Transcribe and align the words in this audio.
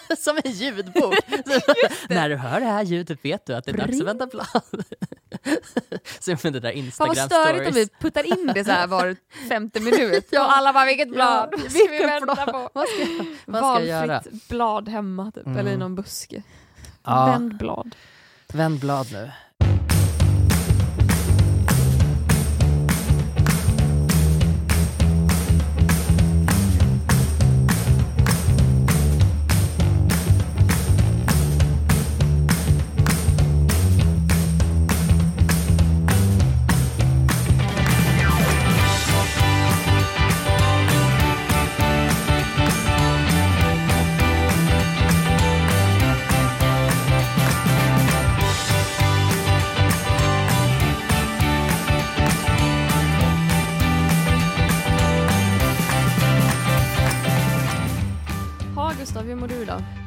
som 0.18 0.38
en 0.44 0.50
ljudbok. 0.50 1.14
När 2.08 2.28
du 2.28 2.36
hör 2.36 2.60
det 2.60 2.66
här 2.66 2.82
ljudet 2.82 3.18
vet 3.24 3.46
du 3.46 3.54
att 3.54 3.64
det 3.64 3.70
är 3.70 3.76
dags 3.76 4.00
att 4.00 4.06
vända 4.06 4.26
blad. 4.26 4.46
Som 6.20 6.36
med 6.42 6.52
det 6.52 6.60
där 6.60 6.90
Fan 6.90 7.08
vad 7.08 7.16
Instagram 7.16 7.28
störigt 7.28 7.68
om 7.68 7.74
vi 7.74 7.88
puttar 8.00 8.26
in 8.26 8.50
det 8.54 8.64
så 8.64 8.70
här 8.70 8.86
var 8.86 9.16
femte 9.48 9.80
minut. 9.80 10.28
Ja. 10.30 10.44
Och 10.44 10.56
alla 10.56 10.72
bara, 10.72 10.84
vilket 10.84 11.10
blad 11.10 11.48
Ja, 11.52 11.58
ska 11.70 11.86
vi 11.90 11.98
vänta 11.98 12.46
på? 12.46 12.70
Vad 12.72 12.88
ska, 12.88 13.24
vad 13.46 13.62
jag 13.80 13.86
göra? 13.86 14.06
Valfritt 14.06 14.48
blad 14.48 14.88
hemma 14.88 15.30
typ, 15.30 15.46
Mm. 15.46 15.58
eller 15.58 15.70
i 15.72 15.76
någon 15.76 15.94
buske. 15.94 16.42
Ja, 17.04 17.26
Vänd 17.26 17.56
blad. 17.56 17.94
vänd 18.52 18.78
blad 18.80 19.06
nu. 19.12 19.30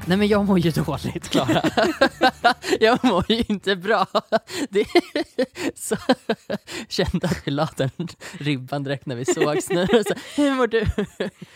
Nej 0.07 0.17
men 0.17 0.27
jag 0.27 0.45
mår 0.45 0.59
ju 0.59 0.71
dåligt 0.71 1.29
Klara. 1.29 1.61
jag 2.79 3.03
mår 3.03 3.25
ju 3.31 3.43
inte 3.47 3.75
bra. 3.75 4.07
Det 4.69 4.85
så, 5.75 5.95
kände 6.89 7.27
att 7.27 7.47
vi 7.47 7.51
la 7.51 7.69
den 7.77 7.89
ribban 8.39 8.83
direkt 8.83 9.05
när 9.05 9.15
vi 9.15 9.25
sågs 9.25 9.69
nu. 9.69 9.87
Så, 9.87 10.41
hur 10.41 10.51
mår 10.51 10.67
du? 10.67 10.85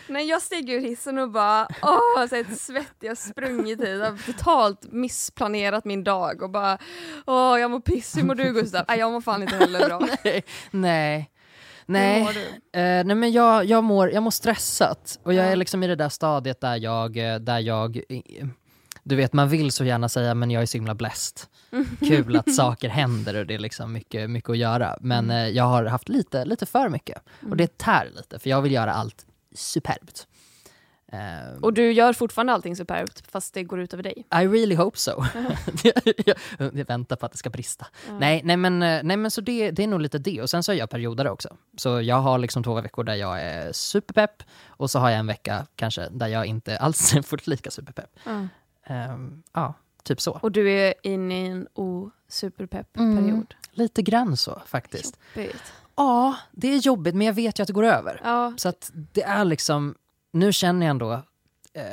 Nej 0.07 0.25
jag 0.25 0.41
steg 0.41 0.69
ur 0.69 0.79
hissen 0.79 1.17
och 1.17 1.31
bara 1.31 1.67
åh, 1.81 2.27
så 2.29 2.35
helt 2.35 2.59
svettig, 2.59 3.07
jag 3.07 3.09
har 3.09 3.15
sprungit 3.15 3.81
hit, 3.81 3.89
jag 3.89 4.11
har 4.11 4.33
totalt 4.33 4.91
missplanerat 4.91 5.85
min 5.85 6.03
dag 6.03 6.41
och 6.41 6.49
bara 6.49 6.77
åh 7.25 7.59
jag 7.59 7.71
mår 7.71 7.79
piss, 7.79 8.17
hur 8.17 8.23
mår 8.23 8.35
du 8.35 8.53
Gustav? 8.53 8.85
Nej 8.87 8.99
jag 8.99 9.11
mår 9.11 9.21
fan 9.21 9.41
inte 9.41 9.55
heller 9.55 9.85
bra. 9.87 9.99
Nej. 10.23 10.43
Nej. 10.71 11.29
Hur 11.89 11.93
Nej. 11.93 12.23
mår 12.23 12.33
du? 12.33 12.79
Eh, 12.79 13.05
nej 13.05 13.15
men 13.15 13.31
jag, 13.31 13.65
jag, 13.65 13.83
mår, 13.83 14.11
jag 14.11 14.23
mår 14.23 14.31
stressat 14.31 15.19
och 15.23 15.33
jag 15.33 15.45
Ja. 15.45 15.49
är 15.51 15.55
liksom 15.55 15.83
i 15.83 15.87
det 15.87 15.95
där 15.95 16.09
stadiet 16.09 16.61
där 16.61 16.75
jag, 16.75 17.17
eh, 17.17 17.35
där 17.39 17.59
jag 17.59 18.01
du 19.03 19.15
vet 19.15 19.33
man 19.33 19.49
vill 19.49 19.71
så 19.71 19.83
gärna 19.85 20.09
säga 20.09 20.33
men 20.35 20.51
jag 20.51 20.61
är 20.61 20.65
så 20.65 20.77
himla 20.77 20.95
blessed. 20.95 21.37
Kul 21.99 22.35
att 22.35 22.53
saker 22.55 22.89
händer 22.89 23.35
och 23.35 23.45
det 23.45 23.53
är 23.53 23.59
liksom 23.59 23.93
mycket, 23.93 24.29
mycket 24.29 24.49
att 24.49 24.57
göra. 24.57 24.97
Men 25.01 25.29
eh, 25.29 25.47
jag 25.47 25.63
har 25.63 25.85
haft 25.85 26.09
lite, 26.09 26.45
lite 26.45 26.65
för 26.65 26.89
mycket 26.89 27.21
och 27.49 27.57
det 27.57 27.77
tär 27.77 28.11
lite 28.15 28.39
för 28.39 28.49
jag 28.49 28.61
vill 28.61 28.71
göra 28.71 28.93
allt 28.93 29.25
superbt. 29.55 30.27
Eh, 31.11 31.59
Och 31.61 31.73
du 31.73 31.91
gör 31.91 32.13
fortfarande 32.13 32.53
allting 32.53 32.75
superbt 32.75 33.31
fast 33.31 33.53
det 33.53 33.63
går 33.63 33.79
ut 33.79 33.93
över 33.93 34.03
dig. 34.03 34.13
I 34.33 34.47
really 34.47 34.75
hope 34.75 34.97
so. 34.99 35.11
jag, 35.83 36.35
jag 36.57 36.85
väntar 36.87 37.15
på 37.15 37.25
att 37.25 37.31
det 37.31 37.37
ska 37.37 37.49
brista. 37.49 37.87
Nej, 38.19 38.41
nej, 38.43 38.57
men, 38.57 38.83
eh, 38.83 38.99
nej 39.03 39.17
men 39.17 39.31
så 39.31 39.41
det, 39.41 39.71
det 39.71 39.83
är 39.83 39.87
nog 39.87 40.01
lite 40.01 40.17
det. 40.17 40.41
Och 40.41 40.49
sen 40.49 40.63
så 40.63 40.71
har 40.71 40.77
jag 40.77 40.89
perioder 40.89 41.27
också. 41.27 41.55
Så 41.77 42.01
jag 42.01 42.15
har 42.15 42.37
liksom 42.37 42.63
två 42.63 42.81
veckor 42.81 43.03
där 43.03 43.15
jag 43.15 43.41
är 43.41 43.71
superpepp 43.73 44.43
och 44.67 44.91
så 44.91 44.99
har 44.99 45.09
jag 45.09 45.19
en 45.19 45.27
vecka 45.27 45.65
kanske 45.75 46.07
där 46.11 46.27
jag 46.27 46.45
inte 46.45 46.77
alls 46.77 47.13
är 47.15 47.21
fullt 47.21 47.47
lika 47.47 47.71
superpepp. 47.71 48.15
Mm. 48.25 48.49
Ehm, 48.85 49.43
ja, 49.53 49.73
typ 50.03 50.21
så. 50.21 50.31
Och 50.41 50.51
du 50.51 50.71
är 50.71 50.93
inne 51.03 51.45
i 51.45 51.47
en 51.47 51.67
osuperpepp 51.73 52.97
Mm. 52.97 53.17
period. 53.17 53.55
Lite 53.71 54.01
grann 54.01 54.37
så 54.37 54.61
faktiskt. 54.65 55.19
Jobbigt. 55.35 55.73
Ja, 55.95 56.35
det 56.51 56.67
är 56.73 56.77
jobbigt 56.77 57.15
men 57.15 57.27
jag 57.27 57.33
vet 57.33 57.59
ju 57.59 57.61
att 57.61 57.67
det 57.67 57.73
går 57.73 57.83
över. 57.85 58.21
Ja, 58.23 58.53
Så 58.57 58.69
att 58.69 58.91
det 58.93 59.23
är 59.23 59.45
liksom, 59.45 59.95
nu 60.31 60.53
känner 60.53 60.85
jag 60.85 60.91
ändå, 60.91 61.11
eh, 61.73 61.83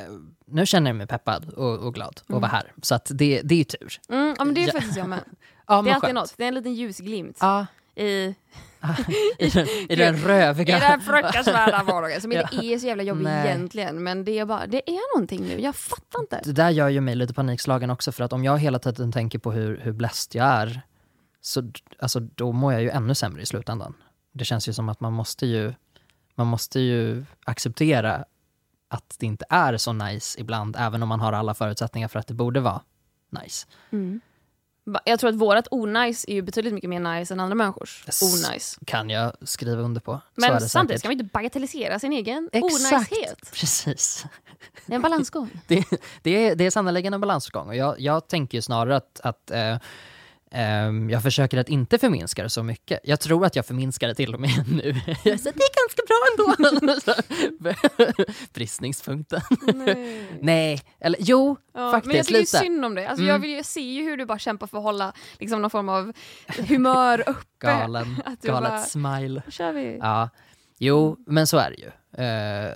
nu 0.45 0.65
känner 0.65 0.89
jag 0.89 0.95
mig 0.95 1.07
peppad 1.07 1.49
och, 1.49 1.77
och 1.79 1.93
glad 1.93 2.21
att 2.27 2.29
vara 2.29 2.47
här. 2.47 2.73
Så 2.81 2.95
att 2.95 3.11
det, 3.13 3.41
det 3.43 3.55
är 3.55 3.57
ju 3.57 3.63
tur. 3.63 3.99
mm, 4.09 4.35
ja 4.37 4.45
men 4.45 4.53
det 4.53 4.63
är 4.63 4.71
faktiskt 4.71 4.97
jag 4.97 5.09
med. 5.09 5.19
Ja, 5.67 5.81
Det 5.85 5.89
är 5.89 5.93
alltid 5.95 6.15
något, 6.15 6.33
det 6.37 6.43
är 6.43 6.47
en 6.47 6.53
liten 6.53 6.73
ljusglimt 6.73 7.37
Ja, 7.41 7.65
i, 7.95 8.03
i 9.39 9.49
den, 9.53 9.67
i 9.89 9.95
den 9.95 10.15
i 10.15 10.19
röviga... 10.19 10.79
den 10.79 11.01
fruktansvärda 11.01 11.83
vardagen 11.83 12.21
som 12.21 12.31
inte 12.31 12.49
Ja. 12.51 12.61
är 12.63 12.77
så 12.79 12.87
jävla 12.87 13.03
jobbig 13.03 13.23
Nej. 13.23 13.47
egentligen 13.47 14.03
men 14.03 14.25
det 14.25 14.39
är 14.39 14.45
bara, 14.45 14.67
det 14.67 14.89
är 14.89 15.15
någonting 15.15 15.41
nu, 15.41 15.61
jag 15.61 15.75
fattar 15.75 16.19
inte. 16.19 16.41
Det 16.43 16.51
där 16.51 16.69
gör 16.69 16.89
ju 16.89 17.01
mig 17.01 17.15
lite 17.15 17.33
panikslagen 17.33 17.89
också 17.89 18.11
för 18.11 18.23
att 18.23 18.33
om 18.33 18.43
jag 18.43 18.57
hela 18.59 18.79
tiden 18.79 19.11
tänker 19.11 19.39
på 19.39 19.51
hur, 19.51 19.77
hur 19.83 19.91
blessed 19.93 20.35
jag 20.39 20.47
är 20.47 20.81
så 21.41 21.71
alltså, 21.99 22.19
då 22.19 22.51
mår 22.51 22.73
jag 22.73 22.81
ju 22.81 22.89
ännu 22.89 23.15
sämre 23.15 23.41
i 23.41 23.45
slutändan. 23.45 23.93
Det 24.33 24.45
känns 24.45 24.69
ju 24.69 24.73
som 24.73 24.89
att 24.89 24.99
man 24.99 25.13
måste 25.13 25.45
ju, 25.45 25.73
man 26.37 26.47
måste 26.47 26.79
ju 26.79 27.25
acceptera 27.45 28.25
att 28.89 29.15
det 29.19 29.25
inte 29.25 29.45
är 29.49 29.77
så 29.77 29.93
nice 29.93 30.39
ibland 30.39 30.75
även 30.79 31.03
om 31.03 31.09
man 31.09 31.19
har 31.19 31.33
alla 31.33 31.53
förutsättningar 31.53 32.07
för 32.07 32.19
att 32.19 32.27
det 32.27 32.33
borde 32.33 32.59
vara 32.59 32.81
nice. 33.43 33.67
Ba- 34.85 34.99
Jag 35.05 35.19
tror 35.19 35.29
att 35.29 35.35
vårat 35.35 35.67
onajs 35.71 36.25
är 36.27 36.33
ju 36.33 36.41
betydligt 36.41 36.73
mycket 36.73 36.89
mer 36.89 36.99
nice 36.99 37.33
än 37.33 37.39
andra 37.39 37.55
människors 37.55 38.03
Yes. 38.07 38.21
onajs. 38.45 38.79
Kan 38.85 39.09
jag 39.09 39.33
skriva 39.41 39.81
under 39.81 40.01
på. 40.01 40.21
Men 40.35 40.61
samtidigt 40.61 40.99
ska 40.99 41.07
man 41.09 41.13
inte 41.19 41.23
bagatellisera 41.33 41.99
sin 41.99 42.13
egen 42.13 42.49
Exakt, 42.53 42.73
onajshet. 42.93 43.51
precis. 43.53 44.25
Det 44.85 44.93
är 44.93 44.95
en 44.95 45.01
balansgång. 45.01 45.49
det, 45.67 45.85
det, 46.21 46.31
är, 46.47 46.55
det 46.55 46.63
är 46.65 46.71
sannerligen 46.71 47.13
en 47.13 47.21
balansgång 47.21 47.67
och 47.67 47.75
jag, 47.75 47.99
jag 47.99 48.27
tänker 48.27 48.57
ju 48.57 48.61
snarare 48.61 48.95
att, 48.95 49.19
att 49.23 49.51
eh, 49.51 49.77
jag 51.09 51.23
försöker 51.23 51.57
att 51.57 51.69
inte 51.69 51.97
förminska 51.97 52.43
det 52.43 52.49
så 52.49 52.63
mycket. 52.63 52.99
Jag 53.03 53.19
tror 53.19 53.45
att 53.45 53.55
jag 53.55 53.65
förminskar 53.65 54.07
det 54.07 54.15
till 54.15 54.33
och 54.33 54.39
med 54.39 54.49
nu. 54.71 54.95
Jag 55.07 55.39
säger, 55.39 55.57
det 55.57 55.63
är 55.63 55.83
ganska 55.83 56.01
bra 56.07 56.17
ändå. 56.31 56.55
Bristningspunkten. 58.53 59.41
Nej. 59.75 60.27
Nej, 60.41 60.81
eller 60.99 61.19
jo, 61.21 61.57
Ja, 61.73 61.91
faktiskt 61.91 62.07
men 62.07 62.17
jag 62.17 62.25
tycker 62.25 62.39
lite. 62.39 62.57
synd 62.57 62.85
om 62.85 62.95
dig. 62.95 63.05
Alltså, 63.05 63.23
Mm. 63.23 63.33
jag, 63.33 63.39
vill, 63.39 63.51
jag 63.51 63.65
ser 63.65 63.81
ju 63.81 64.03
hur 64.03 64.17
du 64.17 64.25
bara 64.25 64.39
kämpar 64.39 64.67
för 64.67 64.77
att 64.77 64.83
hålla 64.83 65.13
liksom, 65.39 65.61
någon 65.61 65.69
form 65.71 65.89
av 65.89 66.13
humör 66.67 67.23
uppe. 67.27 67.41
Galen, 67.59 68.21
Att 68.25 68.41
du 68.41 68.47
galet 68.47 68.69
bara- 68.69 68.81
smile. 68.81 69.41
Kör 69.49 69.73
vi. 69.73 69.97
Ja, 70.01 70.29
jo, 70.77 71.17
men 71.27 71.47
så 71.47 71.57
är 71.57 71.69
det 71.71 71.77
ju. 71.77 71.91
Eh, 72.25 72.71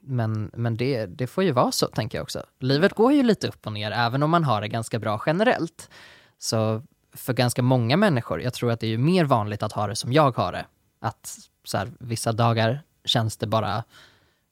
men 0.00 0.50
men 0.54 0.76
det, 0.76 1.06
det 1.06 1.26
får 1.26 1.44
ju 1.44 1.52
vara 1.52 1.72
så, 1.72 1.86
tänker 1.86 2.18
jag 2.18 2.22
också. 2.22 2.42
Livet 2.60 2.92
går 2.92 3.12
ju 3.12 3.22
lite 3.22 3.48
upp 3.48 3.66
och 3.66 3.72
ner, 3.72 3.90
även 3.90 4.22
om 4.22 4.30
man 4.30 4.44
har 4.44 4.60
det 4.60 4.68
ganska 4.68 4.98
bra 4.98 5.22
generellt. 5.26 5.90
Så 6.38 6.82
för 7.12 7.32
ganska 7.32 7.62
många 7.62 7.96
människor, 7.96 8.42
jag 8.42 8.54
tror 8.54 8.72
att 8.72 8.80
det 8.80 8.86
är 8.86 8.90
ju 8.90 8.98
mer 8.98 9.24
vanligt 9.24 9.62
att 9.62 9.72
ha 9.72 9.86
det 9.86 9.96
som 9.96 10.12
jag 10.12 10.36
har 10.36 10.52
det. 10.52 10.66
Att 11.00 11.38
så 11.64 11.78
här, 11.78 11.90
vissa 12.00 12.32
dagar 12.32 12.82
känns 13.04 13.36
det 13.36 13.46
bara 13.46 13.84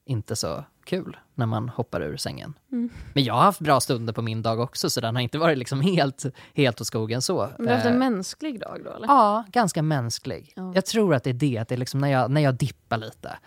inte 0.05 0.37
så 0.37 0.65
kul 0.85 1.17
när 1.35 1.47
man 1.47 1.69
hoppar 1.69 2.01
ur 2.01 2.17
sängen. 2.17 2.55
Mm. 2.73 2.91
Men 3.15 3.25
jag 3.25 3.35
har 3.35 3.43
haft 3.43 3.61
bra 3.61 3.81
stunder 3.81 4.13
på 4.13 4.23
min 4.23 4.43
dag 4.43 4.61
också, 4.61 4.91
så 4.91 5.01
den 5.01 5.15
har 5.15 5.23
inte 5.23 5.39
varit 5.39 5.59
liksom 5.59 5.81
helt, 5.81 6.25
helt 6.55 6.81
åt 6.81 6.87
skogen 6.87 7.23
så. 7.23 7.51
Men 7.57 7.67
du 7.67 7.73
har 7.73 7.75
haft 7.75 7.87
en 7.87 7.93
Eh, 7.93 7.99
mänsklig 7.99 8.61
dag 8.61 8.81
då 8.85 8.91
eller? 8.91 9.07
Ja, 9.07 9.45
ganska 9.53 9.83
mänsklig. 9.83 10.53
Ja. 10.57 10.73
Jag 10.75 10.87
tror 10.87 11.15
att 11.15 11.25
det 11.25 11.31
är 11.31 11.35
det, 11.35 11.59
att 11.59 11.69
det 11.69 11.75
är 11.75 11.79
liksom 11.79 12.01
när, 12.01 12.09
jag, 12.09 12.31
när 12.31 12.41
jag 12.41 12.55
dippar 12.55 12.99
lite, 12.99 13.39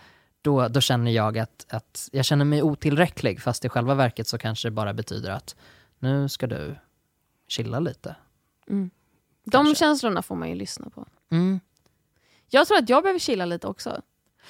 då, 0.42 0.68
då 0.68 0.80
känner 0.80 1.10
jag 1.10 1.38
att, 1.38 1.66
att 1.68 2.08
jag 2.12 2.24
känner 2.24 2.44
mig 2.44 2.62
otillräcklig, 2.62 3.42
fast 3.42 3.64
i 3.64 3.68
själva 3.68 3.94
verket 3.94 4.28
så 4.28 4.38
kanske 4.38 4.68
det 4.68 4.72
bara 4.72 4.94
betyder 4.94 5.30
att 5.30 5.56
nu 5.98 6.28
ska 6.28 6.46
du 6.46 6.76
chilla 7.48 7.80
lite. 7.80 8.16
De 9.44 9.50
kanske. 9.50 9.74
känslorna 9.74 10.22
får 10.22 10.34
man 10.36 10.48
ju 10.48 10.54
lyssna 10.54 10.90
på. 10.90 11.06
Mm. 11.30 11.60
Jag 12.48 12.66
tror 12.66 12.78
att 12.78 12.88
jag 12.88 13.02
behöver 13.02 13.18
chilla 13.18 13.44
lite 13.44 13.66
också. 13.66 14.02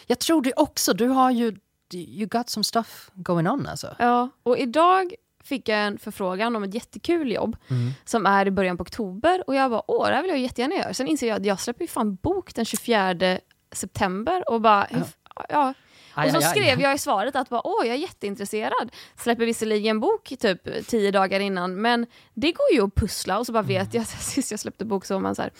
Jag 0.06 0.18
tror 0.18 0.42
det 0.42 0.52
också, 0.56 0.92
du 0.92 1.06
har 1.08 1.30
ju, 1.30 1.56
you 1.94 2.26
got 2.26 2.48
some 2.50 2.64
stuff 2.64 3.10
going 3.14 3.48
on 3.48 3.66
alltså. 3.66 3.96
Ja, 3.98 4.28
och 4.42 4.58
idag 4.58 5.14
fick 5.44 5.68
jag 5.68 5.86
en 5.86 5.98
förfrågan 5.98 6.56
om 6.56 6.62
ett 6.62 6.74
jättekul 6.74 7.32
jobb 7.32 7.56
Mm. 7.70 7.90
som 8.04 8.26
är 8.26 8.46
i 8.46 8.50
början 8.50 8.76
på 8.76 8.82
oktober 8.82 9.44
och 9.46 9.54
jag 9.54 9.70
bara 9.70 9.82
åh 9.90 10.08
det 10.08 10.14
här 10.14 10.22
vill 10.22 10.30
jag 10.30 10.38
jättegärna 10.40 10.74
göra. 10.74 10.94
Sen 10.94 11.06
inser 11.06 11.28
jag 11.28 11.36
att 11.36 11.44
jag 11.46 11.60
släpper 11.60 11.80
ju 11.80 11.88
fan 11.88 12.14
bok 12.14 12.54
den 12.54 12.64
24 12.64 13.38
september 13.72 14.50
och 14.50 14.60
bara 14.60 14.84
f- 14.84 15.16
ja. 15.48 15.74
Och 16.16 16.30
så 16.30 16.40
skrev 16.40 16.80
jag 16.80 16.94
i 16.94 16.98
svaret 16.98 17.36
att 17.36 17.48
bara, 17.48 17.66
åh 17.66 17.86
jag 17.86 17.94
är 17.94 18.00
jätteintresserad. 18.00 18.90
Släpper 19.16 19.46
visserligen 19.46 20.00
bok 20.00 20.32
typ 20.40 20.86
tio 20.86 21.10
dagar 21.10 21.40
innan 21.40 21.80
men 21.82 22.06
det 22.34 22.52
går 22.52 22.66
ju 22.72 22.84
att 22.84 22.94
pussla 22.94 23.38
och 23.38 23.46
så 23.46 23.52
bara 23.52 23.62
vet 23.62 23.94
jag 23.94 24.02
att 24.02 24.08
sist 24.22 24.50
jag 24.50 24.60
släppte 24.60 24.84
bok 24.84 25.04
så 25.04 25.14
var 25.14 25.20
man 25.20 25.34
så 25.34 25.42
här 25.42 25.52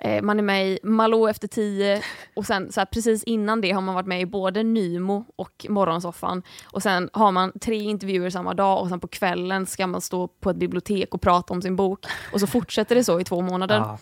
eh, 0.00 0.22
man 0.22 0.38
är 0.38 0.42
med 0.42 0.68
i 0.68 0.78
Malou 0.82 1.30
efter 1.30 1.48
tio 1.48 2.02
och 2.34 2.46
sen 2.46 2.72
så 2.72 2.80
här, 2.80 2.86
precis 2.86 3.24
innan 3.24 3.60
det 3.60 3.72
har 3.72 3.80
man 3.80 3.94
varit 3.94 4.06
med 4.06 4.20
i 4.20 4.26
både 4.26 4.62
Nymo 4.62 5.24
och 5.36 5.66
Morgonsoffan 5.68 6.42
och 6.64 6.82
sen 6.82 7.10
har 7.12 7.32
man 7.32 7.52
tre 7.60 7.76
intervjuer 7.76 8.30
samma 8.30 8.54
dag 8.54 8.82
och 8.82 8.88
sen 8.88 9.00
på 9.00 9.08
kvällen 9.08 9.66
ska 9.66 9.86
man 9.86 10.00
stå 10.00 10.28
på 10.28 10.50
ett 10.50 10.56
bibliotek 10.56 11.14
och 11.14 11.20
prata 11.20 11.54
om 11.54 11.62
sin 11.62 11.76
bok 11.76 12.06
och 12.32 12.40
så 12.40 12.46
fortsätter 12.46 12.94
det 12.94 13.04
så 13.04 13.20
i 13.20 13.24
två 13.24 13.40
månader. 13.40 13.76
Ja. 13.76 13.98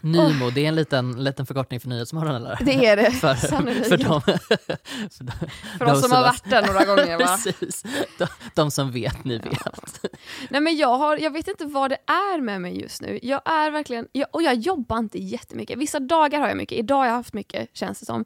Nymo, 0.00 0.50
det 0.50 0.64
är 0.64 0.68
en 0.68 0.74
liten, 0.74 1.24
liten 1.24 1.46
förkortning 1.46 1.80
för 1.80 1.88
Nyhetsmorgon 1.88 2.34
eller? 2.34 2.58
Det 2.64 2.86
är 2.86 2.96
det, 2.96 3.10
för, 3.20 3.34
sannolikt. 3.34 3.88
för 3.88 3.96
de, 3.96 4.20
för 5.10 5.24
de, 5.24 5.32
För 5.78 5.84
oss 5.92 6.02
som 6.02 6.12
har 6.12 6.22
varit 6.22 6.44
där 6.50 6.66
några 6.66 6.84
gånger 6.84 7.18
va? 7.18 7.24
Precis, 7.44 7.82
de, 8.18 8.26
de 8.54 8.70
som 8.70 8.90
vet, 8.92 9.24
ni 9.24 9.38
vet. 9.38 10.04
Nej 10.50 10.60
men 10.60 10.76
jag, 10.76 10.98
har, 10.98 11.16
jag 11.16 11.30
vet 11.30 11.48
inte 11.48 11.64
vad 11.64 11.90
det 11.90 11.98
är 12.06 12.40
med 12.40 12.60
mig 12.60 12.80
just 12.80 13.02
nu. 13.02 13.18
Jag 13.22 13.42
är 13.44 13.70
verkligen, 13.70 14.08
jag, 14.12 14.28
och 14.32 14.42
jag 14.42 14.54
jobbar 14.54 14.98
inte 14.98 15.18
jättemycket. 15.18 15.78
Vissa 15.78 16.00
dagar 16.00 16.40
har 16.40 16.48
jag 16.48 16.56
mycket, 16.56 16.78
idag 16.78 16.96
har 16.96 17.06
jag 17.06 17.12
haft 17.12 17.34
mycket 17.34 17.68
känns 17.72 18.00
det 18.00 18.06
som. 18.06 18.24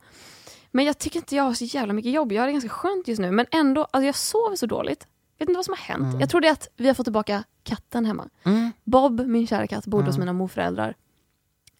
Men 0.71 0.85
jag 0.85 0.99
tycker 0.99 1.17
inte 1.19 1.37
jag 1.37 1.45
har 1.45 1.55
så 1.55 1.65
jävla 1.65 1.93
mycket 1.93 2.13
jobb. 2.13 2.33
Jag 2.33 2.43
har 2.43 2.47
det 2.47 2.53
ganska 2.53 2.69
skönt 2.71 3.09
just 3.09 3.21
nu 3.21 3.31
men 3.31 3.47
ändå, 3.51 3.81
alltså 3.91 4.07
jag 4.07 4.15
sover 4.17 4.57
så 4.57 4.67
dåligt. 4.67 5.07
Vet 5.39 5.49
inte 5.49 5.59
vad 5.59 5.65
som 5.65 5.75
har 5.79 5.85
hänt. 5.85 6.03
Mm. 6.05 6.21
Jag 6.21 6.31
tror 6.31 6.41
det 6.41 6.49
är 6.49 6.53
att 6.53 6.69
vi 6.77 6.87
har 6.87 6.95
fått 6.95 7.07
tillbaka 7.07 7.45
katten 7.63 8.05
hemma. 8.07 8.29
Mm. 8.45 8.73
Bob, 8.85 9.27
min 9.27 9.47
kära 9.47 9.67
katt, 9.67 9.87
bodde 9.87 10.07
hos 10.07 10.17
Mm. 10.17 10.21
mina 10.27 10.33
morföräldrar 10.33 10.95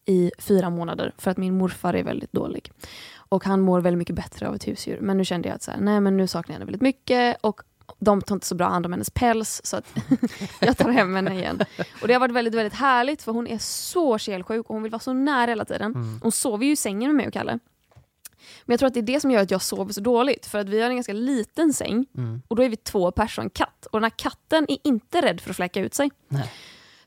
i 0.07 0.31
fyra 0.39 0.71
månader 0.71 1.13
för 1.19 1.31
att 1.31 1.37
min 1.37 1.59
morfar 1.59 1.95
är 1.95 2.03
väldigt 2.05 2.33
dålig. 2.33 2.73
Och 3.17 3.45
han 3.45 3.61
mår 3.61 3.81
väldigt 3.81 3.99
mycket 3.99 4.17
bättre 4.17 4.49
av 4.49 4.55
ett 4.55 4.69
husdjur. 4.69 4.99
Men 5.01 5.17
nu 5.17 5.25
kände 5.25 5.49
jag 5.49 5.55
att 5.57 5.63
så 5.63 5.71
här, 5.71 5.81
nej 5.81 6.01
men 6.01 6.17
nu 6.17 6.27
saknar 6.27 6.53
jag 6.53 6.55
henne 6.55 6.65
väldigt 6.65 6.83
mycket 6.83 7.37
och 7.41 7.61
de 7.99 8.23
tar 8.23 8.35
inte 8.35 8.47
så 8.47 8.55
bra 8.55 8.69
hand 8.69 8.87
om 8.87 8.93
hennes 8.93 9.11
päls 9.11 9.61
så 9.65 9.77
att 9.77 9.95
jag 10.61 10.77
tar 10.77 10.91
hem 10.91 11.15
henne 11.17 11.35
igen. 11.35 11.61
Och 12.03 12.09
det 12.09 12.13
har 12.13 12.21
varit 12.21 12.35
väldigt, 12.35 12.55
väldigt 12.55 12.75
härligt 12.75 13.23
för 13.23 13.33
hon 13.33 13.47
är 13.47 13.59
så 13.59 14.19
kelsjuk 14.19 14.69
och 14.69 14.75
hon 14.75 14.83
vill 14.83 14.93
vara 14.93 15.01
så 15.01 15.13
nära 15.13 15.51
hela 15.51 15.65
tiden. 15.65 15.93
Mm. 15.95 16.21
Hon 16.23 16.33
sover 16.33 16.67
ju 16.67 16.73
i 16.73 16.77
sängen 16.77 17.09
med 17.09 17.17
mig 17.17 17.27
och 17.27 17.33
Kalle. 17.33 17.59
Men 18.65 18.73
jag 18.73 18.79
tror 18.79 18.87
att 18.87 18.95
det 18.95 19.01
är 19.01 19.03
det 19.03 19.21
som 19.21 19.31
gör 19.31 19.43
att 19.43 19.51
jag 19.51 19.63
sover 19.63 19.93
så 19.93 20.01
dåligt. 20.01 20.47
För 20.47 20.59
att 20.59 20.69
vi 20.69 20.81
har 20.83 20.91
en 20.91 20.97
ganska 20.97 21.13
liten 21.13 21.73
säng 21.73 22.07
Mm. 22.17 22.43
och 22.49 22.57
då 22.57 22.63
är 22.63 22.69
vi 22.69 22.77
två 22.77 23.11
personer 23.11 23.43
och 23.43 23.45
en 23.45 23.51
katt. 23.51 23.87
Och 23.87 24.01
den 24.01 24.05
här 24.05 24.11
katten 24.17 24.67
är 24.69 24.79
inte 24.85 25.23
rädd 25.23 25.41
för 25.41 25.51
att 25.51 25.57
fläcka 25.57 25.81
ut 25.81 25.95
sig. 25.95 26.11
Nej. 26.29 26.53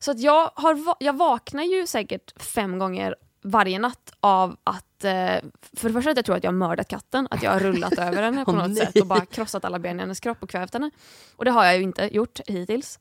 Så 0.05 0.11
att 0.11 0.19
jag, 0.19 0.51
har, 0.55 0.95
jag 0.99 1.13
vaknar 1.13 1.63
ju 1.63 1.87
säkert 1.87 2.41
fem 2.43 2.79
gånger 2.79 3.15
varje 3.41 3.79
natt 3.79 4.13
av 4.19 4.57
att, 4.63 5.03
eh, 5.03 5.35
för 5.73 5.87
det 5.87 5.93
första 5.93 6.11
att 6.11 6.17
jag 6.17 6.25
tror 6.25 6.35
att 6.35 6.43
jag 6.43 6.51
har 6.51 6.57
mördat 6.57 6.87
katten, 6.87 7.27
att 7.31 7.43
jag 7.43 7.51
har 7.51 7.59
rullat 7.59 7.93
över 7.93 8.23
henne 8.23 8.45
på 8.45 8.51
något 8.51 8.71
nej. 8.71 8.85
sätt 8.85 9.01
och 9.01 9.07
bara 9.07 9.25
krossat 9.25 9.65
alla 9.65 9.79
ben 9.79 9.99
i 9.99 9.99
hennes 9.99 10.19
kropp 10.19 10.43
och 10.43 10.49
kvävt 10.49 10.73
henne. 10.73 10.91
Och 11.35 11.45
det 11.45 11.51
har 11.51 11.65
jag 11.65 11.77
ju 11.77 11.83
inte 11.83 12.15
gjort 12.15 12.39
hittills. 12.47 12.99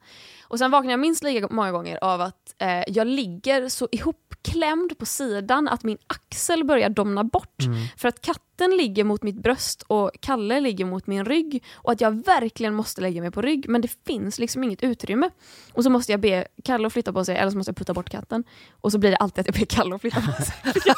Och 0.48 0.58
sen 0.58 0.70
vaknar 0.70 0.90
jag 0.90 1.00
minst 1.00 1.24
lika 1.24 1.48
många 1.50 1.72
gånger 1.72 2.04
av 2.04 2.20
att 2.20 2.54
eh, 2.58 2.82
jag 2.86 3.06
ligger 3.06 3.68
så 3.68 3.88
ihopklämd 3.92 4.98
på 4.98 5.06
sidan 5.06 5.68
att 5.68 5.82
min 5.82 5.98
axel 6.06 6.64
börjar 6.64 6.88
domna 6.88 7.24
bort. 7.24 7.62
Mm. 7.62 7.86
För 7.96 8.08
att 8.08 8.20
katten 8.20 8.76
ligger 8.76 9.04
mot 9.04 9.22
mitt 9.22 9.42
bröst 9.42 9.82
och 9.86 10.10
Kalle 10.20 10.60
ligger 10.60 10.84
mot 10.84 11.06
min 11.06 11.24
rygg 11.24 11.64
och 11.74 11.92
att 11.92 12.00
jag 12.00 12.24
verkligen 12.24 12.74
måste 12.74 13.00
lägga 13.00 13.20
mig 13.22 13.30
på 13.30 13.42
rygg 13.42 13.68
men 13.68 13.80
det 13.80 13.90
finns 14.06 14.38
liksom 14.38 14.64
inget 14.64 14.82
utrymme. 14.82 15.30
Och 15.72 15.84
så 15.84 15.90
måste 15.90 16.12
jag 16.12 16.20
be 16.20 16.46
Kalle 16.64 16.86
att 16.86 16.92
flytta 16.92 17.12
på 17.12 17.24
sig 17.24 17.36
eller 17.36 17.50
så 17.50 17.56
måste 17.56 17.70
jag 17.70 17.76
putta 17.76 17.94
bort 17.94 18.10
katten. 18.10 18.44
Och 18.80 18.92
så 18.92 18.98
blir 18.98 19.10
det 19.10 19.16
alltid 19.16 19.40
att 19.40 19.46
jag 19.46 19.54
ber 19.54 19.76
Kalle 19.76 19.94
att 19.94 20.00
flytta 20.00 20.20
på 20.20 20.42
sig. 20.42 20.54
jag, 20.64 20.74
jag, 20.84 20.96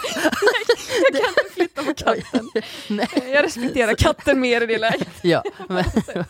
jag 1.12 1.45
flytta 1.84 2.14
på 2.14 2.20
katten. 2.20 2.50
Jag 3.32 3.44
respekterar 3.44 3.94
katten 3.94 4.40
mer 4.40 4.60
i 4.62 4.66
det 4.66 4.78
läget. 4.78 5.08
Ja, 5.22 5.42
men. 5.68 5.84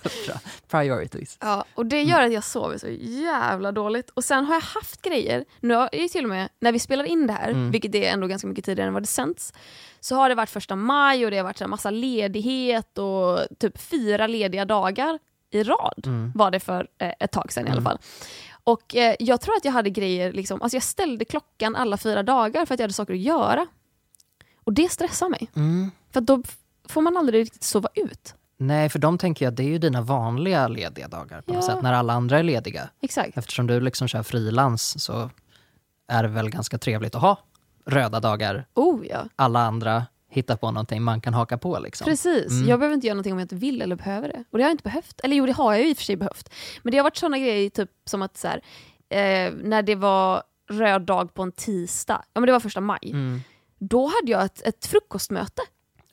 Priorities. 0.71 1.39
Ja, 1.41 1.65
och 1.75 1.87
det 1.87 2.03
gör 2.03 2.23
att 2.23 2.33
jag 2.33 2.45
sover 2.45 2.79
så 2.79 2.89
jävla 3.01 3.73
dåligt. 3.73 4.11
Och 4.11 4.25
sen 4.25 4.45
har 4.45 4.55
jag 4.55 4.61
haft 4.61 5.03
grejer, 5.03 5.45
nu 5.61 5.75
har 5.75 5.89
ju 5.93 6.09
till 6.09 6.25
och 6.25 6.29
med, 6.31 6.49
när 6.61 6.73
vi 6.73 6.79
spelar 6.79 7.05
in 7.05 7.27
det 7.27 7.33
här, 7.33 7.49
Mm. 7.49 7.71
vilket 7.71 7.95
är 7.95 8.03
ändå 8.13 8.27
ganska 8.27 8.49
mycket 8.49 8.65
tidigare 8.65 8.89
än 8.89 8.95
vad 8.95 9.03
det 9.03 9.07
sänds, 9.07 9.53
så 10.01 10.15
har 10.17 10.29
det 10.29 10.35
varit 10.35 10.51
första 10.51 10.77
maj 10.77 11.25
och 11.25 11.31
det 11.31 11.37
har 11.37 11.45
varit 11.45 11.61
en 11.61 11.71
massa 11.71 11.91
ledighet 11.91 12.99
och 12.99 13.39
typ 13.59 13.79
fyra 13.79 14.27
lediga 14.27 14.65
dagar 14.65 15.19
i 15.51 15.63
rad 15.63 16.03
Mm. 16.07 16.33
var 16.35 16.51
det 16.51 16.61
för 16.61 16.87
eh, 16.99 17.13
ett 17.21 17.33
tag 17.33 17.53
sedan 17.53 17.67
i 17.67 17.71
alla 17.71 17.81
Mm. 17.81 17.85
fall. 17.85 17.99
Och 18.65 18.97
eh, 18.97 19.15
jag 19.19 19.41
tror 19.41 19.57
att 19.57 19.65
jag 19.65 19.73
hade 19.73 19.91
grejer, 19.91 20.33
liksom, 20.33 20.63
alltså 20.63 20.77
jag 20.77 20.83
ställde 20.83 21.25
klockan 21.25 21.77
alla 21.77 21.97
fyra 21.97 22.23
dagar 22.23 22.67
för 22.67 22.75
att 22.75 22.81
jag 22.81 22.85
hade 22.85 22.95
saker 22.95 23.15
att 23.15 23.21
göra. 23.21 23.67
Och 24.67 24.73
det 24.73 24.89
stressar 24.93 25.29
mig, 25.29 25.51
Mm. 25.57 25.91
för 26.13 26.21
då 26.21 26.43
får 26.89 27.01
man 27.03 27.17
aldrig 27.17 27.41
riktigt 27.41 27.63
sova 27.65 27.89
ut. 27.95 28.35
Nej, 28.59 28.89
för 28.89 28.99
de 28.99 29.19
tänker 29.19 29.45
jag 29.45 29.55
det 29.55 29.63
är 29.63 29.69
ju 29.69 29.79
dina 29.79 30.01
vanliga 30.03 30.69
lediga 30.69 31.09
dagar 31.09 31.41
på 31.41 31.53
något 31.53 31.65
Ja. 31.69 31.75
sätt, 31.75 31.83
när 31.83 31.93
alla 31.93 32.13
andra 32.13 32.39
är 32.39 32.43
lediga. 32.43 32.89
Exakt. 33.03 33.39
Eftersom 33.39 33.67
du 33.67 33.81
liksom 33.81 34.09
kör 34.09 34.23
frilans 34.23 35.03
så 35.05 35.31
är 36.09 36.23
det 36.23 36.29
väl 36.29 36.51
ganska 36.51 36.79
trevligt 36.79 37.15
att 37.15 37.21
ha 37.21 37.39
röda 37.87 38.21
dagar. 38.21 38.67
Oh 38.75 39.07
ja. 39.07 39.25
Alla 39.37 39.61
andra 39.61 40.07
hittar 40.31 40.57
på 40.57 40.71
någonting 40.71 41.03
man 41.03 41.21
kan 41.21 41.35
haka 41.35 41.59
på. 41.59 41.79
Liksom. 41.79 42.05
Precis, 42.05 42.51
Mm. 42.53 42.69
jag 42.69 42.79
behöver 42.79 42.95
inte 42.95 43.07
göra 43.07 43.15
någonting 43.15 43.33
om 43.33 43.39
jag 43.39 43.45
inte 43.45 43.55
vill 43.55 43.83
eller 43.83 43.97
behöver 43.97 44.29
det. 44.29 44.45
Och 44.51 44.59
det 44.59 44.65
har 44.65 44.69
jag 44.71 44.75
inte 44.75 44.85
behövt. 44.85 45.21
Eller 45.25 45.37
jo, 45.37 45.47
det 45.47 45.53
har 45.53 45.73
jag 45.73 45.83
ju 45.83 45.91
i 45.91 45.93
och 45.93 45.97
för 45.97 46.05
sig 46.05 46.17
behövt. 46.17 46.49
Men 46.83 46.91
det 46.91 46.97
har 46.97 47.05
varit 47.05 47.17
såna 47.17 47.39
grejer 47.39 47.71
typ 47.71 47.91
som 48.07 48.23
att 48.23 48.37
så 48.37 48.49
här, 48.49 48.61
eh, 49.09 49.53
när 49.65 49.83
det 49.83 49.95
var 49.95 50.43
röd 50.71 51.03
dag 51.03 51.35
på 51.35 51.43
en 51.43 51.53
tisdag, 51.53 52.23
ja 52.35 52.41
men 52.41 52.47
det 52.47 52.53
var 52.53 52.61
första 52.61 52.81
maj, 52.81 52.99
Mm. 53.11 53.41
Då 53.78 54.06
hade 54.06 54.32
jag 54.32 54.44
ett, 54.44 54.62
ett 54.67 54.87
frukostmöte. 54.87 55.62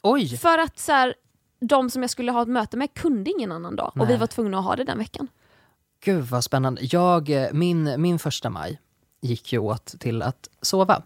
Oj! 0.03 0.37
För 0.37 0.57
att 0.57 0.79
så 0.79 0.91
här, 0.91 1.15
de 1.59 1.89
som 1.89 2.01
jag 2.03 2.09
skulle 2.09 2.31
ha 2.31 2.41
ett 2.41 2.47
möte 2.47 2.77
med 2.77 2.93
kunde 2.93 3.29
ingen 3.31 3.51
annan 3.51 3.75
dag. 3.75 3.91
Och 3.95 4.01
vi 4.01 4.11
Nej. 4.11 4.17
var 4.17 4.27
tvungna 4.27 4.59
att 4.59 4.65
ha 4.65 4.75
det 4.75 4.83
den 4.83 4.97
veckan. 4.97 5.27
Gud 6.03 6.23
vad 6.23 6.43
spännande. 6.43 6.81
Jag, 6.83 7.29
eh, 7.29 7.47
min, 7.53 8.01
min 8.01 8.19
första 8.19 8.49
maj 8.49 8.79
gick 9.21 9.53
ju 9.53 9.59
åt 9.59 9.85
till 9.99 10.21
att 10.21 10.49
sova. 10.61 11.01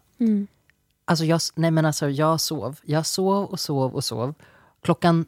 Alltså 1.05 1.25
jag, 1.25 1.41
nej 1.55 1.71
men 1.71 1.85
alltså 1.85 2.09
jag 2.09 2.41
sov. 2.41 2.79
Jag 2.83 3.05
sov 3.05 3.45
och 3.45 3.59
sov 3.59 3.95
och 3.95 4.03
sov. 4.03 4.33
Klockan 4.81 5.25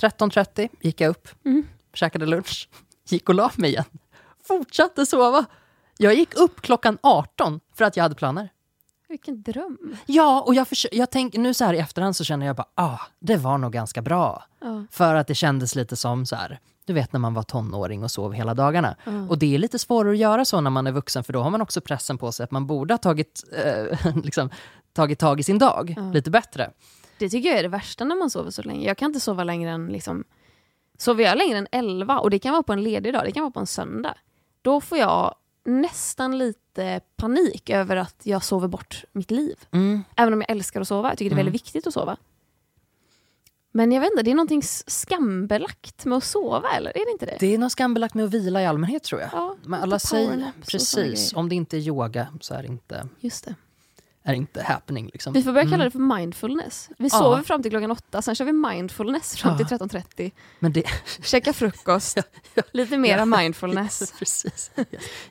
13.30 0.00 0.68
gick 0.80 1.00
jag 1.00 1.10
upp, 1.10 1.28
Mm. 1.44 1.66
käkade 1.94 2.26
lunch, 2.26 2.68
gick 3.08 3.28
och 3.28 3.34
la 3.34 3.50
mig 3.56 3.70
igen. 3.70 3.84
Fortsatte 4.44 5.06
sova. 5.06 5.44
Jag 5.98 6.14
gick 6.14 6.34
upp 6.34 6.60
klockan 6.60 6.98
18 7.02 7.60
för 7.74 7.84
att 7.84 7.96
jag 7.96 8.02
hade 8.04 8.14
planer. 8.14 8.48
Vilken 9.16 9.42
dröm. 9.42 9.96
Ja, 10.06 10.40
och 10.46 10.54
jag, 10.54 10.66
jag 10.92 11.10
tänker 11.10 11.38
nu 11.38 11.54
så 11.54 11.64
här 11.64 11.74
i 11.74 11.78
efterhand 11.78 12.16
så 12.16 12.24
känner 12.24 12.46
jag 12.46 12.56
bara, 12.56 12.68
ah, 12.74 12.98
det 13.18 13.36
var 13.36 13.58
nog 13.58 13.72
ganska 13.72 14.02
bra. 14.02 14.44
Ja. 14.60 14.84
För 14.90 15.14
att 15.14 15.26
det 15.26 15.34
kändes 15.34 15.74
lite 15.74 15.96
som 15.96 16.26
så 16.26 16.36
här, 16.36 16.60
du 16.84 16.92
vet 16.92 17.12
när 17.12 17.20
man 17.20 17.34
var 17.34 17.42
tonåring 17.42 18.04
och 18.04 18.10
sov 18.10 18.32
hela 18.32 18.54
dagarna. 18.54 18.96
Och 19.28 19.38
det 19.38 19.54
är 19.54 19.58
lite 19.58 19.78
svårare 19.78 20.12
att 20.12 20.18
göra 20.18 20.44
så 20.44 20.60
när 20.60 20.70
man 20.70 20.86
är 20.86 20.92
vuxen 20.92 21.24
för 21.24 21.32
då 21.32 21.42
har 21.42 21.50
man 21.50 21.62
också 21.62 21.80
pressen 21.80 22.18
på 22.18 22.32
sig 22.32 22.44
att 22.44 22.50
man 22.50 22.66
borde 22.66 22.94
ha 22.94 22.98
tagit, 22.98 23.44
eh, 23.64 24.16
liksom, 24.24 24.50
tagit 24.92 25.18
tag 25.18 25.40
i 25.40 25.42
sin 25.42 25.58
dag 25.58 25.96
lite 26.12 26.30
bättre. 26.30 26.70
Det 27.18 27.28
tycker 27.28 27.48
jag 27.48 27.58
är 27.58 27.62
det 27.62 27.68
värsta 27.68 28.04
när 28.04 28.16
man 28.16 28.30
sover 28.30 28.50
så 28.50 28.62
länge. 28.62 28.86
Jag 28.86 28.96
kan 28.96 29.06
inte 29.06 29.20
sova 29.20 29.44
längre 29.44 29.70
än 29.70 29.86
liksom, 29.86 30.24
sover 30.98 31.24
jag 31.24 31.38
längre 31.38 31.58
än 31.58 31.68
11 31.72 32.18
och 32.18 32.30
det 32.30 32.38
kan 32.38 32.52
vara 32.52 32.62
på 32.62 32.72
en 32.72 32.82
ledig 32.82 33.12
dag, 33.12 33.24
det 33.24 33.32
kan 33.32 33.42
vara 33.42 33.50
på 33.50 33.60
en 33.60 33.66
söndag. 33.66 34.14
Då 34.62 34.80
får 34.80 34.98
jag 34.98 35.34
nästan 35.66 36.38
lite 36.38 37.00
panik 37.16 37.70
över 37.70 37.96
att 37.96 38.20
jag 38.22 38.44
sover 38.44 38.68
bort 38.68 39.04
mitt 39.12 39.30
liv. 39.30 39.56
Mm. 39.70 40.02
Även 40.16 40.32
om 40.32 40.40
jag 40.40 40.50
älskar 40.50 40.80
att 40.80 40.88
sova, 40.88 41.08
jag 41.08 41.18
tycker 41.18 41.30
det 41.30 41.34
är 41.34 41.44
väldigt 41.44 41.54
viktigt 41.54 41.86
att 41.86 41.94
sova. 41.94 42.16
Men 43.72 43.92
jag 43.92 44.00
vet 44.00 44.10
inte, 44.10 44.22
det 44.22 44.30
är 44.30 44.34
någonting 44.34 44.62
skambelagt 44.86 46.04
med 46.04 46.18
att 46.18 46.24
sova 46.24 46.68
eller? 46.76 46.90
Är 46.90 47.04
det 47.04 47.12
inte 47.12 47.26
det? 47.26 47.36
Det 47.40 47.54
är 47.54 47.58
något 47.58 47.72
skambelagt 47.72 48.14
med 48.14 48.24
att 48.24 48.34
vila 48.34 48.62
i 48.62 48.66
allmänhet 48.66 49.02
tror 49.02 49.20
jag. 49.20 49.30
Ja, 49.32 49.56
Men 49.64 49.82
alla 49.82 49.98
säger, 49.98 50.52
precis, 50.66 51.32
om 51.32 51.48
det 51.48 51.54
inte 51.54 51.76
är 51.76 51.80
yoga 51.80 52.28
så 52.40 52.54
är 52.54 52.62
det 52.62 52.68
inte, 52.68 53.08
Just 53.20 53.44
det. 53.44 53.54
Är 54.26 54.34
inte 54.34 54.62
happening. 54.62 55.10
Liksom. 55.12 55.32
Vi 55.32 55.42
får 55.42 55.52
börja 55.52 55.70
kalla 55.70 55.84
det 55.84 55.90
för 55.90 55.98
mindfulness. 55.98 56.90
Vi 56.98 57.04
Ja. 57.12 57.18
sover 57.18 57.42
fram 57.42 57.62
till 57.62 57.70
klockan 57.70 57.90
åtta, 57.90 58.22
sen 58.22 58.34
kör 58.34 58.44
vi 58.44 58.52
mindfulness 58.52 59.36
fram 59.36 59.56
till 59.56 59.66
Ja. 59.70 59.76
13.30. 59.78 60.30
Men 60.58 60.72
det, 60.72 60.82
Käka 61.22 61.52
frukost, 61.52 62.18
lite 62.72 62.98
mera 62.98 63.24
mindfulness. 63.38 64.12
precis. 64.18 64.70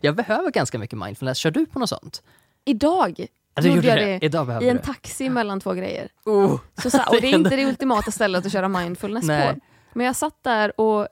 Jag 0.02 0.16
behöver 0.16 0.52
ganska 0.52 0.80
mycket 0.80 1.00
mindfulness. 1.00 1.38
Kör 1.38 1.52
du 1.52 1.66
på 1.66 1.80
något 1.80 1.90
sånt? 1.90 2.24
Idag 2.66 3.28
du 3.62 3.68
gjorde 3.70 3.88
jag 3.88 3.98
det. 3.98 4.20
det 4.20 4.38
i 4.66 4.70
en 4.70 4.76
du 4.76 4.82
det. 4.82 4.86
taxi 4.86 5.30
mellan 5.30 5.60
två 5.60 5.74
grejer. 5.74 6.10
Oh. 6.26 6.60
Så, 6.84 6.90
så, 6.90 6.98
och 7.10 7.22
det 7.22 7.28
är 7.28 7.34
inte 7.36 7.56
det 7.56 7.66
ultimata 7.66 8.12
stället 8.12 8.46
att 8.46 8.52
köra 8.52 8.68
mindfulness 8.68 9.26
Nej. 9.26 9.54
på. 9.54 9.60
Men 9.94 10.06
jag 10.06 10.16
satt 10.16 10.44
där 10.44 10.80
och, 10.82 11.08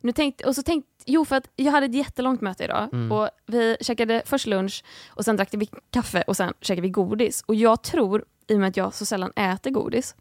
nu 0.00 0.12
tänkte, 0.12 0.44
och 0.44 0.54
så 0.54 0.62
tänkte, 0.62 0.95
jo 1.06 1.24
för 1.24 1.36
att 1.36 1.48
jag 1.56 1.72
hade 1.72 1.86
ett 1.86 1.94
jättelångt 1.94 2.40
möte 2.40 2.64
idag 2.64 2.88
Mm. 2.92 3.12
och 3.12 3.28
vi 3.46 3.76
käkade 3.80 4.22
först 4.26 4.46
lunch 4.46 4.84
och 5.08 5.24
sen 5.24 5.36
drack 5.36 5.48
vi 5.52 5.68
kaffe 5.90 6.22
och 6.26 6.36
sen 6.36 6.52
käkade 6.60 6.82
vi 6.82 6.88
godis. 6.90 7.42
Och 7.46 7.54
jag 7.54 7.82
tror, 7.82 8.24
i 8.48 8.54
och 8.54 8.58
med 8.60 8.68
att 8.68 8.76
jag 8.76 8.94
så 8.94 9.04
sällan 9.06 9.32
äter 9.36 9.70
godis, 9.70 10.14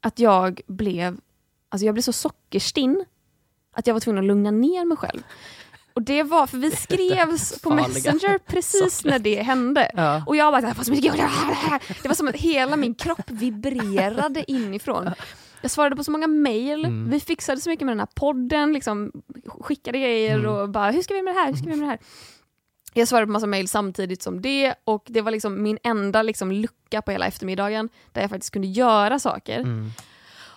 att 0.00 0.18
jag 0.18 0.60
blev, 0.66 1.20
alltså 1.68 1.86
jag 1.86 1.94
blev 1.94 2.02
så 2.02 2.12
sockerstinn 2.12 3.04
att 3.72 3.86
jag 3.86 3.94
var 3.94 4.00
tvungen 4.00 4.18
att 4.18 4.26
lugna 4.28 4.50
ner 4.50 4.84
mig 4.84 4.96
själv. 4.96 5.22
Och 5.92 6.02
det 6.02 6.22
var, 6.22 6.46
för 6.46 6.58
vi 6.58 6.70
skrevs 6.76 7.60
på 7.62 7.70
Messenger 7.74 8.38
precis 8.46 8.96
sockret. 8.96 9.10
när 9.12 9.18
det 9.18 9.42
hände. 9.42 9.90
Ja. 9.94 10.22
Och 10.26 10.36
jag 10.36 10.52
bara, 10.52 10.62
jag 10.62 10.76
får 10.76 10.84
så 10.84 10.90
mycket 10.90 11.14
Det 12.02 12.08
var 12.08 12.14
som 12.14 12.28
att 12.28 12.36
hela 12.36 12.76
min 12.76 12.94
kropp 12.94 13.30
vibrerade 13.30 14.50
inifrån. 14.50 15.10
Jag 15.62 15.70
svarade 15.70 15.96
på 15.96 16.04
så 16.04 16.10
många 16.10 16.26
mejl, 16.26 16.84
Mm. 16.84 17.10
vi 17.10 17.20
fixade 17.20 17.60
så 17.60 17.70
mycket 17.70 17.86
med 17.86 17.92
den 17.92 18.00
här 18.00 18.08
podden, 18.14 18.72
liksom, 18.72 19.12
skickade 19.60 19.98
grejer 19.98 20.38
Mm. 20.38 20.50
och 20.50 20.68
bara, 20.68 20.90
hur 20.90 21.02
ska 21.02 21.14
vi 21.14 21.22
med 21.22 21.34
det 21.34 21.40
här, 21.40 21.46
hur 21.48 21.54
ska 21.56 21.64
vi 21.66 21.76
med 21.76 21.80
det 21.82 21.86
här? 21.90 21.98
Jag 22.94 23.08
svarade 23.08 23.26
på 23.26 23.32
massa 23.32 23.46
mejl 23.46 23.68
samtidigt 23.68 24.22
som 24.22 24.42
det 24.42 24.74
och 24.84 25.04
det 25.06 25.20
var 25.20 25.30
liksom 25.30 25.62
min 25.62 25.78
enda 25.82 26.22
liksom 26.22 26.52
lucka 26.52 27.02
på 27.02 27.10
hela 27.10 27.26
eftermiddagen 27.26 27.88
där 28.12 28.20
jag 28.20 28.30
faktiskt 28.30 28.52
kunde 28.52 28.68
göra 28.68 29.18
saker. 29.18 29.58
Mm. 29.60 29.90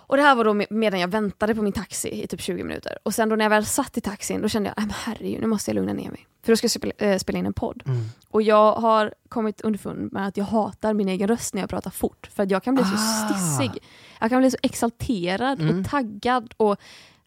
Och 0.08 0.18
det 0.18 0.24
här 0.24 0.36
var 0.36 0.44
då 0.46 0.54
med- 0.54 0.68
medan 0.70 1.00
jag 1.00 1.08
väntade 1.08 1.56
på 1.56 1.62
min 1.62 1.74
taxi 1.74 2.24
i 2.24 2.28
typ 2.28 2.42
20 2.42 2.64
minuter. 2.64 2.98
Och 3.04 3.14
sen 3.14 3.30
då 3.30 3.36
när 3.36 3.46
jag 3.46 3.50
väl 3.50 3.66
satt 3.66 3.98
i 3.98 4.02
taxin 4.02 4.42
då 4.42 4.48
kände 4.50 4.70
jag, 4.70 4.74
"Nej, 4.78 4.86
men 4.86 4.96
herregud 5.16 5.42
nu 5.42 5.48
måste 5.48 5.72
jag 5.72 5.76
lugna 5.76 5.94
ner 5.94 6.10
mig. 6.10 6.28
För 6.44 6.52
då 6.52 6.56
ska 6.58 6.66
jag 6.66 6.72
spela, 6.72 6.94
äh, 6.98 7.18
spela 7.18 7.40
in 7.40 7.46
en 7.46 7.54
podd. 7.54 7.84
Mm. 7.86 8.02
Och 8.30 8.42
jag 8.42 8.74
har 8.74 9.14
kommit 9.30 9.62
underfund 9.62 10.12
med 10.14 10.28
att 10.28 10.38
jag 10.38 10.46
hatar 10.46 10.94
min 10.94 11.08
egen 11.10 11.28
röst 11.28 11.54
när 11.54 11.62
jag 11.62 11.70
pratar 11.70 11.92
fort. 11.92 12.30
För 12.36 12.44
att 12.44 12.52
jag 12.52 12.64
kan 12.64 12.76
bli 12.76 12.84
så 12.84 12.96
Ah. 12.96 12.98
stissig. 13.28 13.84
Jag 14.20 14.30
kan 14.30 14.40
bli 14.42 14.52
så 14.52 14.58
exalterad 14.64 15.62
Mm. 15.62 15.80
och 15.80 15.90
taggad 15.90 16.54
och 16.58 16.78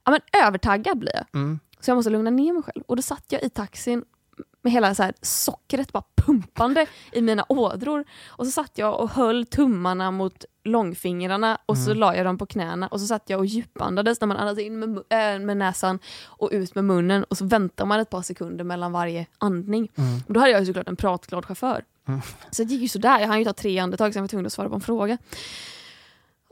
ja, 0.05 0.11
men, 0.11 0.21
övertaggad 0.47 0.99
blir 0.99 1.15
jag. 1.17 1.25
Mm. 1.35 1.59
Så 1.81 1.91
jag 1.91 1.97
måste 1.97 2.11
lugna 2.11 2.31
ner 2.31 2.53
mig 2.53 2.63
själv. 2.63 2.85
Och 2.89 2.97
då 2.97 3.03
satt 3.03 3.25
jag 3.29 3.43
i 3.43 3.51
taxin 3.51 4.05
med 4.63 4.73
hela 4.73 4.95
så 4.95 5.03
här 5.03 5.15
sockret 5.23 5.93
bara 5.93 6.05
pumpande 6.27 6.87
i 7.13 7.23
mina 7.23 7.45
ådror. 7.49 8.05
Och 8.29 8.47
så 8.47 8.51
satt 8.53 8.79
jag 8.79 9.01
och 9.01 9.11
höll 9.11 9.47
tummarna 9.47 10.11
mot 10.11 10.45
långfingrarna 10.65 11.59
och 11.67 11.79
så 11.79 11.91
Mm. 11.91 11.99
la 11.99 12.17
jag 12.17 12.27
dem 12.27 12.39
på 12.39 12.47
knäna 12.47 12.89
och 12.89 13.01
så 13.01 13.07
satt 13.07 13.31
jag 13.31 13.39
och 13.41 13.47
djupandades 13.47 14.21
när 14.21 14.29
man 14.29 14.37
andas 14.37 14.59
in 14.59 14.79
med, 14.79 14.89
äh, 14.99 15.39
med 15.41 15.57
näsan 15.57 15.99
och 16.25 16.49
ut 16.53 16.75
med 16.75 16.85
munnen 16.85 17.25
och 17.25 17.39
så 17.39 17.45
väntar 17.45 17.87
man 17.87 18.01
ett 18.01 18.11
par 18.11 18.23
sekunder 18.23 18.65
mellan 18.65 18.93
varje 18.93 19.27
andning. 19.39 19.89
Mm. 19.97 20.21
Och 20.27 20.33
då 20.33 20.41
hade 20.41 20.53
jag 20.53 20.61
ju 20.61 20.67
såklart 20.67 20.89
en 20.89 20.97
pratglad 20.97 21.45
chaufför. 21.47 21.85
Mm. 22.09 22.21
Så 22.51 22.65
det 22.65 22.73
gick 22.73 22.83
ju 22.83 22.89
sådär, 22.89 23.21
jag 23.21 23.29
hann 23.29 23.39
ju 23.39 23.45
ta 23.45 23.53
tre 23.53 23.79
andetag 23.79 24.17
jag 24.17 24.21
var 24.21 24.29
tvungen 24.29 24.47
att 24.47 24.53
svara 24.53 24.69
på 24.69 24.75
en 24.75 24.81
fråga. 24.81 25.19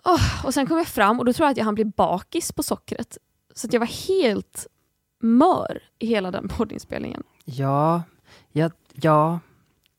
Åh, 0.05 0.47
och 0.47 0.55
sen 0.55 0.67
kom 0.67 0.79
jag 0.79 0.87
fram 0.87 1.19
och 1.19 1.25
då 1.25 1.33
tror 1.33 1.45
jag 1.47 1.51
att 1.51 1.57
jag 1.57 1.65
hann 1.65 1.75
bli 1.75 1.85
bakis 1.85 2.53
på 2.53 2.63
sockret. 2.63 3.19
Så 3.55 3.67
att 3.67 3.73
jag 3.73 3.81
var 3.81 4.09
helt 4.09 4.67
mör 5.21 5.83
i 5.99 6.07
hela 6.07 6.31
den 6.31 6.49
poddinspelningen. 6.57 7.23
Ja, 7.45 8.03
jag, 8.53 8.73
ja, 8.93 9.41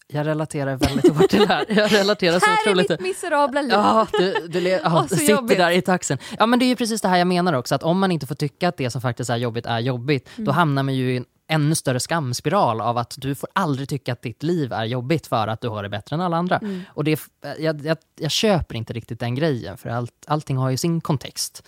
jag 0.08 0.28
relaterar 0.28 0.76
väldigt 0.78 1.16
hårt 1.18 1.30
till 1.30 1.40
det 1.40 1.48
här. 1.48 1.66
Jag 1.70 1.94
relaterar 1.94 2.40
så 2.40 2.46
här 2.46 2.58
är 2.58 2.62
otroligt. 2.72 2.90
mitt 2.90 3.00
miserabla 3.00 3.62
liv. 3.62 3.72
Ja, 3.72 4.08
du, 4.14 4.48
du, 4.48 4.62
le- 4.62 4.80
ja, 4.84 5.08
sitter 5.08 5.32
jobbigt. 5.34 5.58
där 5.58 5.72
i 5.72 5.82
taxen. 5.82 6.18
Ja 6.40 6.46
men 6.46 6.60
det 6.60 6.66
är 6.66 6.68
ju 6.68 6.76
precis 6.76 7.02
det 7.02 7.08
här 7.08 7.18
jag 7.18 7.28
menar 7.28 7.54
också, 7.54 7.76
att 7.76 7.84
om 7.84 8.00
man 8.00 8.12
inte 8.12 8.28
får 8.28 8.36
tycka 8.36 8.68
att 8.70 8.78
det 8.78 8.90
som 8.90 9.02
faktiskt 9.02 9.30
är 9.30 9.38
jobbigt 9.38 9.66
är 9.66 9.80
jobbigt, 9.80 10.30
då 10.36 10.42
Mm. 10.42 10.54
hamnar 10.56 10.84
man 10.84 10.96
ju 10.96 11.14
i 11.14 11.18
en 11.18 11.26
ännu 11.48 11.76
större 11.76 12.00
skamspiral 12.00 12.82
av 12.82 12.98
att 12.98 13.16
du 13.18 13.36
får 13.36 13.50
aldrig 13.54 13.90
tycka 13.90 14.14
att 14.14 14.22
ditt 14.22 14.44
liv 14.44 14.74
är 14.74 14.86
jobbigt 14.86 15.28
för 15.28 15.48
att 15.48 15.62
du 15.62 15.70
har 15.70 15.84
det 15.84 15.90
bättre 15.90 16.14
än 16.16 16.22
alla 16.22 16.38
andra. 16.38 16.58
Mm. 16.58 16.82
Och 16.90 17.04
det 17.04 17.12
är, 17.12 17.20
jag, 17.62 17.86
jag, 17.86 17.98
jag 18.20 18.32
köper 18.32 18.76
inte 18.76 18.94
riktigt 18.94 19.20
den 19.20 19.36
grejen, 19.36 19.78
för 19.78 19.90
allt, 19.90 20.12
allting 20.28 20.58
har 20.58 20.70
ju 20.70 20.78
sin 20.78 21.02
kontext. 21.02 21.64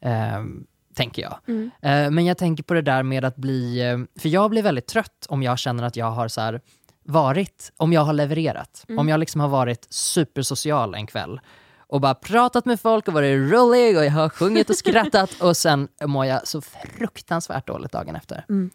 ehm, 0.00 0.66
tänker 0.94 1.22
jag. 1.22 1.38
Mm. 1.48 1.70
Eh, 1.82 2.10
men 2.10 2.24
jag 2.26 2.38
tänker 2.38 2.62
på 2.62 2.74
det 2.74 2.82
där 2.82 3.02
med 3.02 3.24
att 3.24 3.36
bli, 3.36 3.80
eh, 3.80 4.20
för 4.22 4.28
jag 4.28 4.50
blir 4.50 4.62
väldigt 4.62 4.86
trött 4.86 5.26
om 5.28 5.42
jag 5.42 5.58
känner 5.58 5.84
att 5.84 5.96
jag 5.96 6.10
har 6.10 6.28
så 6.28 6.40
här 6.40 6.60
varit, 7.02 7.72
om 7.76 7.92
jag 7.92 8.00
har 8.04 8.12
levererat, 8.12 8.84
Mm. 8.88 8.98
om 8.98 9.08
jag 9.08 9.20
liksom 9.20 9.40
har 9.40 9.48
varit 9.48 9.86
supersocial 9.90 10.94
en 10.94 11.06
kväll 11.06 11.40
och 11.78 12.00
bara 12.00 12.14
pratat 12.14 12.64
med 12.64 12.80
folk 12.80 13.08
och 13.08 13.14
varit 13.14 13.52
rolig 13.52 13.96
och 13.98 14.04
jag 14.04 14.10
har 14.10 14.28
sjungit 14.28 14.70
och 14.70 14.76
skrattat 14.76 15.30
och 15.40 15.56
sen 15.56 15.88
mår 16.04 16.26
jag 16.26 16.48
så 16.48 16.60
fruktansvärt 16.60 17.66
dåligt 17.66 17.92
dagen 17.92 18.16
efter. 18.16 18.44
Mm. 18.48 18.70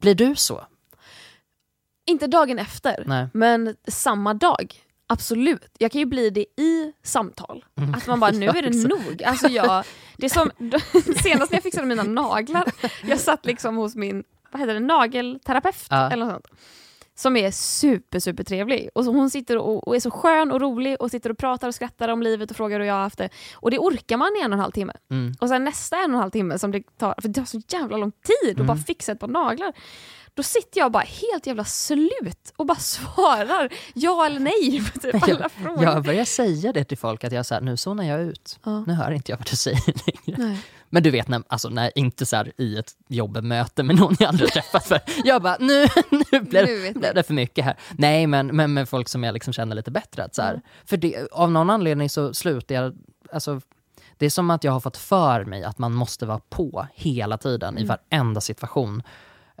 Blir 0.00 0.14
du 0.14 0.34
så? 0.36 0.64
Inte 2.06 2.26
dagen 2.26 2.58
efter, 2.58 3.04
Nej. 3.06 3.26
men 3.32 3.76
samma 3.88 4.34
dag. 4.34 4.74
Absolut. 5.06 5.70
Jag 5.78 5.92
kan 5.92 5.98
ju 5.98 6.04
bli 6.04 6.30
det 6.30 6.40
i 6.62 6.92
samtal. 7.02 7.64
Mm. 7.76 7.94
Att 7.94 8.06
man 8.06 8.20
bara, 8.20 8.30
nu 8.30 8.46
är 8.46 8.62
det 8.62 8.88
nog. 8.88 9.22
Alltså 9.22 9.48
jag, 9.48 9.84
det 10.16 10.28
som, 10.30 10.50
senast 11.22 11.50
när 11.52 11.56
jag 11.56 11.62
fixade 11.62 11.86
mina 11.86 12.02
naglar, 12.02 12.64
jag 13.04 13.20
satt 13.20 13.46
liksom 13.46 13.76
hos 13.76 13.94
min 13.94 14.24
vad 14.50 14.60
heter 14.60 14.74
det, 14.74 14.80
nagelterapeut 14.80 15.86
Ja. 15.90 16.10
eller 16.10 16.24
något 16.24 16.32
sånt. 16.34 16.46
Som 17.18 17.36
är 17.36 17.50
super, 17.50 18.18
super 18.18 18.44
trevlig. 18.44 18.88
Och 18.94 19.04
hon 19.04 19.30
sitter 19.30 19.58
och, 19.58 19.88
och 19.88 19.96
är 19.96 20.00
så 20.00 20.10
skön 20.10 20.52
och 20.52 20.60
rolig 20.60 20.96
och 21.02 21.10
sitter 21.10 21.30
och 21.30 21.38
pratar 21.38 21.68
och 21.68 21.74
skrattar 21.74 22.08
om 22.08 22.22
livet 22.22 22.50
och 22.50 22.56
frågar 22.56 22.80
hur 22.80 22.86
jag 22.86 22.94
har 22.94 23.02
haft 23.02 23.18
det. 23.18 23.28
Och 23.54 23.70
det 23.70 23.78
orkar 23.78 24.16
man 24.16 24.28
i 24.40 24.44
en 24.44 24.52
och 24.52 24.56
en 24.56 24.60
halv 24.60 24.72
timme. 24.72 24.92
Mm. 25.10 25.34
Och 25.40 25.48
sen 25.48 25.64
nästa 25.64 25.96
en 25.96 26.10
och 26.10 26.14
en 26.16 26.20
halv 26.20 26.30
timme 26.30 26.58
som 26.58 26.70
det 26.72 26.82
tar, 26.98 27.14
för 27.20 27.28
det 27.28 27.34
tar 27.34 27.44
så 27.44 27.60
jävla 27.68 27.96
lång 27.96 28.12
tid 28.12 28.50
att 28.50 28.56
Mm. 28.56 28.66
bara 28.66 28.76
fixa 28.76 29.12
ett 29.12 29.20
par 29.20 29.28
naglar. 29.28 29.72
Då 30.38 30.42
sitter 30.42 30.80
jag 30.80 30.92
bara 30.92 31.02
helt 31.02 31.46
jävla 31.46 31.64
slut 31.64 32.52
och 32.56 32.66
bara 32.66 32.78
svarar 32.78 33.72
ja 33.94 34.26
eller 34.26 34.40
nej 34.40 34.82
på 34.92 34.98
typ 34.98 35.22
alla 35.22 35.48
frågor. 35.48 35.84
Jag 35.84 36.04
börjar 36.04 36.24
säga 36.24 36.72
det 36.72 36.84
till 36.84 36.98
folk 36.98 37.24
att 37.24 37.32
jag 37.32 37.46
säger 37.46 37.62
nu 37.62 37.76
zonar 37.76 38.04
jag 38.04 38.20
ut. 38.20 38.58
Ja. 38.64 38.84
Nu 38.86 38.92
hör 38.92 39.10
inte 39.10 39.32
jag 39.32 39.38
vad 39.38 39.46
du 39.50 39.56
säger 39.56 39.82
längre. 39.86 40.42
Nej. 40.48 40.58
Men 40.90 41.02
du 41.02 41.10
vet, 41.10 41.28
när, 41.28 41.42
alltså, 41.48 41.68
när, 41.68 41.98
inte 41.98 42.26
så 42.26 42.36
här 42.36 42.52
i 42.56 42.78
ett 42.78 42.92
jobbmöte 43.08 43.82
med 43.82 43.96
någon 43.96 44.16
jag 44.18 44.28
aldrig 44.28 44.52
träffat 44.52 44.86
för. 44.86 45.00
Jag 45.24 45.42
bara, 45.42 45.56
nu, 45.60 45.86
nu 46.10 46.40
blev 46.40 46.92
blev 46.94 47.14
det 47.14 47.22
för 47.22 47.34
mycket 47.34 47.64
här. 47.64 47.76
Nej, 47.98 48.26
men, 48.26 48.46
men 48.46 48.74
med 48.74 48.88
folk 48.88 49.08
som 49.08 49.24
jag 49.24 49.32
liksom 49.32 49.52
känner 49.52 49.76
lite 49.76 49.90
bättre. 49.90 50.24
Att 50.24 50.34
så 50.34 50.42
här, 50.42 50.50
Mm. 50.50 50.62
För 50.84 50.96
det, 50.96 51.28
av 51.32 51.50
någon 51.50 51.70
anledning 51.70 52.10
så 52.10 52.34
slutar 52.34 52.74
jag, 52.74 52.96
alltså, 53.32 53.60
det 54.16 54.26
är 54.26 54.30
som 54.30 54.50
att 54.50 54.64
jag 54.64 54.72
har 54.72 54.80
fått 54.80 54.96
för 54.96 55.44
mig 55.44 55.64
att 55.64 55.78
man 55.78 55.92
måste 55.94 56.26
vara 56.26 56.40
på 56.48 56.86
hela 56.94 57.38
tiden 57.38 57.78
i 57.78 57.82
Mm. 57.82 57.96
varenda 58.10 58.40
situation. 58.40 59.02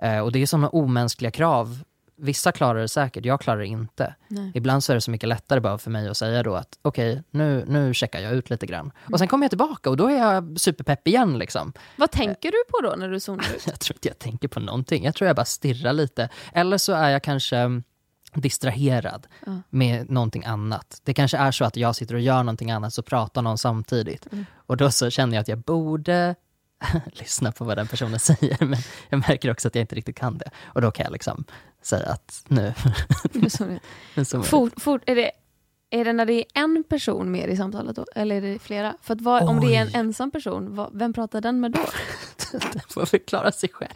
Eh, 0.02 0.18
och 0.18 0.32
det 0.32 0.42
är 0.42 0.46
sådana 0.46 0.68
omänskliga 0.68 1.30
krav. 1.30 1.78
Vissa 2.20 2.52
klarar 2.52 2.80
det 2.80 2.88
säkert, 2.88 3.24
jag 3.24 3.40
klarar 3.40 3.58
det 3.58 3.66
inte. 3.66 4.14
Nej. 4.28 4.52
Ibland 4.54 4.84
så 4.84 4.92
är 4.92 4.94
det 4.94 5.00
så 5.00 5.10
mycket 5.10 5.28
lättare 5.28 5.60
bara 5.60 5.78
för 5.78 5.90
mig 5.90 6.08
att 6.08 6.16
säga 6.16 6.42
då 6.42 6.54
att 6.54 6.78
okej, 6.82 7.22
nu, 7.30 7.64
nu 7.68 7.94
checkar 7.94 8.20
jag 8.20 8.32
ut 8.32 8.50
lite 8.50 8.66
grann. 8.66 8.92
Och 9.12 9.18
sen 9.18 9.28
kommer 9.28 9.44
jag 9.44 9.50
tillbaka 9.50 9.90
och 9.90 9.96
då 9.96 10.06
är 10.08 10.16
jag 10.18 10.60
superpepp 10.60 11.08
igen 11.08 11.38
liksom. 11.38 11.72
Vad 11.96 12.10
tänker 12.10 12.50
du 12.50 12.58
på 12.70 12.80
då 12.90 12.96
när 12.96 13.08
du 13.08 13.20
zonar 13.20 13.44
ut? 13.56 13.62
Jag 13.66 13.80
tror 13.80 13.94
inte 13.96 14.08
jag 14.08 14.18
tänker 14.18 14.48
på 14.48 14.60
någonting. 14.60 15.04
Jag 15.04 15.14
tror 15.14 15.26
jag 15.26 15.36
bara 15.36 15.44
stirrar 15.44 15.92
lite. 15.92 16.28
Eller 16.52 16.78
så 16.78 16.92
är 16.92 17.10
jag 17.10 17.22
kanske 17.22 17.56
mm, 17.56 17.82
distraherad 18.34 19.26
Ja. 19.46 19.52
med 19.70 20.10
någonting 20.10 20.44
annat. 20.44 21.00
Det 21.04 21.14
kanske 21.14 21.36
är 21.38 21.50
så 21.52 21.64
att 21.64 21.76
jag 21.76 21.96
sitter 21.96 22.14
och 22.14 22.20
gör 22.20 22.42
någonting 22.42 22.70
annat 22.70 22.94
så 22.94 23.02
pratar 23.02 23.42
någon 23.42 23.58
samtidigt. 23.58 24.32
Mm. 24.32 24.46
Och 24.56 24.76
då 24.76 24.90
så 24.90 25.10
känner 25.10 25.34
jag 25.36 25.42
att 25.42 25.48
jag 25.48 25.58
borde 25.58 26.34
lyssna 27.12 27.52
på 27.52 27.64
vad 27.64 27.76
den 27.76 27.86
personen 27.86 28.18
säger. 28.18 28.64
Men 28.64 28.78
jag 29.08 29.18
märker 29.28 29.50
också 29.50 29.68
att 29.68 29.74
jag 29.74 29.82
inte 29.82 29.94
riktigt 29.94 30.16
kan 30.16 30.38
det. 30.38 30.50
Och 30.64 30.80
då 30.80 30.90
kan 30.90 31.04
jag 31.04 31.12
liksom 31.12 31.44
säga 31.82 32.06
att 32.06 32.44
nu, 32.48 32.74
Fort, 34.44 34.72
fort, 34.80 35.02
är, 35.06 35.14
det, 35.14 35.30
är 35.90 36.04
det 36.04 36.12
när 36.12 36.26
det 36.26 36.32
är 36.32 36.44
en 36.54 36.84
person 36.88 37.30
med 37.30 37.50
i 37.50 37.56
samtalet 37.56 37.96
då? 37.96 38.06
Eller 38.14 38.36
är 38.36 38.40
det 38.40 38.58
flera? 38.58 38.96
För 39.02 39.14
att 39.14 39.20
vad, 39.20 39.42
om 39.42 39.60
det 39.60 39.76
är 39.76 39.82
en 39.82 39.94
ensam 39.94 40.30
person, 40.30 40.74
vad, 40.74 40.90
vem 40.92 41.12
pratar 41.12 41.40
den 41.40 41.60
med 41.60 41.72
då? 41.72 41.86
Den 42.52 42.82
får 42.88 43.06
förklara 43.06 43.52
sig 43.52 43.68
själv. 43.68 43.90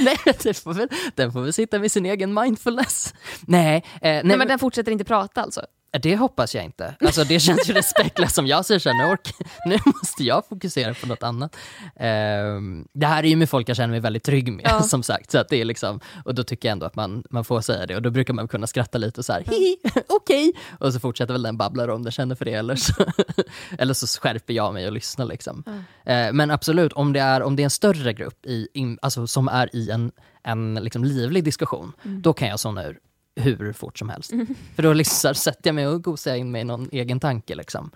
nej, 0.00 0.18
den 0.42 0.54
får, 0.54 0.74
väl, 0.74 0.88
den 1.14 1.32
får 1.32 1.40
väl 1.40 1.52
sitta 1.52 1.78
med 1.78 1.92
sin 1.92 2.06
egen 2.06 2.34
mindfulness. 2.34 3.14
Nej, 3.40 3.76
eh, 3.76 4.00
nej, 4.00 4.22
Nej, 4.24 4.38
men 4.38 4.48
den 4.48 4.58
fortsätter 4.58 4.92
inte 4.92 5.04
prata 5.04 5.42
alltså? 5.42 5.66
Det 6.02 6.16
hoppas 6.16 6.54
jag 6.54 6.64
inte. 6.64 6.94
Alltså, 7.00 7.24
det 7.24 7.40
känns 7.40 7.70
ju 7.70 7.72
respektlöst 7.74 8.34
som 8.34 8.46
jag 8.46 8.64
säger 8.64 8.78
så 8.78 8.88
här, 8.88 9.18
nu, 9.66 9.76
måste 9.86 10.22
jag 10.24 10.46
fokusera 10.48 10.94
på 10.94 11.06
något 11.06 11.22
annat. 11.22 11.56
Ehm, 11.96 12.88
det 12.92 13.06
här 13.06 13.22
är 13.22 13.28
ju 13.28 13.36
med 13.36 13.50
folk 13.50 13.68
jag 13.68 13.76
känner 13.76 13.88
mig 13.90 14.00
väldigt 14.00 14.24
trygg 14.24 14.52
med, 14.52 14.64
Ja. 14.68 14.82
som 14.82 15.02
sagt. 15.02 15.30
Så 15.30 15.38
att 15.38 15.48
det 15.48 15.60
är 15.60 15.64
liksom, 15.64 16.00
och 16.24 16.34
då 16.34 16.44
tycker 16.44 16.68
jag 16.68 16.72
ändå 16.72 16.86
att 16.86 16.94
man, 16.96 17.24
man 17.30 17.44
får 17.44 17.60
säga 17.60 17.86
det 17.86 17.96
och 17.96 18.02
då 18.02 18.10
brukar 18.10 18.34
man 18.34 18.48
kunna 18.48 18.66
skratta 18.66 18.98
lite 18.98 19.20
och 19.20 19.24
så 19.24 19.32
här, 19.32 19.44
hihi, 19.46 19.76
okej. 20.08 20.52
Och 20.78 20.92
så 20.92 21.00
fortsätter 21.00 21.32
väl 21.34 21.42
den 21.42 21.56
babbla 21.56 21.94
om 21.94 22.02
den 22.02 22.12
känner 22.12 22.34
för 22.34 22.44
det 22.44 22.52
eller 22.54 22.76
så, 22.76 22.92
eller 23.78 23.94
så 23.94 24.06
skärper 24.20 24.54
jag 24.54 24.74
mig 24.74 24.86
och 24.86 24.92
lyssnar 24.92 25.24
liksom. 25.26 25.64
Eh, 26.04 26.32
Men 26.32 26.50
absolut, 26.50 26.92
om 26.92 27.12
det 27.12 27.20
är, 27.20 27.42
om 27.42 27.56
det 27.56 27.62
är 27.62 27.64
en 27.64 27.70
större 27.70 28.12
grupp 28.12 28.46
i, 28.46 28.68
in, 28.74 28.98
alltså, 29.02 29.26
som 29.26 29.48
är 29.48 29.76
i 29.76 29.90
en, 29.90 30.12
en 30.42 30.74
liksom 30.74 31.04
livlig 31.04 31.44
diskussion, 31.44 31.92
då 32.02 32.32
kan 32.32 32.48
jag 32.48 32.60
zona 32.60 32.84
ur 32.84 32.98
hur 33.36 33.72
fort 33.72 33.98
som 33.98 34.08
helst. 34.08 34.32
För 34.74 34.82
då 34.82 34.92
liksom 34.92 35.34
sätter 35.34 35.68
jag 35.68 35.74
mig 35.74 35.86
och 35.86 36.04
gosar 36.04 36.34
in 36.34 36.50
mig 36.50 36.60
i 36.60 36.64
någon 36.64 36.88
egen 36.92 37.20
tanke. 37.20 37.54
Liksom. 37.54 37.90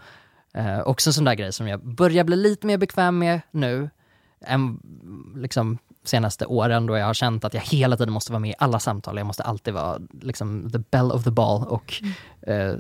Eh, 0.53 0.81
också 0.81 1.11
en 1.11 1.15
sån 1.15 1.25
där 1.25 1.35
grej 1.35 1.53
som 1.53 1.69
jag 1.69 1.87
börjar 1.87 2.25
bli 2.25 2.37
lite 2.37 2.67
mer 2.67 2.79
bekväm 2.79 3.19
med 3.19 3.41
nu, 3.51 3.91
än 4.41 4.81
liksom, 5.37 5.79
senaste 6.05 6.47
åren 6.47 6.87
då 6.87 6.97
jag 6.97 7.07
har 7.07 7.15
känt 7.15 7.45
att 7.45 7.55
jag 7.55 7.61
hela 7.61 7.97
tiden 7.97 8.13
måste 8.13 8.33
vara 8.33 8.41
med 8.41 8.51
i 8.51 8.55
alla 8.59 8.79
samtal. 8.79 9.17
Jag 9.17 9.27
måste 9.27 9.43
alltid 9.43 9.75
vara 9.75 10.01
liksom, 10.21 10.71
the 10.71 10.79
bell 10.79 11.13
of 11.13 11.25
the 11.25 11.31
ball 11.31 11.67
och 11.67 12.03
eh, 12.43 12.75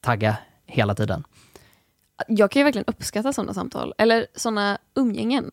tagga 0.00 0.36
hela 0.66 0.94
tiden. 0.94 1.24
Jag 2.28 2.50
kan 2.50 2.60
ju 2.60 2.64
verkligen 2.64 2.84
uppskatta 2.86 3.32
sådana 3.32 3.54
samtal, 3.54 3.94
eller 3.98 4.26
sådana 4.34 4.78
umgängen. 4.94 5.50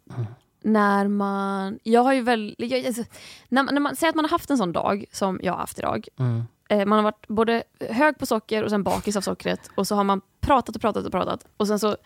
När 0.66 1.08
man, 1.08 1.80
jag 1.84 2.04
har 2.04 2.14
ju 2.14 2.22
väl, 2.22 2.56
jag, 2.58 2.86
alltså, 2.86 3.04
när, 3.48 3.64
när 3.64 3.80
man 3.80 3.96
säger 3.96 4.10
att 4.10 4.16
man 4.16 4.26
har 4.26 4.30
haft 4.30 4.50
en 4.50 4.58
sån 4.58 4.72
dag 4.72 5.06
som 5.12 5.40
jag 5.44 5.54
har 5.54 5.60
haft 5.60 5.80
idag. 5.80 6.08
Mm. 6.20 6.44
Eh, 6.70 6.86
man 6.86 6.98
har 6.98 7.04
varit 7.04 7.28
både 7.28 7.64
hög 7.90 8.18
på 8.18 8.26
socker 8.26 8.64
och 8.64 8.70
sen 8.70 8.84
bakis 8.84 9.16
av 9.16 9.22
sockret 9.22 9.70
och 9.76 9.88
så 9.88 9.96
har 9.96 10.04
man 10.04 10.22
pratat 10.40 10.76
och 10.76 10.82
pratat 10.82 11.06
och 11.06 11.12
pratat 11.12 11.48
och 11.58 11.68
sen 11.68 11.80
så 11.80 11.98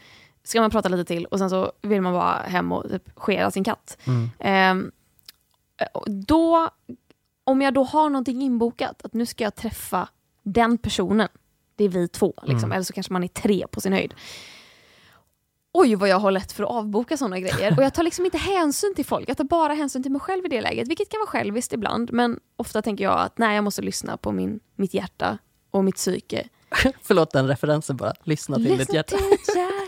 ska 0.44 0.62
man 0.62 0.72
prata 0.72 0.90
lite 0.90 1.06
till 1.06 1.26
och 1.26 1.40
sen 1.40 1.50
så 1.50 1.72
vill 1.82 2.02
man 2.02 2.14
bara 2.14 2.42
hem 2.42 2.72
och 2.72 2.90
typ 2.90 3.10
skera 3.16 3.52
sin 3.52 3.64
katt. 3.64 3.98
Mm. 4.40 4.92
Och 5.94 6.12
då, 6.12 6.70
om 7.44 7.62
jag 7.62 7.74
då 7.74 7.84
har 7.84 8.10
någonting 8.10 8.42
inbokat, 8.42 9.06
att 9.06 9.14
nu 9.14 9.26
ska 9.26 9.44
jag 9.44 9.56
träffa 9.56 10.10
den 10.44 10.78
personen, 10.78 11.28
det 11.76 11.84
är 11.84 11.90
vi 11.90 12.08
två, 12.08 12.34
liksom, 12.42 12.58
Mm. 12.58 12.72
eller 12.72 12.84
så 12.84 12.94
kanske 12.94 13.14
man 13.14 13.24
är 13.24 13.28
tre 13.28 13.66
på 13.72 13.82
sin 13.82 13.94
höjd. 13.94 14.14
Oj 15.74 15.96
vad 15.96 16.10
jag 16.10 16.20
har 16.20 16.32
lätt 16.32 16.52
för 16.52 16.64
att 16.64 16.70
avboka 16.70 17.18
sådana 17.18 17.40
grejer. 17.40 17.78
Och 17.78 17.84
jag 17.84 17.94
tar 17.94 18.04
liksom 18.04 18.26
inte 18.26 18.38
hänsyn 18.38 18.96
till 18.96 19.06
folk, 19.06 19.30
jag 19.30 19.38
tar 19.38 19.44
bara 19.44 19.74
hänsyn 19.74 20.04
till 20.04 20.12
mig 20.12 20.22
själv 20.22 20.46
i 20.46 20.50
det 20.50 20.62
läget. 20.62 20.88
Vilket 20.88 21.10
kan 21.10 21.20
vara 21.20 21.28
själviskt 21.28 21.74
ibland, 21.74 22.14
men 22.14 22.40
ofta 22.56 22.82
tänker 22.82 23.04
jag 23.04 23.20
att 23.20 23.38
nej, 23.38 23.56
jag 23.56 23.64
måste 23.64 23.82
lyssna 23.82 24.18
på 24.18 24.32
min, 24.32 24.60
mitt 24.76 24.94
hjärta 24.94 25.38
och 25.72 25.84
mitt 25.84 25.96
psyke. 25.96 26.48
Förlåt 27.02 27.32
den 27.32 27.48
referensen 27.48 27.98
bara, 27.98 28.14
lyssna 28.24 28.56
till 28.56 28.70
to 28.70 28.76
ditt 28.76 28.94
hjärta. 28.94 29.16
hjärta. 29.16 29.79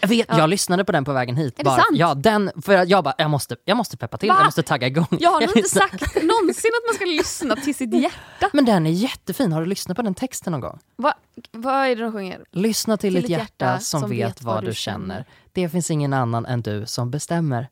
Jag, 0.00 0.08
vet, 0.08 0.26
Ja. 0.28 0.38
jag 0.38 0.50
lyssnade 0.50 0.84
på 0.84 0.92
den 0.92 1.04
på 1.04 1.12
vägen 1.12 1.36
hit. 1.36 1.54
det 1.56 1.64
bara, 1.64 1.76
sant? 1.76 1.86
Ja, 1.92 2.14
den, 2.14 2.50
för 2.62 2.76
att 2.76 2.88
jag 2.88 3.04
bara, 3.04 3.14
jag 3.18 3.30
måste, 3.30 3.56
jag 3.64 3.76
måste 3.76 3.96
peppa 3.96 4.16
till, 4.18 4.28
Va? 4.28 4.34
jag 4.38 4.44
måste 4.44 4.62
tagga 4.62 4.86
igång. 4.86 5.06
Jag 5.10 5.30
har 5.30 5.40
nog 5.40 5.56
inte 5.56 5.68
sagt 5.68 6.14
någonsin 6.22 6.70
att 6.74 6.88
man 6.88 6.94
ska 6.94 7.04
lyssna 7.04 7.56
till 7.56 7.74
sitt 7.74 7.94
hjärta. 7.94 8.50
Men 8.52 8.64
den 8.64 8.86
är 8.86 8.90
jättefin, 8.90 9.52
har 9.52 9.60
du 9.60 9.66
lyssnat 9.66 9.96
på 9.96 10.02
den 10.02 10.14
texten 10.14 10.50
någon 10.50 10.60
gång? 10.60 10.78
Va, 10.96 11.14
vad 11.52 11.86
är 11.86 11.96
det 11.96 12.02
de 12.02 12.12
sjunger? 12.12 12.44
Lyssna 12.50 12.96
till, 12.96 13.14
ditt 13.14 13.28
hjärta, 13.28 13.80
som, 13.80 14.10
vet 14.10 14.42
vad 14.42 14.64
du 14.64 14.74
känner. 14.74 15.24
Det 15.52 15.68
finns 15.68 15.90
ingen 15.90 16.12
annan 16.12 16.46
än 16.46 16.62
du 16.62 16.86
som 16.86 17.10
bestämmer. 17.10 17.68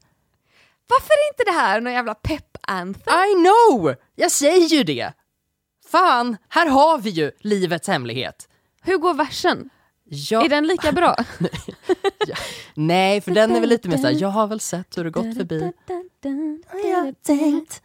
Varför 0.89 1.13
är 1.13 1.33
inte 1.33 1.45
det 1.53 1.67
här 1.67 1.81
någon 1.81 1.93
jävla 1.93 2.15
pepp-anthem? 2.15 3.15
I 3.15 3.35
know! 3.35 3.95
Jag 4.15 4.31
säger 4.31 4.69
ju 4.69 4.83
det! 4.85 5.13
Fan, 5.91 6.37
här 6.49 6.67
har 6.67 6.99
vi 6.99 7.11
ju 7.11 7.33
livets 7.41 7.89
hemlighet. 7.89 8.49
Hur 8.83 8.99
går 8.99 9.15
versen? 9.15 9.71
Ja, 10.15 10.45
Är 10.45 10.49
den 10.49 10.67
lika 10.67 10.93
bra? 10.93 11.17
Nej, 12.75 13.21
för 13.21 13.31
den 13.31 13.57
är 13.57 13.61
väl 13.61 13.69
lite 13.69 13.89
mer 13.89 13.97
såhär, 13.97 14.15
jag 14.21 14.29
har 14.29 14.47
väl 14.47 14.61
sett 14.61 14.99
hur 14.99 15.05
det 15.05 15.11
gått 15.11 15.37
förbi. 15.37 15.73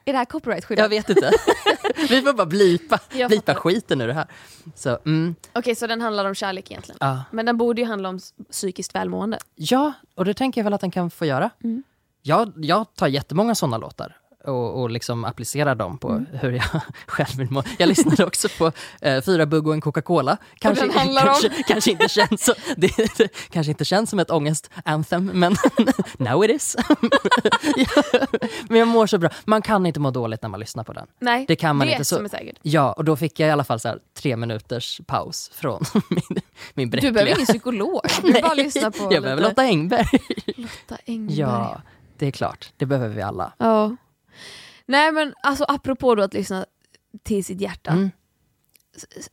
Är 0.05 0.11
det 0.11 0.17
här 0.17 0.25
copyright-skyddat? 0.25 0.83
Jag 0.83 0.89
vet 0.89 1.09
inte. 1.09 1.31
vi 2.09 2.21
får 2.21 2.33
bara 2.33 2.45
blipa, 2.45 2.99
blipa 3.27 3.55
skiten 3.55 4.01
ur 4.01 4.07
det 4.07 4.13
här. 4.13 4.27
Så, 4.75 4.99
mm, 5.05 5.35
Okej, 5.53 5.75
så 5.75 5.87
den 5.87 6.01
handlar 6.01 6.25
om 6.25 6.35
kärlek 6.35 6.71
egentligen. 6.71 6.97
ja. 7.01 7.23
Men 7.31 7.45
den 7.45 7.57
borde 7.57 7.81
ju 7.81 7.87
handla 7.87 8.09
om 8.09 8.19
psykiskt 8.51 8.95
välmående. 8.95 9.39
ja, 9.55 9.93
och 10.15 10.25
det 10.25 10.33
tänker 10.33 10.61
jag 10.61 10.63
väl 10.63 10.73
att 10.73 10.81
den 10.81 10.91
kan 10.91 11.09
få 11.09 11.25
göra. 11.25 11.49
Mm. 11.63 11.83
Jag, 12.21 12.53
jag 12.55 12.95
tar 12.95 13.07
jättemånga 13.07 13.55
sådana 13.55 13.77
låtar 13.77 14.17
och, 14.47 14.81
och 14.81 14.89
liksom 14.89 15.25
applicerar 15.25 15.75
dem 15.75 15.97
på 15.97 16.09
Mm. 16.09 16.25
hur 16.41 16.51
jag 16.51 16.65
själv 17.07 17.37
vill 17.37 17.51
må. 17.51 17.63
Jag 17.77 17.89
lyssnade 17.89 18.25
också 18.25 18.47
på 18.57 18.71
eh, 19.01 19.21
Fyra 19.21 19.45
bugg 19.45 19.67
och 19.67 19.73
en 19.73 19.81
Coca-Cola. 19.81 20.37
Kanske, 20.59 20.89
kanske, 20.89 21.49
kanske, 21.67 21.91
inte 21.91 22.09
känns 22.09 22.45
så, 22.45 22.53
det, 22.77 23.17
det, 23.17 23.29
kanske 23.49 23.71
inte 23.71 23.85
känns 23.85 24.09
som 24.09 24.19
ett 24.19 24.31
ångest-anthem, 24.31 25.31
men 25.33 25.55
now 26.17 26.45
it 26.45 26.51
is. 26.51 26.75
Men 28.69 28.79
jag 28.79 28.87
mår 28.87 29.07
så 29.07 29.17
bra. 29.17 29.29
Man 29.45 29.61
kan 29.61 29.85
inte 29.85 29.99
må 29.99 30.11
dåligt 30.11 30.41
när 30.41 30.49
man 30.49 30.59
lyssnar 30.59 30.83
på 30.83 30.93
den. 30.93 31.07
Nej, 31.19 31.45
Det 31.47 31.55
kan 31.55 31.75
man 31.75 31.87
det 31.87 31.93
inte, 31.93 32.05
så- 32.05 32.15
som 32.15 32.25
är 32.25 32.29
säkert. 32.29 32.55
Ja, 32.61 32.91
och 32.93 33.05
då 33.05 33.15
fick 33.15 33.39
jag 33.39 33.47
i 33.47 33.51
alla 33.51 33.63
fall 33.63 33.79
så 33.79 33.87
här, 33.87 33.99
tre 34.17 34.35
minuters 34.37 35.01
paus 35.07 35.51
från 35.53 35.83
min, 36.09 36.21
min 36.73 36.87
Du 36.89 36.91
bräckliga... 36.91 37.11
behöver 37.11 37.31
ingen 37.35 37.45
psykolog, 37.45 38.01
du 38.23 38.41
bara 38.41 38.53
lyssna 38.53 38.91
på 38.91 39.13
Jag 39.13 39.23
behöver 39.23 39.41
lite 39.41 39.49
Lotta 39.49 39.61
Engberg. 39.63 40.05
Lotta 40.57 40.97
Engberg. 41.07 41.37
Ja, 41.39 41.81
det 42.17 42.27
är 42.27 42.31
klart. 42.31 42.71
Det 42.77 42.85
behöver 42.85 43.15
vi 43.15 43.21
alla. 43.21 43.53
Ja. 43.57 43.95
Nej 44.87 45.11
men 45.11 45.33
alltså 45.43 45.65
apropå 45.67 46.15
då 46.15 46.23
att 46.23 46.33
lyssna 46.33 46.65
till 47.23 47.45
sitt 47.45 47.61
hjärta. 47.61 47.91
Mm. 47.91 48.11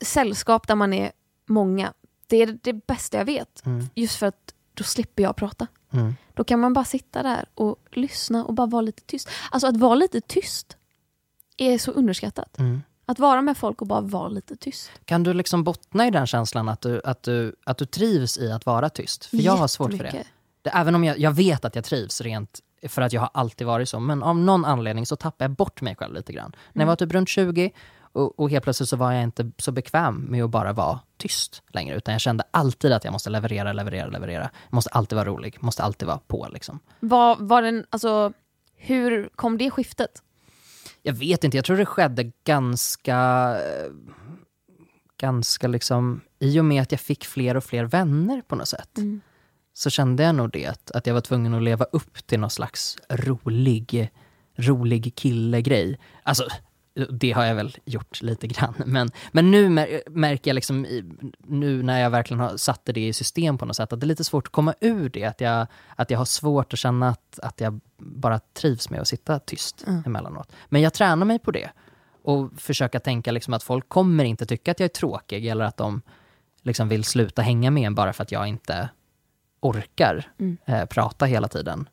Sällskap 0.00 0.68
där 0.68 0.74
man 0.74 0.92
är 0.92 1.12
många, 1.46 1.92
det 2.26 2.36
är 2.36 2.58
det 2.62 2.86
bästa 2.86 3.18
jag 3.18 3.24
vet. 3.24 3.66
Mm. 3.66 3.86
Just 3.94 4.16
för 4.16 4.26
att 4.26 4.54
då 4.74 4.84
slipper 4.84 5.22
jag 5.22 5.36
prata. 5.36 5.66
Mm. 5.92 6.14
Då 6.34 6.44
kan 6.44 6.60
man 6.60 6.72
bara 6.72 6.84
sitta 6.84 7.22
där 7.22 7.48
och 7.54 7.76
lyssna 7.90 8.44
och 8.44 8.54
bara 8.54 8.66
vara 8.66 8.82
lite 8.82 9.02
tyst. 9.02 9.28
Alltså 9.50 9.66
att 9.66 9.76
vara 9.76 9.94
lite 9.94 10.20
tyst 10.20 10.76
är 11.56 11.78
så 11.78 11.90
underskattat. 11.90 12.58
Mm. 12.58 12.82
Att 13.06 13.18
vara 13.18 13.42
med 13.42 13.56
folk 13.56 13.80
och 13.80 13.86
bara 13.86 14.00
vara 14.00 14.28
lite 14.28 14.56
tyst. 14.56 14.90
Kan 15.04 15.22
du 15.22 15.34
liksom 15.34 15.64
bottna 15.64 16.06
i 16.06 16.10
den 16.10 16.26
känslan 16.26 16.68
att 16.68 16.80
du, 16.80 17.00
att, 17.04 17.22
du, 17.22 17.56
att 17.64 17.78
du 17.78 17.86
trivs 17.86 18.38
i 18.38 18.52
att 18.52 18.66
vara 18.66 18.88
tyst? 18.88 19.24
För 19.24 19.36
jag 19.36 19.56
har 19.56 19.68
svårt 19.68 19.90
för 19.90 20.04
det. 20.04 20.24
Det. 20.62 20.70
Även 20.70 20.94
om 20.94 21.04
jag, 21.04 21.18
jag 21.18 21.32
vet 21.32 21.64
att 21.64 21.74
jag 21.74 21.84
trivs 21.84 22.20
rent 22.20 22.60
för 22.88 23.02
att 23.02 23.12
jag 23.12 23.20
har 23.20 23.30
alltid 23.34 23.66
varit 23.66 23.88
så, 23.88 24.00
men 24.00 24.22
av 24.22 24.36
någon 24.38 24.64
anledning 24.64 25.06
så 25.06 25.16
tappar 25.16 25.44
jag 25.44 25.50
bort 25.50 25.80
mig 25.80 25.96
själv 25.96 26.14
lite 26.14 26.32
grann. 26.32 26.52
När 26.72 26.82
jag 26.82 26.86
var 26.88 26.96
typ 26.96 27.12
runt 27.12 27.28
20 27.28 27.72
och, 28.12 28.40
och 28.40 28.50
helt 28.50 28.64
plötsligt 28.64 28.88
så 28.88 28.96
var 28.96 29.12
jag 29.12 29.22
inte 29.22 29.50
så 29.58 29.72
bekväm 29.72 30.16
med 30.16 30.44
att 30.44 30.50
bara 30.50 30.72
vara 30.72 31.00
tyst 31.16 31.62
längre, 31.72 31.96
utan 31.96 32.12
jag 32.12 32.20
kände 32.20 32.44
alltid 32.50 32.92
att 32.92 33.04
jag 33.04 33.12
måste 33.12 33.30
leverera, 33.30 33.72
leverera, 33.72 34.06
leverera. 34.06 34.50
Jag 34.68 34.74
måste 34.74 34.90
alltid 34.90 35.16
vara 35.16 35.28
rolig, 35.28 35.56
måste 35.60 35.82
alltid 35.82 36.08
vara 36.08 36.18
på 36.18 36.48
liksom. 36.52 36.80
Var, 37.00 37.36
var 37.40 37.62
den, 37.62 37.86
alltså, 37.90 38.32
hur 38.76 39.28
kom 39.36 39.58
det 39.58 39.70
skiftet? 39.70 40.22
Jag 41.02 41.12
vet 41.14 41.44
inte, 41.44 41.56
jag 41.56 41.64
tror 41.64 41.76
det 41.76 41.86
skedde 41.86 42.32
ganska... 42.44 43.16
eh, 43.58 43.92
Ganska 45.18 45.68
liksom... 45.68 46.20
I 46.38 46.60
och 46.60 46.64
med 46.64 46.82
att 46.82 46.92
jag 46.92 47.00
fick 47.00 47.24
fler 47.24 47.56
och 47.56 47.64
fler 47.64 47.84
vänner 47.84 48.42
på 48.42 48.56
något 48.56 48.68
sätt. 48.68 48.98
Mm. 48.98 49.20
Så 49.74 49.90
kände 49.90 50.22
jag 50.22 50.34
nog 50.34 50.50
det, 50.50 50.90
att, 50.94 51.06
jag 51.06 51.14
var 51.14 51.20
tvungen 51.20 51.54
att 51.54 51.62
leva 51.62 51.84
upp 51.84 52.26
till 52.26 52.40
någon 52.40 52.50
slags 52.50 52.98
rolig, 53.08 54.10
rolig 54.56 55.14
kille-grej. 55.14 55.98
Alltså, 56.22 56.46
det 57.10 57.32
har 57.32 57.44
jag 57.44 57.54
väl 57.54 57.76
gjort 57.84 58.22
lite 58.22 58.46
grann. 58.46 58.74
Men, 58.86 59.10
men 59.32 59.50
nu 59.50 59.68
mär, 59.68 60.02
märker 60.10 60.50
jag 60.50 60.54
liksom, 60.54 60.86
nu 61.38 61.82
när 61.82 62.00
jag 62.00 62.10
verkligen 62.10 62.40
har 62.40 62.56
satt 62.56 62.80
det 62.84 63.00
i 63.06 63.12
system 63.12 63.58
på 63.58 63.66
något 63.66 63.76
sätt, 63.76 63.92
att 63.92 64.00
det 64.00 64.04
är 64.04 64.08
lite 64.08 64.24
svårt 64.24 64.46
att 64.46 64.52
komma 64.52 64.74
ur 64.80 65.08
det. 65.08 65.24
Att 65.24 65.40
jag, 65.40 65.66
att 65.96 66.10
jag 66.10 66.18
har 66.18 66.24
svårt 66.24 66.72
att 66.72 66.78
känna 66.78 67.08
att, 67.08 67.38
att 67.42 67.60
jag 67.60 67.80
bara 67.98 68.38
trivs 68.38 68.90
med 68.90 69.00
att 69.00 69.08
sitta 69.08 69.38
tyst 69.38 69.84
Mm. 69.86 70.02
emellanåt. 70.06 70.52
Men 70.68 70.82
jag 70.82 70.92
tränar 70.92 71.26
mig 71.26 71.38
på 71.38 71.50
det. 71.50 71.70
Och 72.22 72.50
försöka 72.56 73.00
tänka 73.00 73.32
liksom 73.32 73.54
att 73.54 73.62
folk 73.62 73.88
kommer 73.88 74.24
inte 74.24 74.46
tycka 74.46 74.70
att 74.70 74.80
jag 74.80 74.84
är 74.84 74.88
tråkig 74.88 75.46
eller 75.46 75.64
att 75.64 75.76
de 75.76 76.02
liksom 76.62 76.88
vill 76.88 77.04
sluta 77.04 77.42
hänga 77.42 77.70
med 77.70 77.86
en 77.86 77.94
bara 77.94 78.12
för 78.12 78.22
att 78.22 78.32
jag 78.32 78.46
inte 78.46 78.88
orkar 79.64 80.32
Mm. 80.38 80.56
eh, 80.64 80.84
prata 80.86 81.24
hela 81.24 81.48
tiden. 81.48 81.88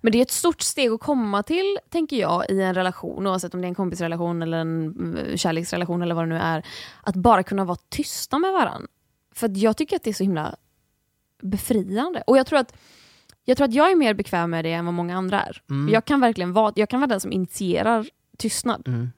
Men 0.00 0.12
det 0.12 0.18
är 0.18 0.22
ett 0.22 0.30
stort 0.30 0.60
steg 0.60 0.90
att 0.92 1.00
komma 1.00 1.42
till, 1.42 1.78
tänker 1.90 2.16
jag, 2.16 2.50
i 2.50 2.62
en 2.62 2.74
relation, 2.74 3.26
oavsett 3.26 3.54
om 3.54 3.60
det 3.60 3.66
är 3.66 3.68
en 3.68 3.74
kompisrelation 3.74 4.42
eller 4.42 4.58
en 4.58 4.86
mm, 4.86 5.36
kärleksrelation 5.36 6.02
eller 6.02 6.14
vad 6.14 6.24
det 6.24 6.28
nu 6.28 6.38
är. 6.38 6.66
Att 7.02 7.14
bara 7.16 7.42
kunna 7.42 7.64
vara 7.64 7.78
tysta 7.88 8.38
med 8.38 8.52
varandra. 8.52 8.88
För 9.34 9.50
jag 9.56 9.76
tycker 9.76 9.96
att 9.96 10.02
det 10.02 10.10
är 10.10 10.14
så 10.14 10.22
himla 10.24 10.56
befriande. 11.42 12.22
Och 12.26 12.38
jag 12.38 12.46
tror 12.46 12.58
att 12.58 12.76
jag, 13.44 13.56
tror 13.56 13.64
att 13.68 13.74
jag 13.74 13.90
är 13.90 13.96
mer 13.96 14.14
bekväm 14.14 14.50
med 14.50 14.64
det 14.64 14.72
än 14.72 14.84
vad 14.84 14.94
många 14.94 15.16
andra 15.16 15.42
är. 15.42 15.62
Mm. 15.70 15.92
Jag 15.94 16.04
kan 16.04 16.20
verkligen 16.20 16.52
vara, 16.52 16.72
jag 16.76 16.88
kan 16.88 17.00
vara 17.00 17.08
den 17.08 17.20
som 17.20 17.32
initierar 17.32 18.06
tystnad 18.38 18.82
Mm. 18.88 19.10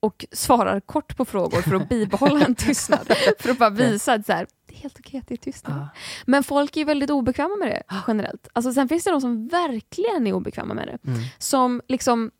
Och 0.00 0.26
svarar 0.32 0.80
kort 0.80 1.16
på 1.16 1.24
frågor 1.24 1.62
för 1.62 1.74
att 1.74 1.88
bibehålla 1.88 2.44
en 2.46 2.54
tystnad. 2.54 3.12
För 3.38 3.50
att 3.50 3.58
bara 3.58 3.70
visa 3.70 4.12
att 4.12 4.26
så 4.26 4.32
här, 4.32 4.46
det 4.66 4.74
är 4.74 4.78
helt 4.78 4.98
okej 4.98 5.20
att 5.20 5.28
det 5.28 5.34
är 5.34 5.36
tystnad. 5.36 5.78
Ja. 5.78 5.88
Men 6.26 6.44
folk 6.44 6.76
är 6.76 6.84
väldigt 6.84 7.10
obekväma 7.10 7.56
med 7.56 7.68
det 7.68 7.82
generellt. 8.06 8.48
Alltså, 8.52 8.72
sen 8.72 8.88
finns 8.88 9.04
det 9.04 9.10
de 9.10 9.20
som 9.20 9.48
verkligen 9.48 10.26
är 10.26 10.32
obekväma 10.32 10.74
med 10.74 10.86
det. 10.86 11.10
Mm. 11.10 11.20
Som 11.38 11.82
liksom 11.88 12.30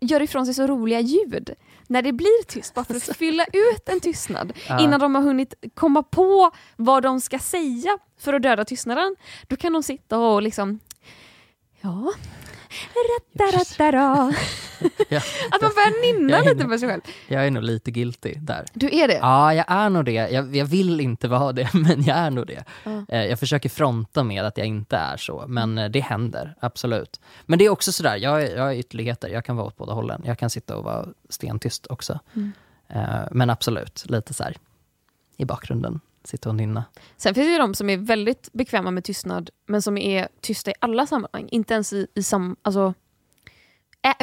gör 0.00 0.22
ifrån 0.22 0.46
sig 0.46 0.54
så 0.54 0.66
roliga 0.66 1.00
ljud 1.00 1.54
när 1.86 2.02
det 2.02 2.12
blir 2.12 2.44
tyst, 2.44 2.74
bara 2.74 2.84
för 2.84 2.94
att 2.94 3.02
fylla 3.16 3.44
ut 3.44 3.88
en 3.88 4.00
tystnad. 4.00 4.52
Ja. 4.68 4.80
Innan 4.80 5.00
de 5.00 5.14
har 5.14 5.22
hunnit 5.22 5.54
komma 5.74 6.02
på 6.02 6.50
vad 6.76 7.02
de 7.02 7.20
ska 7.20 7.38
säga 7.38 7.98
för 8.18 8.32
att 8.32 8.42
döda 8.42 8.64
tystnaden. 8.64 9.16
Då 9.48 9.56
kan 9.56 9.72
de 9.72 9.82
sitta 9.82 10.18
och 10.18 10.42
liksom 10.42 10.80
Ja, 11.80 12.12
Rattarattara. 12.94 14.32
Ja. 15.08 15.20
Att 15.50 15.62
man 15.62 15.70
börjar 15.74 16.12
nynna 16.12 16.40
lite 16.40 16.64
på 16.64 16.78
sig 16.78 16.88
själv. 16.88 17.00
Jag 17.28 17.46
är 17.46 17.50
nog 17.50 17.62
lite 17.62 17.90
guilty 17.90 18.34
där. 18.34 18.64
Du 18.72 18.86
är 18.96 19.08
det? 19.08 19.14
Ja, 19.14 19.54
jag 19.54 19.64
är 19.68 19.90
nog 19.90 20.04
det. 20.04 20.12
Jag, 20.12 20.56
jag 20.56 20.64
vill 20.66 21.00
inte 21.00 21.28
vara 21.28 21.52
det, 21.52 21.68
men 21.74 22.02
jag 22.02 22.16
är 22.18 22.30
nog 22.30 22.46
det. 22.46 22.64
Ja. 22.84 23.04
Eh, 23.08 23.24
Jag 23.26 23.38
försöker 23.38 23.68
fronta 23.68 24.22
med 24.22 24.44
att 24.44 24.58
jag 24.58 24.66
inte 24.66 24.96
är 24.96 25.16
så, 25.16 25.44
men 25.48 25.78
eh, 25.78 25.88
det 25.90 26.00
händer, 26.00 26.54
absolut. 26.60 27.20
Men 27.46 27.58
det 27.58 27.64
är 27.64 27.70
också 27.70 27.92
sådär, 27.92 28.16
jag, 28.16 28.42
är- 28.42 28.56
jag 28.56 28.72
är 28.72 28.76
ytterligheter, 28.78 29.28
jag 29.28 29.44
kan 29.44 29.56
vara 29.56 29.66
åt 29.66 29.76
båda 29.76 29.92
hållen. 29.92 30.22
Jag 30.24 30.38
kan 30.38 30.50
sitta 30.50 30.76
och 30.76 30.84
vara 30.84 31.06
stentyst 31.28 31.86
också. 31.86 32.18
Mm. 32.34 32.52
Eh, 32.88 33.20
Men 33.30 33.50
absolut, 33.50 34.04
lite 34.08 34.34
så 34.34 34.42
här 34.44 34.56
i 35.36 35.44
bakgrunden, 35.44 36.00
sitta 36.24 36.48
och 36.48 36.54
nynna. 36.54 36.84
Sen 37.16 37.34
finns 37.34 37.46
det 37.46 37.52
ju 37.52 37.58
de 37.58 37.74
som 37.74 37.90
är 37.90 37.96
väldigt 37.96 38.48
bekväma 38.52 38.90
med 38.90 39.04
tystnad, 39.04 39.50
men 39.66 39.82
som 39.82 39.98
är 39.98 40.28
tysta 40.40 40.70
i 40.70 40.74
alla 40.78 41.06
sammanhang. 41.06 41.48
Inte 41.48 41.74
ens 41.74 41.92
i, 41.92 42.06
i 42.14 42.22
sam, 42.22 42.56
alltså, 42.62 42.94
ä, 44.02 44.14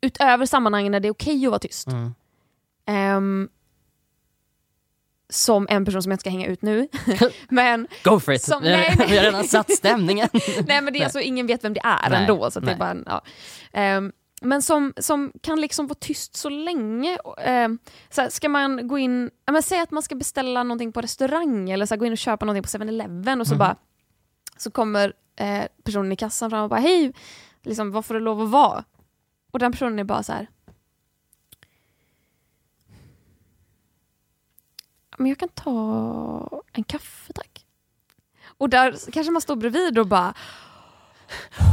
utöver 0.00 0.46
sammanhangen 0.46 0.92
där 0.92 1.00
det 1.00 1.08
är 1.08 1.12
okej 1.12 1.46
att 1.46 1.50
vara 1.50 1.58
tyst. 1.58 1.86
Mm. 1.86 2.14
Ehm, 2.86 3.48
som 5.28 5.66
en 5.70 5.84
person 5.84 6.02
som 6.02 6.10
jag 6.10 6.14
inte 6.14 6.20
ska 6.20 6.30
hänga 6.30 6.46
ut 6.46 6.62
nu. 6.62 6.88
men, 7.48 7.88
Go 8.04 8.20
for 8.20 8.34
it! 8.34 8.42
Som- 8.42 8.62
nej, 8.62 8.94
nej. 8.98 9.06
vi 9.10 9.16
har 9.16 9.24
redan 9.24 9.44
satt 9.44 9.72
stämningen. 9.72 10.28
nej, 10.32 10.82
men 10.82 10.84
det 10.84 10.90
är 10.90 10.90
Nej. 10.90 11.02
alltså, 11.02 11.20
ingen 11.20 11.46
vet 11.46 11.64
vem 11.64 11.74
det 11.74 11.80
är 11.84 12.10
Nej, 12.10 12.20
ändå. 12.20 12.50
Så 12.50 12.60
det 12.60 12.72
är 12.72 12.76
bara, 12.76 12.90
en- 12.90 13.04
ja. 13.06 13.22
Ehm, 13.72 14.12
men 14.40 14.62
som, 14.62 14.92
som 14.96 15.32
kan 15.40 15.60
liksom 15.60 15.86
vara 15.86 15.98
tyst 16.00 16.36
så 16.36 16.48
länge. 16.48 17.18
Um, 17.46 17.78
så 18.10 18.30
ska 18.30 18.48
man 18.48 18.88
gå 18.88 18.98
in, 18.98 19.30
ja, 19.44 19.52
men 19.52 19.62
säg 19.62 19.80
att 19.80 19.90
man 19.90 20.02
ska 20.02 20.14
beställa 20.14 20.62
någonting 20.62 20.92
på 20.92 21.00
restaurang 21.00 21.70
eller 21.70 21.86
så 21.86 21.96
gå 21.96 22.06
in 22.06 22.12
och 22.12 22.18
köpa 22.18 22.46
någonting 22.46 22.62
på 22.62 22.68
7-Eleven 22.68 23.40
och 23.40 23.46
så 23.46 23.54
Mhm. 23.54 23.58
bara 23.58 23.76
så 24.56 24.70
kommer 24.70 25.12
eh, 25.36 25.64
personen 25.84 26.12
i 26.12 26.16
kassan 26.16 26.50
fram 26.50 26.62
och 26.62 26.70
bara 26.70 26.80
hej, 26.80 27.12
liksom, 27.62 27.90
vad 27.90 28.04
får 28.04 28.14
det 28.14 28.20
lov 28.20 28.40
att 28.42 28.48
vara? 28.50 28.84
Och 29.50 29.58
den 29.58 29.72
personen 29.72 29.98
är 29.98 30.04
bara 30.04 30.22
så 30.22 30.32
här. 30.32 30.48
Men 35.18 35.26
jag 35.26 35.38
kan 35.38 35.48
ta 35.48 36.62
en 36.72 36.84
kaffe 36.84 37.32
tack. 37.32 37.66
Och 38.44 38.68
där 38.70 39.12
kanske 39.12 39.30
man 39.30 39.42
står 39.42 39.56
bredvid 39.56 39.98
och 39.98 40.06
bara 40.06 40.34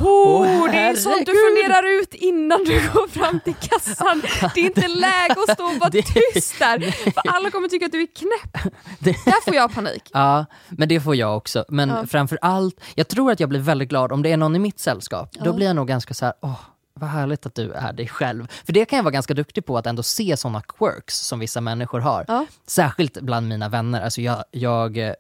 Oh, 0.02 0.72
det 0.72 0.78
är 0.78 0.96
sånt 0.96 1.26
du 1.26 1.32
funderar 1.32 2.02
ut 2.02 2.14
innan 2.14 2.64
du 2.64 2.90
går 2.94 3.08
fram 3.08 3.40
till 3.40 3.54
kassan. 3.56 4.22
Det 4.56 4.60
är 4.62 4.66
inte 4.66 4.88
läge 4.88 5.36
att 5.48 5.54
stå 5.54 5.66
och 5.66 5.76
vara 5.80 5.90
tyst 6.34 6.60
där, 6.60 6.92
för 6.92 7.14
alla 7.28 7.52
kommer 7.52 7.68
tycka 7.68 7.86
att 7.86 7.92
du 7.92 8.02
är 8.02 8.08
knäpp. 8.08 8.74
Där 9.00 9.42
får 9.44 9.56
jag 9.56 9.74
panik. 9.74 10.10
Ja, 10.14 10.46
men 10.70 10.90
det 10.90 11.00
får 11.02 11.16
jag 11.16 11.38
också. 11.38 11.66
Men 11.70 11.90
Ja. 11.90 12.06
framför 12.08 12.40
allt, 12.42 12.82
jag 12.96 13.08
tror 13.08 13.32
att 13.32 13.40
jag 13.40 13.50
blir 13.50 13.60
väldigt 13.60 13.90
glad 13.90 14.12
om 14.12 14.22
det 14.24 14.32
är 14.32 14.38
någon 14.38 14.56
i 14.56 14.60
mitt 14.60 14.80
sällskap. 14.80 15.30
Då 15.34 15.46
Ja. 15.50 15.54
blir 15.54 15.68
jag 15.68 15.76
nog 15.76 15.88
ganska 15.88 16.14
så 16.14 16.26
här, 16.26 16.34
åh, 16.42 16.60
vad 16.94 17.10
härligt 17.10 17.46
att 17.46 17.56
du 17.56 17.72
är 17.72 17.94
dig 17.94 18.08
själv. 18.08 18.48
För 18.66 18.74
det 18.74 18.86
kan 18.86 18.98
jag 18.98 19.04
vara 19.04 19.12
ganska 19.12 19.34
duktig 19.34 19.66
på, 19.66 19.78
att 19.78 19.86
ändå 19.86 20.04
se 20.04 20.38
sådana 20.38 20.62
quirks 20.62 21.18
som 21.20 21.40
vissa 21.40 21.62
människor 21.62 22.00
har. 22.00 22.26
Ja. 22.28 22.46
Särskilt 22.68 23.22
bland 23.22 23.48
mina 23.48 23.70
vänner. 23.70 24.02
Alltså 24.02 24.22
jag, 24.22 24.44
jag 24.52 24.98
eh, 24.98 25.14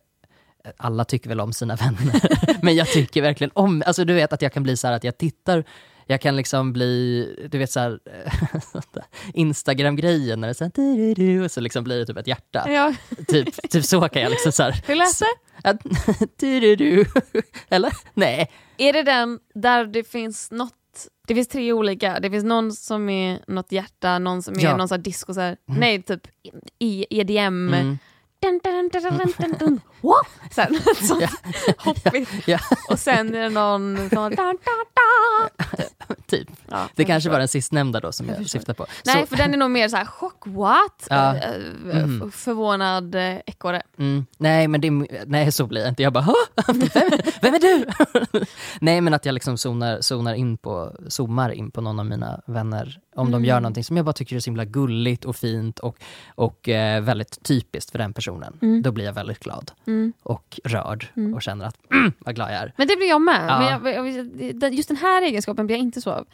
alla 0.78 1.06
tycker 1.06 1.30
väl 1.30 1.40
om 1.40 1.54
sina 1.54 1.76
vänner, 1.76 2.22
men 2.64 2.76
jag 2.76 2.88
tycker 2.88 3.22
verkligen 3.22 3.52
om, 3.54 3.84
alltså 3.86 4.06
du 4.06 4.14
vet 4.14 4.34
att 4.34 4.42
jag 4.42 4.54
kan 4.54 4.64
bli 4.64 4.78
så 4.78 4.88
här 4.88 4.94
att 4.94 5.04
jag 5.04 5.18
tittar 5.18 5.64
jag 6.10 6.22
kan 6.22 6.36
liksom 6.36 6.74
bli, 6.74 7.48
du 7.52 7.58
vet 7.58 7.72
såhär, 7.72 8.00
Instagram-grejen 9.34 10.42
när 10.42 10.48
det 10.48 10.52
är 10.52 10.54
såhär, 10.54 10.72
du-du-du, 10.76 11.44
och 11.46 11.52
så 11.52 11.62
liksom 11.62 11.84
blir 11.84 12.00
det 12.00 12.06
typ 12.06 12.18
ett 12.18 12.28
hjärta. 12.28 12.66
Ja. 12.72 12.94
Typ, 13.28 13.70
typ 13.70 13.86
så 13.86 14.10
kan 14.10 14.22
jag 14.22 14.30
liksom 14.30 14.52
såhär, 14.52 14.82
Hur 14.88 14.96
lät 14.96 15.20
det? 15.20 15.26
Eller? 17.70 17.94
Nej. 18.14 18.52
Är 18.78 18.94
det 18.94 19.04
den 19.04 19.40
där 19.56 19.86
det 19.86 20.04
finns 20.04 20.52
något 20.52 20.74
det 21.28 21.36
finns 21.36 21.48
tre 21.48 21.74
olika, 21.74 22.20
det 22.20 22.30
finns 22.32 22.44
någon 22.46 22.72
som 22.72 23.10
är 23.10 23.40
något 23.48 23.72
hjärta, 23.72 24.20
någon 24.20 24.44
som 24.44 24.56
är 24.60 24.64
Ja. 24.64 24.78
någon 24.78 24.88
sån 24.88 24.96
här 24.98 25.04
disco, 25.04 25.34
så 25.34 25.40
här, 25.42 25.58
nej 25.66 26.02
typ 26.04 26.28
EDM, 27.10 27.68
Mm. 27.74 27.98
Sen 30.52 30.76
hoppigt. 31.78 32.30
Och 32.90 33.00
sen 33.00 33.36
är 33.36 33.42
det 33.42 33.50
någon 33.50 34.10
som... 34.10 34.36
typ. 36.28 36.48
Ja, 36.70 36.90
Det 36.96 37.02
jag 37.04 37.08
kanske 37.08 37.30
var 37.30 37.40
den 37.40 37.48
sistnämnda 37.48 38.00
då 38.00 38.12
som 38.12 38.28
jag, 38.28 38.38
förstår. 38.38 38.60
syftar 38.60 38.74
på. 38.74 38.86
Nej, 39.06 39.22
Så, 39.22 39.28
för 39.28 39.38
den 39.38 39.54
är 39.54 39.58
nog 39.58 39.72
mer 39.72 39.88
så 39.90 39.98
här 39.98 40.06
chock, 40.06 40.44
what? 40.48 41.08
Ja. 41.10 41.36
Mm. 41.36 42.32
Förvånad 42.32 43.16
eh, 43.16 43.36
ekorre. 43.46 43.82
mm, 44.00 44.26
nej, 44.38 44.68
men 44.68 44.82
det, 44.82 44.92
nej, 45.26 45.52
så 45.52 45.68
blir 45.68 45.82
jag 45.82 45.90
inte. 45.92 46.04
Jag 46.04 46.14
bara, 46.14 46.24
"Hå? 46.24 46.34
vem, 46.68 47.10
vem 47.42 47.54
är 47.54 47.60
du? 47.60 47.86
nej, 48.82 49.02
men 49.02 49.14
att 49.14 49.26
jag 49.26 49.34
liksom 49.34 49.58
zonar, 49.58 50.02
zonar 50.02 50.34
in 50.34 50.58
på, 50.58 50.96
zoomar 51.08 51.50
in 51.50 51.72
på 51.72 51.82
någon 51.82 52.00
av 52.00 52.06
mina 52.06 52.42
vänner 52.48 53.00
om 53.16 53.32
de 53.32 53.38
Mm. 53.38 53.46
gör 53.46 53.60
någonting 53.60 53.84
som 53.84 53.98
jag 53.98 54.06
bara 54.06 54.14
tycker 54.14 54.36
är 54.36 54.40
så 54.40 54.50
himla 54.50 54.66
gulligt 54.66 55.26
och 55.26 55.36
fint 55.36 55.80
och, 55.80 55.98
och 56.36 56.70
eh, 56.70 57.02
väldigt 57.02 57.44
typiskt 57.44 57.92
för 57.92 57.98
den 58.00 58.14
personen. 58.14 58.58
Mm. 58.62 58.82
Då 58.82 58.92
blir 58.92 59.06
jag 59.06 59.14
väldigt 59.14 59.40
glad 59.40 59.72
Mm. 59.88 60.14
och 60.24 60.60
rörd 60.64 61.08
Mm. 61.18 61.34
och 61.34 61.42
känner 61.42 61.66
att, 61.66 61.76
mm, 61.92 62.12
vad 62.20 62.36
glad 62.36 62.50
jag 62.52 62.58
är. 62.58 62.74
Men 62.78 62.88
det 62.88 62.96
blir 62.96 63.08
jag 63.10 63.22
med. 63.22 63.46
Ja. 63.50 63.60
Men 63.82 63.94
jag, 63.94 64.08
jag, 64.64 64.74
just 64.74 64.88
den 64.88 64.98
här 64.98 65.22
egenskapen 65.22 65.66
blir 65.68 65.76
jag 65.76 65.84
inte 65.84 65.97
så 66.02 66.12
av. 66.12 66.28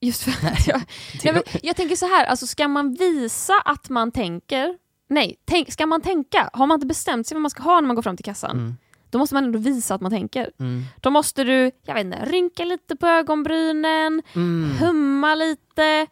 Just 0.00 0.22
för 0.22 0.46
att 0.46 0.66
jag, 0.66 0.82
nej, 1.24 1.32
men 1.34 1.42
jag 1.62 1.76
tänker 1.76 1.96
så 1.96 2.06
här, 2.06 2.24
alltså 2.24 2.46
ska 2.46 2.68
man 2.68 2.94
visa 2.94 3.54
att 3.64 3.88
man 3.88 4.12
tänker, 4.12 4.78
nej, 5.08 5.36
tänk, 5.44 5.72
ska 5.72 5.86
man 5.86 6.00
tänka, 6.00 6.50
har 6.52 6.66
man 6.66 6.74
inte 6.74 6.86
bestämt 6.86 7.26
sig 7.26 7.34
vad 7.34 7.42
man 7.42 7.50
ska 7.50 7.62
ha 7.62 7.80
när 7.80 7.86
man 7.86 7.96
går 7.96 8.02
fram 8.02 8.16
till 8.16 8.24
kassan, 8.24 8.50
Mm, 8.50 8.76
då 9.10 9.18
måste 9.18 9.34
man 9.34 9.44
ändå 9.44 9.58
visa 9.58 9.94
att 9.94 10.00
man 10.00 10.10
tänker. 10.10 10.50
mm, 10.60 10.84
Då 11.00 11.10
måste 11.10 11.44
du, 11.44 11.70
jag 11.86 11.94
vet 11.94 12.04
inte, 12.04 12.24
rynka 12.24 12.64
lite 12.64 12.96
på 12.96 13.06
ögonbrynen, 13.06 14.22
mm. 14.34 14.76
humma 14.80 15.34
lite, 15.34 16.06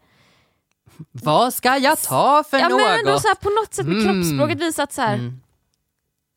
Vad 1.11 1.53
ska 1.53 1.77
jag 1.77 2.01
ta 2.01 2.43
för 2.49 2.57
ja, 2.57 2.69
något? 2.69 2.81
men 2.81 2.99
ändå 2.99 3.19
så 3.19 3.27
här, 3.27 3.35
på 3.35 3.49
något 3.49 3.73
sätt 3.73 3.87
med 3.87 3.95
Mm. 4.01 4.13
kroppsspråket 4.13 4.59
visa 4.67 4.83
att 4.83 4.93
så 4.93 5.01
här, 5.01 5.13
Mm. 5.13 5.39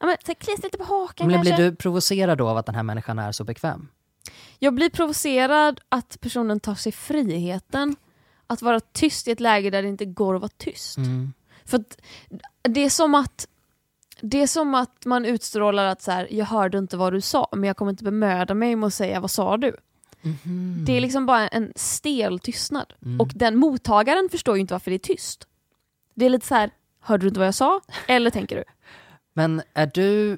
ja, 0.00 0.06
men, 0.06 0.16
så 0.20 0.26
här, 0.26 0.34
klia 0.34 0.56
sig 0.56 0.62
lite 0.64 0.78
på 0.78 0.84
hakan 0.84 1.26
Men 1.26 1.36
kanske. 1.36 1.54
blir 1.56 1.70
du 1.70 1.76
provocerad 1.76 2.38
då 2.38 2.48
av 2.48 2.56
att 2.56 2.66
den 2.66 2.74
här 2.74 2.82
människan 2.82 3.18
är 3.18 3.32
så 3.32 3.44
bekväm? 3.44 3.88
Jag 4.58 4.74
blir 4.74 4.90
provocerad 4.90 5.80
att 5.88 6.20
personen 6.20 6.60
tar 6.60 6.74
sig 6.74 6.92
friheten 6.92 7.96
att 8.46 8.62
vara 8.62 8.80
tyst 8.80 9.28
i 9.28 9.30
ett 9.30 9.40
läge 9.40 9.70
där 9.70 9.82
det 9.82 9.88
inte 9.88 10.04
går 10.04 10.34
att 10.34 10.40
vara 10.40 10.52
tyst. 10.56 10.96
Mm. 10.96 11.32
För 11.64 11.84
det 12.62 12.80
är 12.80 12.90
som 12.90 13.14
att 13.14 13.48
det 14.20 14.42
är 14.42 14.46
som 14.46 14.74
att 14.74 15.04
man 15.04 15.24
utstrålar 15.24 15.84
att 15.87 16.02
så 16.02 16.10
här, 16.10 16.28
jag 16.30 16.46
hörde 16.46 16.78
inte 16.78 16.96
vad 16.96 17.12
du 17.12 17.20
sa 17.20 17.48
men 17.52 17.64
jag 17.64 17.76
kommer 17.76 17.90
inte 17.90 18.04
bemöda 18.04 18.54
mig 18.54 18.76
med 18.76 18.87
att 18.87 18.94
säga 18.94 19.20
vad 19.20 19.30
sa 19.30 19.56
du. 19.56 19.76
Mhm. 20.22 20.84
Det 20.87 20.96
är 20.96 21.00
liksom 21.00 21.26
bara 21.26 21.48
en 21.48 21.72
stel 21.76 22.38
tystnad. 22.38 22.94
Mm. 23.04 23.20
Och 23.20 23.32
den 23.34 23.56
mottagaren 23.56 24.28
förstår 24.30 24.54
ju 24.54 24.60
inte 24.60 24.74
varför 24.74 24.90
det 24.90 24.96
är 24.96 24.98
tyst. 24.98 25.46
Det 26.14 26.26
är 26.26 26.30
lite 26.30 26.46
så 26.46 26.54
här, 26.54 26.70
hörde 27.00 27.24
du 27.24 27.28
inte 27.28 27.40
vad 27.40 27.46
jag 27.46 27.54
sa? 27.54 27.80
Eller 28.08 28.30
tänker 28.30 28.56
du? 28.56 28.64
Men 29.32 29.62
är 29.74 29.90
du 29.94 30.32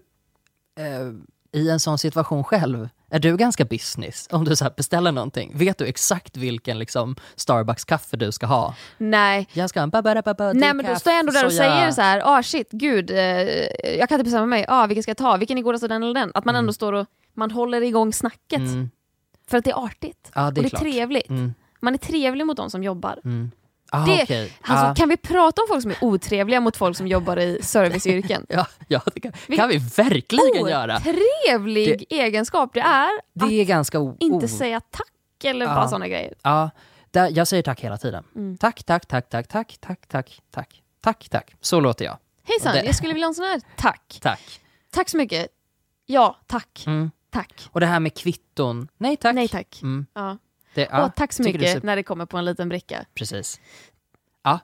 eh, 0.79 1.61
i 1.61 1.71
en 1.71 1.81
sån 1.81 1.99
situation 1.99 2.45
själv, 2.45 2.89
är 3.11 3.19
du 3.19 3.37
ganska 3.37 3.65
business? 3.65 4.29
Om 4.31 4.45
du 4.45 4.57
så 4.57 4.71
beställer 4.77 5.13
någonting, 5.13 5.53
vet 5.59 5.79
du 5.79 5.87
exakt 5.87 6.37
vilken 6.37 6.79
liksom 6.79 7.17
Starbucks-kaffe 7.37 8.17
du 8.17 8.33
ska 8.33 8.47
ha? 8.47 8.75
Nej, 8.99 9.49
Jag 9.53 9.71
ska 9.71 9.81
ha 9.81 9.83
en 9.83 9.91
ba-ba-da-ba-ba, 9.91 10.53
Nej 10.53 10.75
men 10.75 10.87
då 10.87 10.97
står 10.97 11.13
jag 11.13 11.21
ändå 11.21 11.33
där 11.33 11.47
och 11.47 11.53
soja. 11.53 11.71
säger 11.71 11.91
så 11.93 12.01
här, 12.01 12.23
ah 12.25 12.43
shit, 12.43 12.69
gud, 12.71 13.11
eh, 13.11 13.19
jag 13.99 14.09
kan 14.09 14.15
inte 14.21 14.25
bestämma 14.25 14.47
mig, 14.47 14.65
ah, 14.69 14.87
vilken 14.87 15.03
ska 15.03 15.11
jag 15.11 15.17
ta, 15.17 15.37
vilken 15.37 15.59
är 15.59 15.63
godast 15.63 15.83
av 15.83 15.89
den 15.89 16.03
eller 16.03 16.15
den? 16.15 16.31
Att 16.35 16.45
man 16.45 16.55
Mm. 16.55 16.63
ändå 16.65 16.73
står 16.73 16.93
och 16.93 17.07
man 17.35 17.51
håller 17.51 17.83
igång 17.83 18.13
snacket. 18.13 18.59
Mm. 18.61 18.91
För 19.51 19.59
att 19.59 19.65
det 19.65 19.71
är 19.71 19.85
artigt. 19.85 20.31
Ja, 20.35 20.41
det 20.41 20.45
är 20.45 20.47
och 20.49 20.53
det 20.55 20.61
är 20.67 20.69
klart. 20.69 20.83
trevligt. 20.83 21.29
Mm. 21.31 21.55
Man 21.81 21.95
är 21.95 21.99
trevlig 21.99 22.47
mot 22.47 22.57
de 22.57 22.71
som 22.71 22.83
jobbar. 22.83 23.19
Mm. 23.97 24.11
Ah, 24.11 24.17
Det- 24.17 24.23
okej. 24.23 24.53
Alltså, 24.63 24.87
ah. 24.87 24.95
Kan 24.95 25.09
vi 25.09 25.17
prata 25.17 25.63
om 25.63 25.69
folk 25.69 25.83
som 25.83 25.91
är 25.91 25.97
otrevliga 26.01 26.61
mot 26.61 26.77
folk 26.77 26.97
som 26.97 27.07
jobbar 27.07 27.37
i 27.37 27.59
serviceyrken? 27.63 28.47
ja, 28.49 28.67
ja, 28.89 29.01
det 29.15 29.21
kan, 29.21 29.33
Vi- 29.47 29.57
kan 29.57 29.69
vi 29.69 29.79
verkligen 29.79 30.67
göra. 30.69 31.01
Trevlig 31.01 32.05
egenskap 32.11 32.71
det 32.75 32.81
är 32.81 33.09
att 33.09 33.49
Det 33.49 33.61
är 33.61 33.65
ganska 33.65 34.01
o- 34.01 34.17
inte 34.21 34.49
säga 34.49 34.81
tack 34.81 35.45
eller 35.45 35.67
Ja. 35.67 35.75
bara 35.75 35.89
sådana 35.89 36.09
grejer. 36.09 36.35
Ja, 36.43 36.71
där, 37.11 37.31
jag 37.35 37.49
säger 37.49 37.63
tack 37.63 37.81
hela 37.81 37.97
tiden. 37.97 38.25
Mm. 38.37 38.57
Tack, 38.59 38.85
tack, 38.85 39.07
tack, 39.07 39.29
tack, 39.29 39.49
tack, 39.49 39.77
tack, 39.81 40.09
tack, 40.09 40.41
tack, 40.51 40.83
tack, 41.01 41.29
tack. 41.31 41.55
Så 41.61 41.81
låter 41.81 42.05
jag. 42.05 42.19
Hejsan, 42.45 42.75
Det- 42.75 42.85
jag 42.85 42.95
skulle 42.95 43.13
vilja 43.13 43.27
ha 43.27 43.31
en 43.31 43.35
sån 43.35 43.45
här. 43.45 43.61
Tack. 43.77 44.19
Tack. 44.23 44.61
Tack 44.91 45.09
så 45.09 45.17
mycket. 45.17 45.49
Ja, 46.07 46.37
tack. 46.47 46.85
Mm. 46.87 47.11
Tack. 47.31 47.69
Och 47.73 47.81
det 47.81 47.87
här 47.87 48.01
med 48.01 48.15
kvitton. 48.17 48.89
Nej 48.99 49.17
tack. 49.17 49.35
Nej 49.35 49.49
tack. 49.49 49.79
Mm. 49.83 50.07
Ja. 50.15 50.39
Det, 50.77 50.89
ja, 50.91 51.05
och 51.07 51.15
tack 51.15 51.33
så 51.33 51.43
du 51.43 51.53
mycket 51.53 51.73
så- 51.73 51.87
när 51.87 51.97
det 51.97 52.03
kommer 52.03 52.27
på 52.27 52.37
en 52.39 52.45
liten 52.45 52.69
bricka. 52.69 53.05
Precis. 53.15 53.61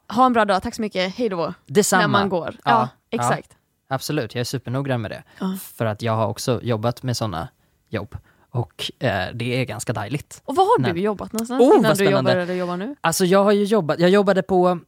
Ha 0.09 0.27
en 0.27 0.33
bra 0.33 0.44
dag, 0.44 0.62
tack 0.62 0.75
så 0.75 0.83
mycket, 0.83 1.14
hej 1.14 1.29
då. 1.29 1.55
Detsamma. 1.66 2.01
När 2.03 2.09
man 2.09 2.29
går. 2.29 2.57
Ja, 2.64 2.70
Ja, 2.70 2.88
exakt. 3.11 3.57
Absolut, 3.88 4.35
jag 4.35 4.40
är 4.40 4.44
supernoggrann 4.44 5.01
med 5.03 5.11
det. 5.11 5.22
Ja. 5.40 5.57
För 5.62 5.85
att 5.87 6.03
jag 6.03 6.12
har 6.12 6.27
också 6.27 6.61
jobbat 6.62 7.03
med 7.03 7.16
sådana 7.16 7.48
jobb. 7.88 8.16
Och 8.51 8.90
eh, 8.98 9.27
det 9.35 9.61
är 9.61 9.64
ganska 9.64 9.92
dejligt. 9.92 10.42
Och 10.44 10.57
var 10.57 10.64
har 10.64 10.79
du 10.87 10.92
Nej. 10.92 11.03
jobbat 11.03 11.33
någonstans 11.33 11.61
Oh, 11.62 11.66
innan 11.79 11.83
vad 11.83 11.98
du 11.98 12.05
jobbar 12.05 12.22
där 12.35 12.46
du 12.46 12.55
jobbar 12.55 12.77
nu? 12.77 12.96
Alltså 13.01 13.25
jag 13.25 13.44
har 13.44 13.53
ju 13.53 13.64
jobbat, 13.64 13.98
jag 14.01 14.11
jobbade 14.11 14.42
på, 14.42 14.79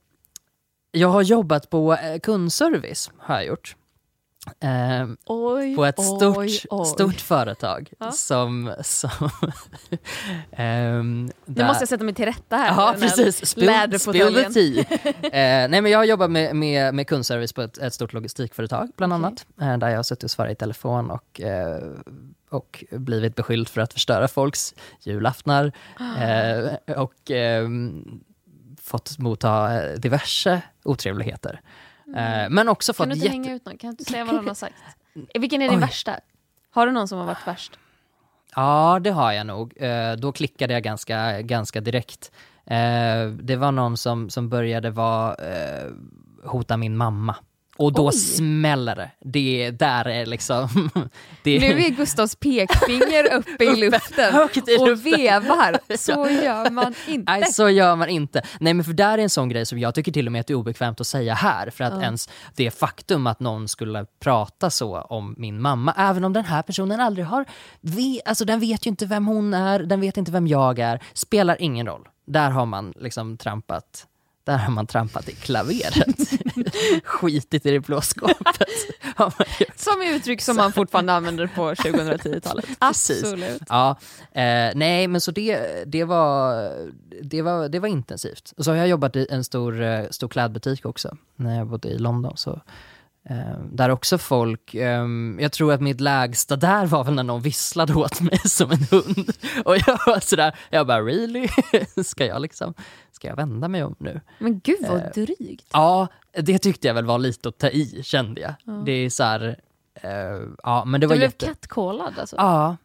jag 0.90 1.08
har 1.08 1.22
jobbat 1.22 1.70
på 1.70 1.94
eh, 1.94 2.18
kundservice, 2.20 3.10
har 3.18 3.34
jag 3.34 3.46
gjort. 3.46 3.76
Eh, 4.60 5.06
Oj, 5.26 5.76
på 5.76 5.84
ett 5.84 6.02
stort, 6.02 6.36
oj, 6.36 6.48
stort 6.86 7.20
företag 7.20 7.92
Ja. 7.98 8.10
som... 8.12 8.74
som 8.82 9.10
ehm, 10.52 11.24
Nu 11.26 11.32
där- 11.54 11.66
måste 11.66 11.82
jag 11.82 11.88
sätta 11.88 12.04
mig 12.04 12.14
till 12.14 12.24
rätta 12.24 12.56
här. 12.56 12.68
Ja, 12.68 12.94
precis. 13.00 13.46
Spill, 13.46 14.00
spill 14.00 14.34
the 14.34 14.50
tea. 14.52 14.84
eh, 15.22 15.68
nej, 15.70 15.80
men 15.80 15.86
jag 15.86 15.98
har 15.98 16.04
jobbat 16.04 16.30
med, 16.30 16.56
med, 16.56 16.94
med 16.94 17.06
kundservice 17.08 17.52
på 17.52 17.62
ett, 17.62 17.78
ett 17.78 17.94
stort 17.94 18.12
logistikföretag, 18.12 18.88
bland 18.96 19.12
Okej. 19.12 19.24
annat. 19.26 19.46
Eh, 19.60 19.78
där 19.78 19.88
jag 19.88 19.96
har 19.98 20.02
suttit 20.02 20.24
och 20.24 20.30
svarat 20.30 20.52
i 20.52 20.54
telefon 20.54 21.10
och, 21.10 21.40
eh, 21.40 21.82
och 22.50 22.84
blivit 22.90 23.34
beskylld 23.34 23.68
för 23.68 23.80
att 23.80 23.92
förstöra 23.92 24.28
folks 24.28 24.74
julaftnar. 25.00 25.72
Eh, 26.20 26.96
och 26.96 27.30
ehm, 27.30 28.20
fått 28.82 29.18
motta 29.18 29.80
diverse 29.96 30.60
otrevligheter. 30.82 31.60
Eh, 32.14 32.50
men 32.50 32.68
också 32.68 32.92
Mm. 32.92 32.94
Kan 32.94 32.94
fått 32.94 33.08
du 33.08 33.14
inte 33.14 33.26
jätte... 33.26 33.36
hänga 33.48 33.54
ut 33.56 33.66
någon? 33.66 33.78
Kan 33.78 33.88
du 33.90 33.92
inte 33.92 34.04
säga 34.04 34.24
vad 34.24 34.34
någon 34.34 34.46
har 34.48 34.54
sagt? 34.54 34.74
Vilken 35.34 35.62
är 35.62 35.68
din 35.68 35.78
Oj. 35.78 35.80
värsta? 35.80 36.20
Har 36.70 36.86
du 36.86 36.92
någon 36.92 37.08
som 37.08 37.18
har 37.18 37.26
varit 37.26 37.46
värst? 37.46 37.78
Ja, 38.56 38.98
det 39.02 39.10
har 39.10 39.32
jag 39.32 39.46
nog. 39.46 39.82
Eh, 39.82 40.12
då 40.12 40.32
klickade 40.32 40.72
jag 40.72 40.82
ganska, 40.82 41.40
ganska 41.42 41.80
direkt. 41.80 42.32
Eh, 42.66 43.26
det 43.26 43.56
var 43.56 43.72
någon 43.72 43.96
som, 43.96 44.30
som 44.30 44.48
började 44.48 44.90
vara, 44.90 45.36
hota 46.44 46.76
min 46.76 46.96
mamma. 46.96 47.36
Och 47.76 47.92
då 47.92 48.06
Oj. 48.08 48.12
smäller 48.12 48.96
det. 48.96 49.10
det. 49.20 49.70
Där 49.70 50.08
är 50.08 50.26
liksom... 50.26 50.68
Det 51.42 51.58
Nu 51.58 51.84
är 51.84 51.90
Gustavs 51.90 52.36
pekfinger 52.36 53.34
uppe 53.36 53.64
i 53.64 53.76
luften 53.76 54.34
i 54.66 54.78
och 54.78 54.88
luften. 54.88 55.12
vevar. 55.12 55.96
Så 55.96 56.12
gör 56.44 56.70
man 56.70 56.94
inte. 57.08 57.32
Nej, 57.32 57.52
så 57.52 57.68
gör 57.68 57.96
man 57.96 58.08
inte. 58.08 58.42
Nej, 58.60 58.74
men 58.74 58.84
för 58.84 58.92
där 58.92 59.18
är 59.18 59.22
en 59.22 59.30
sån 59.30 59.48
grej 59.48 59.66
som 59.66 59.78
jag 59.78 59.94
tycker 59.94 60.12
till 60.12 60.26
och 60.26 60.32
med 60.32 60.40
att 60.40 60.46
det 60.46 60.52
är 60.52 60.56
obekvämt 60.56 61.00
att 61.00 61.06
säga 61.06 61.34
här. 61.34 61.70
För 61.70 61.84
att 61.84 61.92
Ja. 61.94 62.02
ens 62.02 62.28
det 62.56 62.70
faktum 62.70 63.26
att 63.26 63.40
någon 63.40 63.68
skulle 63.68 64.06
prata 64.20 64.70
så 64.70 65.00
om 65.00 65.34
min 65.38 65.60
mamma, 65.62 65.94
även 65.98 66.24
om 66.24 66.32
den 66.32 66.44
här 66.44 66.62
personen 66.62 67.00
aldrig 67.00 67.26
har... 67.26 67.44
Vi, 67.80 68.20
alltså 68.24 68.44
den 68.44 68.60
vet 68.60 68.86
ju 68.86 68.90
inte 68.90 69.06
vem 69.06 69.26
hon 69.26 69.54
är, 69.54 69.78
den 69.78 70.00
vet 70.00 70.16
inte 70.16 70.32
vem 70.32 70.46
jag 70.46 70.78
är, 70.78 71.00
spelar 71.12 71.56
ingen 71.62 71.86
roll. 71.86 72.08
Där 72.26 72.50
har 72.50 72.66
man 72.66 72.92
liksom 72.96 73.36
trampat, 73.36 74.06
där 74.44 74.58
har 74.58 74.72
man 74.72 74.86
trampat 74.86 75.28
i 75.28 75.32
klaveret. 75.32 76.16
Skitit 77.04 77.66
i 77.66 77.70
det 77.70 77.80
blå 77.80 78.00
skåpet. 78.00 78.68
Som 79.76 80.02
uttryck 80.02 80.40
som 80.40 80.56
man 80.56 80.72
fortfarande 80.72 81.12
använder 81.12 81.46
på 81.46 81.74
2010-talet. 81.74 82.64
Precis. 82.80 83.22
Absolut. 83.22 83.62
Ja, 83.68 83.90
eh, 84.32 84.70
nej 84.74 85.08
men 85.08 85.20
så 85.20 85.30
det, 85.30 85.84
det, 85.86 86.04
var, 86.04 86.70
det, 87.22 87.42
var, 87.42 87.68
det 87.68 87.78
var 87.78 87.88
intensivt. 87.88 88.52
Och 88.56 88.64
så 88.64 88.70
har 88.70 88.78
jag 88.78 88.88
jobbat 88.88 89.16
i 89.16 89.26
en 89.30 89.44
stor, 89.44 89.82
eh, 89.82 90.04
stor 90.10 90.28
klädbutik 90.28 90.86
också, 90.86 91.16
när 91.36 91.58
jag 91.58 91.66
bodde 91.66 91.88
i 91.88 91.98
London. 91.98 92.36
Så, 92.36 92.60
där 93.72 93.88
också 93.90 94.18
folk, 94.18 94.74
ehm, 94.74 95.38
jag 95.40 95.52
tror 95.52 95.72
att 95.72 95.80
mitt 95.80 96.00
lägsta 96.00 96.56
där 96.56 96.86
var 96.86 97.04
väl 97.04 97.14
när 97.14 97.22
någon 97.22 97.40
visslade 97.42 97.94
åt 97.94 98.20
mig 98.20 98.38
som 98.44 98.70
en 98.70 98.86
hund. 98.90 99.30
Och 99.64 99.76
jag 99.76 99.98
var 100.06 100.20
sådär, 100.20 100.56
jag 100.70 100.86
bara 100.86 101.00
really? 101.02 101.48
ska 102.04 102.26
jag 102.26 102.42
liksom, 102.42 102.74
ska 103.12 103.28
jag 103.28 103.36
vända 103.36 103.68
mig 103.68 103.84
om 103.84 103.94
nu? 103.98 104.20
Men 104.38 104.60
gud 104.60 104.78
vad 104.88 105.00
Eh, 105.00 105.10
drygt. 105.14 105.66
Ja, 105.72 106.08
det 106.38 106.58
tyckte 106.58 106.86
jag 106.86 106.94
väl 106.94 107.06
var 107.06 107.18
lite 107.18 107.48
att 107.48 107.58
ta 107.58 107.68
i 107.68 108.02
kände 108.02 108.40
jag. 108.40 108.84
Det 108.84 108.92
är 108.92 109.10
så 109.10 109.24
här, 109.24 109.56
eh, 109.94 110.10
ja 110.62 110.84
men 110.84 111.00
det 111.00 111.06
Du 111.06 111.08
var 111.08 111.16
blev 111.16 111.28
jätte... 111.28 111.46
catcallad 111.46 112.18
alltså? 112.18 112.36
Ja, 112.36 112.76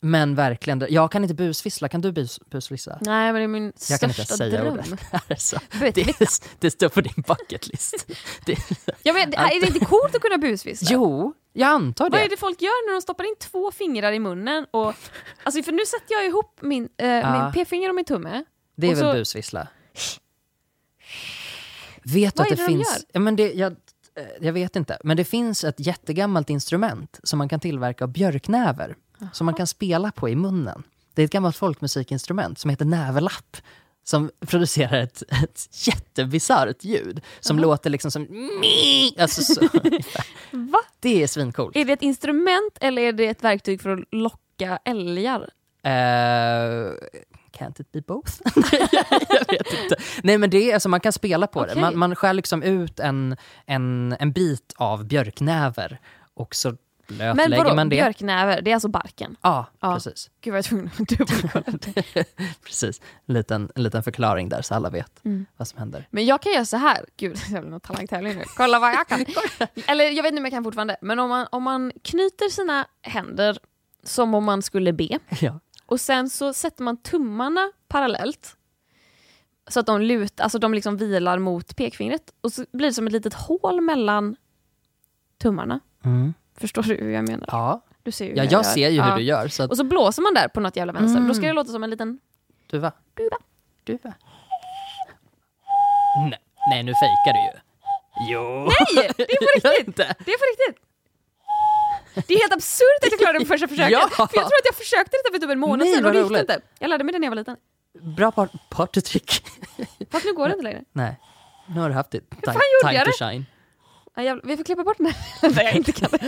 men 0.00 0.34
verkligen. 0.34 0.86
Jag 0.90 1.12
kan 1.12 1.22
inte 1.24 1.34
busvissla, 1.34 1.88
kan 1.88 2.00
du 2.00 2.12
bus, 2.12 2.40
busvissla? 2.50 2.98
Nej 3.00 3.32
men 3.32 3.34
det 3.34 3.42
är 3.44 3.48
min 3.48 3.72
Jag 3.90 4.00
kan 4.00 4.10
inte 4.10 4.24
största 4.24 4.36
säga 4.36 4.60
dröm. 4.62 4.72
ordet. 4.72 5.00
Alltså, 5.30 5.58
det, 5.94 6.16
det 6.58 6.70
står 6.70 6.88
på 6.88 7.00
din 7.00 7.24
bucket 7.28 7.66
list. 7.68 8.06
Det, 8.46 8.58
Jag 9.02 9.14
vet, 9.14 9.34
är 9.34 9.60
det 9.60 9.66
inte 9.66 9.84
coolt 9.84 10.14
att 10.14 10.22
kunna 10.22 10.38
busvissla? 10.38 10.88
jo, 10.90 11.34
jag 11.52 11.68
antar 11.68 12.10
Vad 12.10 12.20
är 12.20 12.24
det. 12.24 12.28
det 12.30 12.36
folk 12.36 12.62
gör 12.62 12.88
när 12.88 12.94
de 12.94 13.02
stoppar 13.02 13.24
in 13.24 13.34
två 13.40 13.72
fingrar 13.72 14.12
i 14.12 14.18
munnen? 14.18 14.66
Och, 14.70 14.94
alltså 15.42 15.62
för 15.62 15.72
nu 15.72 15.86
sätter 15.86 16.14
jag 16.14 16.26
ihop 16.26 16.58
min, 16.62 16.88
eh, 16.96 17.08
Ja. 17.08 17.42
min 17.42 17.52
p-finger 17.52 17.88
och 17.88 17.94
min 17.94 18.04
tumme. 18.04 18.44
Det 18.76 18.86
är 18.86 18.90
väl 18.94 18.98
så- 18.98 19.12
busvissla? 19.12 19.68
Vet 22.04 22.34
du 22.34 22.38
Vad 22.40 22.46
att 22.46 22.52
är 22.52 22.56
det, 22.56 22.62
det 22.62 22.66
de 22.66 22.66
finns... 22.68 22.88
gör? 22.98 23.04
Ja, 23.12 23.20
men 23.20 23.36
det, 23.36 23.52
jag, 23.52 23.72
eh, 23.72 24.24
jag 24.40 24.52
vet 24.52 24.76
inte, 24.76 24.98
men 25.04 25.16
det 25.16 25.24
finns 25.24 25.64
ett 25.64 25.80
jättegammalt 25.86 26.50
instrument 26.50 27.20
som 27.22 27.38
man 27.38 27.48
kan 27.48 27.60
tillverka 27.60 28.04
av 28.04 28.10
björknäver. 28.12 28.96
Som 29.32 29.44
man 29.44 29.54
kan 29.54 29.66
spela 29.66 30.10
på 30.10 30.28
i 30.28 30.36
munnen. 30.36 30.82
Det 31.14 31.22
är 31.22 31.24
ett 31.24 31.32
gammalt 31.32 31.56
folkmusikinstrument 31.56 32.58
som 32.58 32.70
heter 32.70 32.84
näverlapp. 32.84 33.56
Som 34.04 34.30
producerar 34.40 34.98
ett, 34.98 35.22
ett 35.22 35.86
jättebisarrt 35.86 36.84
ljud. 36.84 37.20
Som 37.40 37.58
låter 37.58 37.90
liksom 37.90 38.10
som... 38.10 38.26
Alltså 39.18 39.42
så, 39.42 39.60
Va? 40.50 40.78
det 41.00 41.22
är 41.22 41.26
svincoolt. 41.26 41.76
Är 41.76 41.84
det 41.84 41.92
ett 41.92 42.02
instrument 42.02 42.78
eller 42.80 43.02
är 43.02 43.12
det 43.12 43.26
ett 43.26 43.44
verktyg 43.44 43.82
för 43.82 43.90
att 43.90 44.04
locka 44.10 44.78
älgar? 44.84 45.40
Uh, 45.86 46.94
can't 47.58 47.80
it 47.80 47.92
be 47.92 48.00
both? 48.00 48.32
jag 49.28 49.48
vet 49.48 49.82
inte. 49.82 49.96
Nej 50.22 50.38
men 50.38 50.50
det 50.50 50.70
är, 50.70 50.74
alltså, 50.74 50.88
man 50.88 51.00
kan 51.00 51.12
spela 51.12 51.46
på 51.46 51.66
det. 51.66 51.70
Okej. 51.70 51.80
Man, 51.80 51.98
man 51.98 52.16
skär 52.16 52.32
liksom 52.32 52.62
ut 52.62 53.00
en, 53.00 53.36
en, 53.66 54.16
en 54.20 54.32
bit 54.32 54.74
av 54.76 55.04
björknäver 55.04 56.00
och 56.34 56.54
så 56.54 56.76
blötlägger 57.08 57.64
vadå, 57.64 57.74
man 57.76 57.88
det. 57.88 57.96
björknäver, 57.96 58.62
det 58.62 58.70
är 58.70 58.74
alltså 58.74 58.88
barken? 58.88 59.36
Ja, 59.42 59.66
Ja. 59.80 59.94
precis. 59.94 60.30
Gud 60.40 60.54
jag 60.54 60.64
tvungen 60.64 60.90
att 60.98 61.08
dubbelkolla 61.08 61.78
det. 61.94 62.24
precis. 62.64 63.00
En 63.26 63.34
liten, 63.34 63.70
en 63.74 63.82
liten 63.82 64.02
förklaring 64.02 64.48
där 64.48 64.62
så 64.62 64.74
alla 64.74 64.90
vet 64.90 65.24
Mm. 65.24 65.46
vad 65.56 65.68
som 65.68 65.78
händer. 65.78 66.06
Men 66.10 66.26
jag 66.26 66.42
kan 66.42 66.52
göra 66.52 66.64
så 66.64 66.76
här. 66.76 67.04
Gud, 67.16 67.36
jag 67.50 67.62
blir 67.62 67.70
någon 67.70 67.80
talangtävling 67.80 68.34
nu. 68.38 68.44
Kolla 68.56 68.78
vad 68.78 68.90
jag 68.92 69.08
kan. 69.08 69.24
Eller 69.86 70.04
jag 70.10 70.22
vet 70.22 70.32
inte 70.32 70.38
om 70.40 70.44
jag 70.44 70.52
kan 70.52 70.64
fortfarande. 70.64 70.96
Men 71.00 71.18
om 71.18 71.28
man, 71.28 71.46
om 71.52 71.62
man 71.62 71.92
knyter 72.04 72.48
sina 72.50 72.86
händer 73.02 73.58
som 74.04 74.34
om 74.34 74.44
man 74.44 74.62
skulle 74.62 74.92
be 74.92 75.18
Ja. 75.40 75.60
och 75.86 76.00
sen 76.00 76.30
så 76.30 76.52
sätter 76.52 76.82
man 76.82 76.96
tummarna 76.96 77.72
parallellt 77.88 78.54
så 79.70 79.80
att 79.80 79.86
de 79.86 80.00
lutar, 80.00 80.44
alltså 80.44 80.58
de 80.58 80.74
liksom 80.74 80.96
vilar 80.96 81.38
mot 81.38 81.76
pekfingret 81.76 82.22
och 82.40 82.52
så 82.52 82.64
blir 82.72 82.86
det 82.88 82.94
som 82.94 83.06
ett 83.06 83.12
litet 83.12 83.34
hål 83.34 83.80
mellan 83.80 84.36
tummarna. 85.42 85.80
Mm. 86.04 86.34
Förstår 86.60 86.82
du 86.82 86.94
hur 86.94 87.10
jag 87.10 87.28
menar? 87.28 87.44
ja. 87.52 87.84
Du 88.02 88.12
ser 88.12 88.24
ju 88.24 88.30
ja, 88.34 88.42
hur 88.42 88.50
jag 88.50 88.52
gör. 88.52 88.62
ser 88.62 88.88
ju 88.88 89.02
hur 89.02 89.08
Ja. 89.10 89.16
du 89.16 89.22
gör. 89.22 89.48
Så 89.48 89.62
att, 89.62 89.70
Och 89.70 89.76
så 89.76 89.84
blåser 89.84 90.22
man 90.22 90.34
där 90.34 90.48
på 90.48 90.60
något 90.60 90.76
jävla 90.76 90.92
vänster. 90.92 91.16
Mm. 91.16 91.28
Då 91.28 91.34
ska 91.34 91.46
det 91.46 91.52
låta 91.52 91.72
som 91.72 91.84
en 91.84 91.90
liten 91.90 92.18
duva. 92.70 92.92
duva. 93.16 93.36
Duva. 93.84 94.14
Nej, 96.30 96.38
nej, 96.70 96.82
nu 96.82 96.92
fejkar 96.94 97.32
du 97.32 97.40
ju. 97.40 97.60
Jo! 98.32 98.42
Nej, 98.94 99.10
det 99.16 99.22
är 99.22 99.62
på 99.62 99.68
riktigt! 99.78 99.96
Det 99.96 100.32
är 100.32 100.38
på 100.38 100.44
riktigt! 100.52 100.84
Det 102.26 102.34
är 102.34 102.38
helt 102.40 102.52
absurt 102.52 103.00
att 103.02 103.10
jag 103.10 103.18
klarade 103.20 103.38
det 103.38 103.44
på 103.44 103.48
första 103.48 103.68
försöket. 103.74 103.90
Ja. 103.92 104.08
För 104.08 104.22
jag 104.22 104.30
tror 104.48 104.58
att 104.58 104.64
jag 104.64 104.74
försökte 104.74 105.16
detta 105.16 105.32
för 105.34 105.38
typ 105.38 105.50
en 105.50 105.58
månad 105.58 105.88
sedan 105.88 106.06
och 106.06 106.12
det 106.12 106.18
gick 106.18 106.30
roligt. 106.30 106.40
inte. 106.40 106.60
Jag 106.78 106.88
lärde 106.90 107.04
mig 107.04 107.12
det 107.12 107.18
när 107.18 107.26
jag 107.26 107.30
var 107.30 107.36
liten. 107.36 107.56
Bra 108.16 108.30
par 108.30 108.48
partytrick. 108.70 109.30
Fast 110.10 110.24
nu 110.24 110.32
går 110.34 110.48
det 110.48 110.52
inte 110.56 110.64
längre. 110.64 110.82
Nej, 110.92 111.16
nu 111.68 111.80
har 111.80 111.88
du 111.88 111.94
haft 111.94 112.10
det. 112.10 112.20
Time, 112.20 112.42
fan 112.44 112.62
gjorde 112.82 112.94
jag 112.94 113.06
det? 113.06 113.12
shine. 113.12 113.46
Ja, 114.18 114.24
jävlar, 114.24 114.42
vi 114.44 114.56
får 114.56 114.64
klippa 114.64 114.84
bort 114.84 114.96
den 114.98 115.06
här 115.06 115.50
där 115.50 115.62
jag 115.62 115.74
inte 115.74 115.92
kan. 115.92 116.10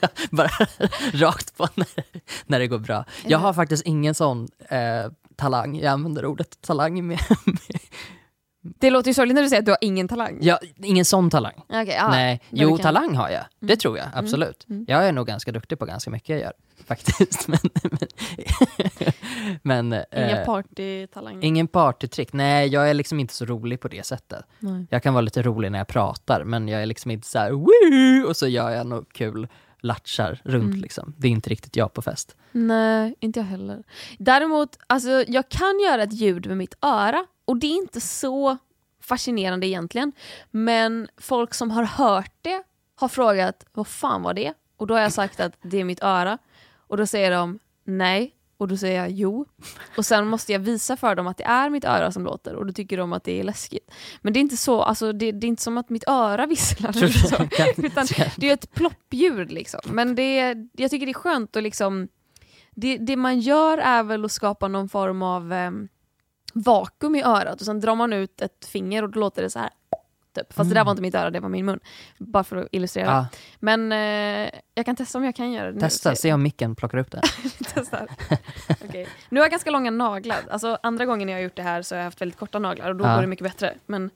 Ja, 0.00 0.08
Bara 0.30 0.50
rakt 1.12 1.56
på 1.56 1.68
när, 1.74 1.86
när 2.46 2.58
det 2.58 2.66
går 2.66 2.78
bra. 2.78 3.04
Jag 3.26 3.38
har 3.38 3.52
faktiskt 3.52 3.82
ingen 3.86 4.14
sån 4.14 4.48
eh, 4.68 4.78
talang. 5.36 5.76
Jag 5.78 5.86
använder 5.92 6.24
ordet 6.24 6.60
talang 6.60 7.06
med, 7.06 7.20
med 7.44 7.80
Det 8.60 8.90
låter 8.90 9.10
ju 9.10 9.14
sorgligt 9.14 9.34
när 9.34 9.42
du 9.42 9.48
säger 9.48 9.60
att 9.62 9.66
du 9.66 9.72
har 9.72 9.78
ingen 9.80 10.08
talang. 10.08 10.38
ja, 10.40 10.58
ingen 10.76 11.04
sån 11.04 11.30
talang. 11.30 11.54
Okej, 11.68 11.94
ja. 11.98 12.10
Nej, 12.10 12.42
jo 12.50 12.78
talang 12.78 13.14
har 13.16 13.28
jag. 13.30 13.44
Det 13.60 13.76
tror 13.76 13.98
jag, 13.98 14.06
absolut. 14.14 14.66
Jag 14.86 15.08
är 15.08 15.12
nog 15.12 15.26
ganska 15.26 15.52
duktig 15.52 15.78
på 15.78 15.84
ganska 15.84 16.10
mycket 16.10 16.28
jag 16.28 16.40
gör, 16.40 16.52
faktiskt. 16.84 17.48
Men, 17.48 17.58
men, 19.62 19.88
men, 19.88 20.04
Inga 20.12 20.40
eh, 20.40 20.44
partytalanger. 20.46 21.44
ingen 21.44 21.68
partytrick. 21.68 22.32
Nej, 22.32 22.68
jag 22.68 22.90
är 22.90 22.94
liksom 22.94 23.20
inte 23.20 23.34
så 23.34 23.44
rolig 23.44 23.80
på 23.80 23.88
det 23.88 24.06
sättet. 24.06 24.44
Nej. 24.58 24.86
Jag 24.90 25.02
kan 25.02 25.14
vara 25.14 25.20
lite 25.22 25.42
rolig 25.42 25.72
när 25.72 25.78
jag 25.78 25.88
pratar, 25.88 26.44
men 26.44 26.68
jag 26.68 26.82
är 26.82 26.86
liksom 26.86 27.10
inte 27.10 27.28
så 27.28 27.38
här 27.38 27.50
Woo! 27.50 28.28
och 28.28 28.36
så 28.36 28.46
gör 28.48 28.70
jag 28.70 28.86
något 28.86 29.12
kul 29.12 29.48
latchar 29.80 30.40
runt 30.44 30.64
Mm. 30.64 30.80
liksom. 30.80 31.14
Det 31.18 31.26
är 31.28 31.32
inte 31.32 31.50
riktigt 31.50 31.76
jag 31.76 31.92
på 31.92 32.02
fest. 32.02 32.36
Nej, 32.52 33.14
inte 33.20 33.40
jag 33.40 33.44
heller. 33.46 33.82
Däremot, 34.18 34.78
alltså, 34.86 35.24
jag 35.28 35.48
kan 35.48 35.80
göra 35.80 36.02
ett 36.02 36.12
ljud 36.12 36.46
med 36.46 36.56
mitt 36.56 36.74
öra 36.82 37.26
och 37.44 37.56
det 37.56 37.66
är 37.66 37.76
inte 37.76 38.00
så 38.00 38.56
fascinerande 39.02 39.66
egentligen. 39.66 40.12
Men 40.50 41.08
folk 41.16 41.54
som 41.54 41.70
har 41.70 41.84
hört 41.84 42.32
det 42.42 42.62
har 42.94 43.08
frågat 43.08 43.64
vad 43.72 43.86
fan 43.86 44.22
var 44.22 44.34
det? 44.34 44.52
Och 44.76 44.86
då 44.86 44.94
har 44.94 45.00
jag 45.00 45.12
sagt 45.12 45.40
att 45.40 45.52
det 45.62 45.80
är 45.80 45.84
mitt 45.84 46.02
öra. 46.02 46.38
Och 46.88 46.96
då 46.96 47.06
säger 47.06 47.30
de 47.30 47.58
nej. 47.84 48.32
Och 48.58 48.68
då 48.68 48.76
säger 48.76 49.00
jag 49.00 49.10
jo. 49.10 49.46
Och 49.96 50.06
sen 50.06 50.26
måste 50.26 50.52
jag 50.52 50.58
visa 50.58 50.96
för 50.96 51.14
dem 51.14 51.26
att 51.26 51.36
det 51.36 51.44
är 51.44 51.70
mitt 51.70 51.84
öra 51.84 52.12
som 52.12 52.24
låter 52.24 52.54
och 52.54 52.66
då 52.66 52.72
tycker 52.72 52.96
de 52.96 53.12
att 53.12 53.24
det 53.24 53.40
är 53.40 53.44
läskigt. 53.44 53.90
Men 54.22 54.32
det 54.32 54.38
är 54.38 54.40
inte 54.40 54.56
så, 54.56 54.82
alltså, 54.82 55.12
det, 55.12 55.32
det 55.32 55.46
är 55.46 55.48
inte 55.48 55.62
som 55.62 55.78
att 55.78 55.90
mitt 55.90 56.08
öra 56.08 56.46
visslar. 56.46 56.92
så. 56.92 57.36
Utan 57.82 58.06
det 58.36 58.48
är 58.48 58.54
ett 58.54 58.74
ploppljud 58.74 59.52
liksom. 59.52 59.80
Men 59.84 60.14
det 60.14 60.38
är, 60.38 60.68
jag 60.72 60.90
tycker 60.90 61.06
det 61.06 61.12
är 61.12 61.14
skönt 61.14 61.56
att 61.56 61.62
liksom 61.62 62.08
det, 62.70 62.96
det 62.96 63.16
man 63.16 63.40
gör 63.40 63.78
är 63.78 64.02
väl 64.02 64.24
att 64.24 64.32
skapa 64.32 64.68
någon 64.68 64.88
form 64.88 65.22
av 65.22 65.52
em, 65.52 65.88
vakuum 66.54 67.14
i 67.14 67.22
örat 67.22 67.60
och 67.60 67.66
sen 67.66 67.80
drar 67.80 67.94
man 67.94 68.12
ut 68.12 68.40
ett 68.40 68.66
finger 68.66 69.02
och 69.02 69.10
då 69.10 69.20
låter 69.20 69.42
det 69.42 69.50
så 69.50 69.58
här. 69.58 69.70
Typ. 70.36 70.52
Fast 70.52 70.70
det 70.70 70.74
där 70.74 70.84
var 70.84 70.90
inte 70.90 71.02
mitt 71.02 71.14
öra, 71.14 71.30
det 71.30 71.40
var 71.40 71.48
min 71.48 71.64
mun. 71.66 71.80
Bara 72.18 72.44
för 72.44 72.56
att 72.56 72.68
illustrera. 72.72 73.06
Ja, 73.06 73.26
Men 73.58 73.92
eh, 73.92 74.50
jag 74.74 74.84
kan 74.86 74.96
testa 74.96 75.18
om 75.18 75.24
jag 75.24 75.34
kan 75.36 75.52
göra 75.52 75.66
det 75.66 75.72
nu. 75.74 75.80
testa, 75.80 76.14
Se- 76.16 76.32
om 76.32 76.42
micken 76.42 76.74
plockar 76.76 76.98
upp 76.98 77.10
det. 77.10 77.22
Testar. 77.74 78.08
Okej. 78.84 79.08
Nu 79.28 79.40
har 79.40 79.44
jag 79.44 79.50
ganska 79.50 79.70
långa 79.70 79.90
naglar. 79.90 80.40
Alltså, 80.50 80.78
andra 80.82 81.04
gången 81.06 81.28
jag 81.28 81.36
har 81.36 81.42
gjort 81.42 81.56
det 81.56 81.62
här 81.62 81.82
så 81.82 81.94
har 81.94 81.98
jag 81.98 82.04
haft 82.04 82.20
väldigt 82.20 82.38
korta 82.38 82.58
naglar 82.58 82.88
och 82.90 82.96
då 82.96 83.04
Ja. 83.04 83.14
går 83.14 83.20
det 83.20 83.26
mycket 83.26 83.44
bättre. 83.44 83.74
Men... 83.86 84.10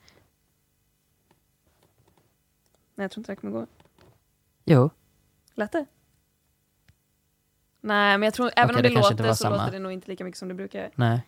Nej, 2.94 3.04
jag 3.04 3.10
tror 3.10 3.20
inte 3.20 3.32
det 3.32 3.36
kommer 3.36 3.52
gå. 3.60 3.66
Jo, 4.64 4.90
Lät 5.54 5.72
det? 5.72 5.86
Nej, 7.80 8.18
men 8.18 8.22
jag 8.26 8.34
tror 8.34 8.50
även 8.56 8.76
Okej, 8.76 8.76
om 8.76 8.82
det 8.82 8.88
det, 8.88 8.94
låter 8.94 9.28
så 9.28 9.34
samma. 9.34 9.56
låter 9.56 9.72
det 9.72 9.78
nog 9.78 9.92
inte 9.92 10.08
lika 10.10 10.24
mycket 10.24 10.38
som 10.38 10.48
det 10.48 10.54
brukar. 10.54 10.90
nej, 10.94 11.20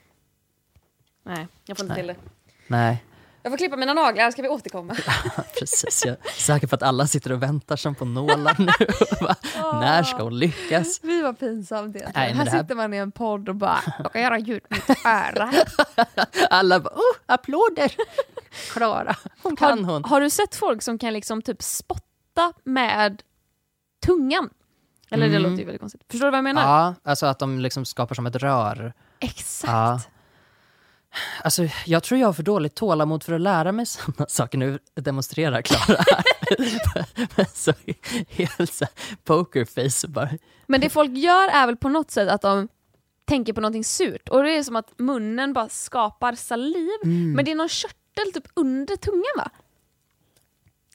Nej, 1.23 1.47
jag 1.65 1.77
får 1.77 1.85
inte 1.85 1.95
Nej. 1.95 2.03
till 2.03 2.07
det. 2.07 2.31
nej. 2.67 3.05
Jag 3.43 3.53
får 3.53 3.57
klippa 3.59 3.77
mina 3.77 3.95
naglar, 3.95 4.31
ska 4.31 4.43
vi 4.43 4.49
återkomma? 4.49 4.97
Precis, 5.59 6.03
jag 6.07 6.17
är 6.25 6.31
säker 6.41 6.67
på 6.67 6.75
att 6.75 6.83
alla 6.83 7.07
sitter 7.07 7.33
och 7.33 7.43
väntar 7.43 7.77
som 7.77 7.95
på 7.95 8.05
nålar 8.05 8.57
nu. 8.59 8.73
Va? 9.27 9.35
När 9.81 10.03
ska 10.03 10.23
hon 10.23 10.39
lyckas? 10.39 11.01
Vi 11.03 11.23
var 11.23 11.33
pinsamt 11.33 11.93
det. 11.93 12.11
Nej, 12.15 12.33
Här 12.33 12.45
det 12.45 12.51
här- 12.51 12.61
sitter 12.63 12.75
man 12.75 12.95
i 12.95 12.97
en 12.97 13.13
podd 13.13 13.49
och 13.49 13.55
bara, 13.55 13.79
jag 13.99 14.13
kan 14.13 14.23
göra 14.23 14.39
ljud 14.39 14.63
med 14.69 14.81
mitt 14.89 15.07
öra. 15.07 15.53
Alla 16.51 16.81
bara, 16.81 16.95
oh, 16.95 17.17
applåder! 17.27 17.93
Klara, 18.73 19.17
hon 19.43 19.57
kan 19.57 19.85
Har, 19.85 19.93
hon. 19.93 20.05
har 20.05 20.21
du 20.21 20.31
sett 20.31 20.55
folk 20.55 20.83
som 20.83 20.99
kan 20.99 21.13
liksom 21.13 21.43
typ 21.43 21.63
spotta 21.63 22.53
med 22.65 23.23
tungan? 24.07 24.51
Eller 25.11 25.29
det 25.29 25.37
Mm. 25.37 25.43
låter 25.43 25.59
ju 25.59 25.65
väldigt 25.65 25.81
konstigt. 25.81 26.03
Förstår 26.11 26.27
du 26.27 26.31
vad 26.31 26.39
jag 26.39 26.45
menar? 26.45 26.63
Ja, 26.63 26.95
alltså 27.11 27.27
att 27.27 27.39
de 27.39 27.59
liksom 27.59 27.85
skapar 27.85 28.15
som 28.15 28.27
ett 28.27 28.37
rör. 28.37 28.93
Exakt. 29.21 29.73
Ja. 29.73 30.01
Alltså, 31.45 31.63
jag 31.87 32.03
tror 32.03 32.21
jag 32.21 32.29
har 32.29 32.33
för 32.33 32.43
dåligt 32.43 32.75
tålamod 32.75 33.23
för 33.23 33.33
att 33.33 33.41
lära 33.41 33.73
mig 33.73 33.87
sådana 33.87 34.27
saker. 34.29 34.59
Nu 34.59 34.79
demonstrerar 34.95 35.63
Klara 35.63 36.05
så 37.55 37.73
helt 38.29 38.75
så 38.75 38.85
här 38.85 38.95
pokerface 39.25 40.09
bara... 40.09 40.29
Men 40.67 40.81
det 40.81 40.91
folk 40.91 41.11
gör 41.11 41.49
är 41.49 41.67
väl 41.67 41.77
på 41.77 41.89
något 41.89 42.11
sätt 42.11 42.29
att 42.29 42.43
de 42.43 42.69
tänker 43.25 43.53
på 43.53 43.61
någonting 43.61 43.85
surt 43.85 44.29
och 44.29 44.43
det 44.43 44.51
är 44.57 44.63
som 44.63 44.77
att 44.77 44.99
munnen 44.99 45.53
bara 45.53 45.69
skapar 45.69 46.33
saliv 46.35 46.89
Mm. 47.05 47.33
men 47.33 47.45
det 47.45 47.51
är 47.51 47.55
någon 47.55 47.69
körtel 47.69 48.33
typ 48.35 48.45
under 48.55 48.97
tungan 48.97 49.25
va? 49.37 49.51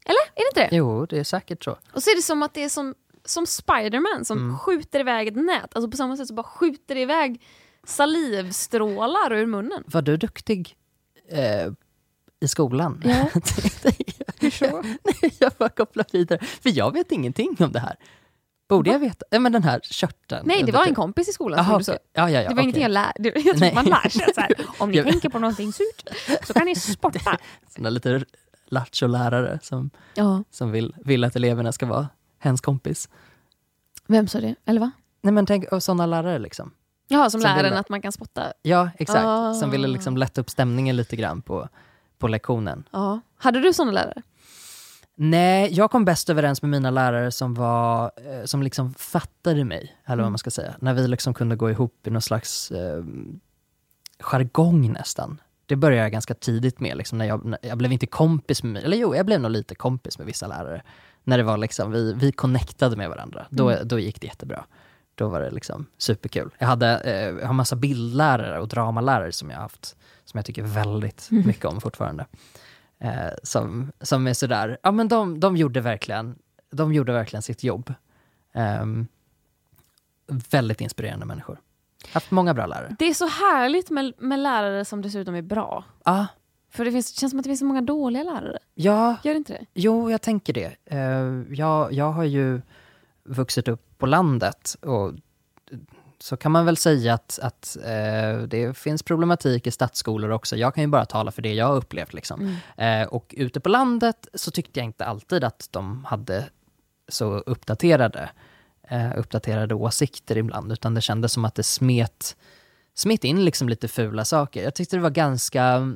Eller? 0.06 0.20
Är 0.36 0.54
det 0.54 0.60
inte 0.60 0.70
det? 0.70 0.78
Jo, 0.78 1.06
det 1.06 1.20
är 1.20 1.24
säkert 1.24 1.64
så. 1.64 1.78
Och 1.94 2.04
så 2.04 2.10
är 2.10 2.16
det 2.16 2.22
som 2.22 2.44
att 2.44 2.54
det 2.54 2.64
är 2.64 2.70
som, 2.70 2.96
som 3.26 3.46
Spiderman 3.48 4.26
som 4.26 4.38
Mm. 4.38 4.58
skjuter 4.60 5.00
iväg 5.00 5.28
ett 5.28 5.36
nät. 5.36 5.76
Alltså 5.76 5.92
på 5.92 5.98
samma 5.98 6.18
sätt 6.18 6.28
så 6.28 6.34
bara 6.34 6.44
skjuter 6.44 6.96
det 6.96 7.02
iväg 7.02 7.42
salivstrålar 7.88 9.34
ur 9.34 9.46
munnen. 9.46 9.84
Var 9.88 10.02
du 10.02 10.18
duktig 10.18 10.76
eh, 11.30 11.68
i 12.40 12.48
skolan? 12.48 13.02
Ja. 13.06 13.30
Hur 14.40 14.50
så? 14.52 14.84
Jag 15.40 15.52
bara 15.58 15.70
kopplar 15.70 16.06
vidare. 16.12 16.40
För 16.40 16.78
jag 16.78 16.94
vet 16.94 17.12
ingenting 17.12 17.56
om 17.60 17.72
det 17.72 17.80
här. 17.80 17.96
Borde 18.70 18.90
jag 18.92 19.00
veta? 19.00 19.40
Men 19.40 19.52
den 19.52 19.64
här 19.64 19.80
körteln. 19.84 20.44
Nej, 20.48 20.64
det 20.64 20.72
var 20.72 20.86
en 20.86 20.96
kompis 20.96 21.30
i 21.30 21.34
skolan 21.34 21.64
som 21.66 21.72
gjorde 21.74 21.84
så. 21.84 21.92
Ja, 21.92 21.98
ja, 22.14 22.30
ja, 22.30 22.40
Det 22.42 22.46
var 22.48 22.54
okej. 22.54 22.64
ingenting 22.64 22.84
jag 22.84 22.92
lärde. 22.92 23.30
Jag 23.36 23.44
tror 23.44 23.60
Nej. 23.60 23.74
man 23.76 23.86
lär 23.86 24.10
sig 24.10 24.34
så 24.36 24.42
här, 24.42 24.52
om 24.80 24.92
ni 24.92 25.04
tänker 25.04 25.30
på 25.30 25.40
någonting 25.40 25.74
surt 25.74 26.10
så 26.44 26.54
kan 26.54 26.66
ni 26.66 26.76
sporta. 26.76 27.38
Såna 27.76 27.90
lite 27.90 28.26
lattjo-lärare 28.70 29.60
som, 29.62 29.90
Ja. 30.14 30.44
som 30.52 30.72
vill, 30.72 30.96
vill 31.06 31.24
att 31.24 31.36
eleverna 31.36 31.72
ska 31.72 31.86
vara 31.86 32.08
hens 32.40 32.62
kompis. 32.62 33.10
Vem 34.08 34.28
sa 34.28 34.40
det? 34.42 34.56
Eller 34.66 34.80
va? 34.82 34.92
Nej 35.22 35.34
men 35.34 35.46
tänk, 35.46 35.66
sådana 35.80 36.06
lärare 36.06 36.40
liksom. 36.40 36.72
Ja, 37.08 37.30
som, 37.30 37.42
Som 37.42 37.50
lär 37.50 37.64
vill- 37.64 37.72
en 37.72 37.78
att 37.78 37.90
man 37.90 38.02
kan 38.02 38.12
spotta. 38.12 38.54
Ja, 38.62 38.90
exakt. 38.98 39.26
Ah. 39.26 39.54
Som 39.54 39.72
ville 39.72 39.88
liksom 39.88 40.18
lätta 40.18 40.42
upp 40.42 40.50
stämningen 40.50 40.96
lite 40.96 41.16
grann 41.16 41.42
på, 41.42 41.70
på 42.18 42.28
lektionen. 42.28 42.84
Ja. 42.92 43.20
Hade 43.38 43.60
du 43.62 43.74
såna 43.74 43.92
lärare? 43.92 44.22
Nej, 45.16 45.74
jag 45.74 45.92
kom 45.92 46.06
bäst 46.06 46.30
överens 46.30 46.62
med 46.62 46.72
mina 46.72 46.92
lärare 46.92 47.32
som 47.32 47.54
var, 47.54 48.04
eh, 48.16 48.46
som 48.46 48.64
liksom 48.64 48.94
fattade 48.94 49.64
mig, 49.64 49.98
eller 50.06 50.16
vad 50.16 50.20
Mm. 50.24 50.32
man 50.32 50.38
ska 50.38 50.52
säga. 50.52 50.76
När 50.80 50.94
vi 50.94 51.08
liksom 51.08 51.34
kunde 51.34 51.56
gå 51.56 51.70
ihop 51.72 52.08
i 52.08 52.10
någon 52.10 52.22
slags 52.22 52.72
eh, 52.72 53.04
jargong 54.20 54.92
nästan. 54.94 55.42
Det 55.66 55.76
började 55.76 56.02
jag 56.04 56.12
ganska 56.12 56.34
tidigt 56.34 56.80
med, 56.80 56.98
liksom, 56.98 57.18
när 57.18 57.26
jag, 57.26 57.46
när 57.46 57.60
jag 57.62 57.78
blev 57.78 57.92
inte 57.92 58.06
kompis 58.08 58.64
med, 58.64 58.84
eller 58.84 58.98
jo, 58.98 59.16
jag 59.16 59.26
blev 59.26 59.42
nog 59.42 59.52
lite 59.52 59.76
kompis 59.76 60.18
med 60.18 60.28
vissa 60.28 60.48
lärare. 60.48 60.82
När 61.24 61.38
det 61.38 61.44
var 61.44 61.58
liksom, 61.58 61.92
vi, 61.92 62.14
vi 62.14 62.32
connectade 62.32 62.96
med 62.96 63.10
varandra, 63.10 63.46
då, 63.50 63.70
Mm. 63.70 63.88
då 63.88 64.00
gick 64.00 64.22
det 64.22 64.28
jättebra. 64.28 64.66
Då 65.18 65.28
var 65.28 65.42
det 65.42 65.52
liksom 65.52 65.86
superkul. 65.98 66.50
Jag, 66.58 66.68
hade, 66.68 67.00
eh, 67.00 67.28
jag 67.40 67.48
har 67.48 67.54
massa 67.54 67.76
bildlärare 67.76 68.60
och 68.60 68.68
dramalärare 68.68 69.32
som 69.32 69.50
jag 69.50 69.58
haft, 69.58 69.96
som 70.26 70.38
jag 70.38 70.46
tycker 70.46 70.64
väldigt 70.64 71.28
Mm. 71.32 71.48
mycket 71.48 71.66
om 71.66 71.82
fortfarande. 71.82 72.26
Eh, 73.00 73.12
som, 73.44 73.92
som 74.02 74.28
är 74.28 74.34
sådär, 74.34 74.78
ja 74.84 74.92
men 74.92 75.08
de, 75.08 75.40
de 75.40 75.58
gjorde 75.58 75.82
verkligen, 75.82 76.36
de 76.72 76.94
gjorde 76.94 77.14
verkligen 77.14 77.42
sitt 77.44 77.64
jobb. 77.64 77.94
Ehm, 78.54 79.08
väldigt 80.28 80.82
inspirerande 80.82 81.26
människor. 81.26 81.60
Haft 82.14 82.32
många 82.32 82.54
bra 82.54 82.66
lärare. 82.66 82.96
Det 83.00 83.06
är 83.06 83.14
så 83.14 83.28
härligt 83.28 83.90
med, 83.90 84.14
med 84.18 84.40
lärare 84.40 84.86
som 84.86 85.02
dessutom 85.02 85.36
är 85.36 85.42
bra. 85.42 85.84
Ah, 86.04 86.26
För 86.72 86.86
det, 86.86 86.92
finns, 86.92 87.16
känns 87.20 87.32
som 87.32 87.40
att 87.40 87.44
det 87.44 87.50
finns 87.50 87.60
så 87.60 87.66
många 87.66 87.82
dåliga 87.82 88.24
lärare. 88.24 88.60
ja, 88.76 89.18
Gör 89.24 89.34
det 89.34 89.38
inte 89.38 89.54
det? 89.54 89.66
jo 89.74 90.12
jag 90.12 90.22
tänker 90.22 90.54
det. 90.54 90.76
Eh, 90.86 91.56
jag, 91.60 91.94
jag 91.94 92.12
har 92.12 92.24
ju 92.24 92.62
vuxit 93.28 93.68
upp 93.68 93.98
på 93.98 94.06
landet 94.06 94.76
och 94.82 95.14
så 96.20 96.38
kan 96.38 96.52
man 96.52 96.66
väl 96.66 96.78
säga 96.78 97.14
att, 97.14 97.40
att 97.42 97.78
eh, 97.84 98.42
det 98.48 98.78
finns 98.78 99.04
problematik 99.04 99.68
i 99.68 99.72
stadsskolor 99.72 100.32
också. 100.32 100.56
Jag 100.56 100.76
kan 100.76 100.84
ju 100.84 100.88
bara 100.88 101.06
tala 101.06 101.32
för 101.32 101.42
det 101.42 101.54
jag 101.54 101.66
har 101.66 101.76
upplevt. 101.76 102.14
Liksom. 102.14 102.58
Eh, 102.78 103.04
och 103.04 103.36
ute 103.38 103.60
på 103.60 103.70
landet 103.70 104.28
så 104.34 104.52
tyckte 104.52 104.80
jag 104.80 104.86
inte 104.86 105.06
alltid 105.06 105.44
att 105.44 105.68
de 105.72 106.06
hade 106.06 106.50
så 107.08 107.34
uppdaterade, 107.38 108.30
eh, 108.90 109.18
uppdaterade 109.18 109.76
åsikter 109.76 110.38
ibland, 110.38 110.72
utan 110.72 110.94
det 110.94 111.02
kändes 111.02 111.34
som 111.34 111.46
att 111.46 111.56
det 111.56 111.64
smet, 111.64 112.38
smet 112.94 113.24
in 113.24 113.46
liksom 113.46 113.70
lite 113.70 113.88
fula 113.88 114.26
saker. 114.26 114.64
Jag 114.64 114.76
tyckte 114.76 114.96
det 114.96 115.02
var 115.02 115.10
ganska... 115.10 115.96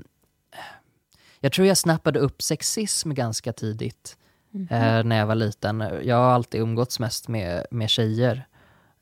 Jag 1.39 1.51
tror 1.51 1.67
jag 1.67 1.77
snappade 1.77 2.19
upp 2.19 2.41
sexism 2.41 3.13
ganska 3.13 3.53
tidigt 3.53 4.17
eh, 4.69 5.03
när 5.03 5.17
jag 5.17 5.25
var 5.25 5.35
liten. 5.35 5.83
Jag 6.03 6.15
har 6.15 6.31
alltid 6.31 6.61
umgåtts 6.61 6.99
mest 6.99 7.27
med, 7.27 7.65
med 7.71 7.89
tjejer. 7.89 8.47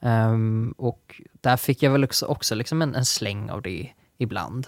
Ehm, 0.01 0.73
och 0.77 1.21
där 1.41 1.57
fick 1.57 1.83
jag 1.83 1.91
väl 1.91 2.03
också, 2.03 2.25
också 2.25 2.55
liksom 2.55 2.81
en, 2.81 2.95
en 2.95 3.05
släng 3.05 3.49
av 3.49 3.62
det 3.62 3.89
ibland. 4.17 4.67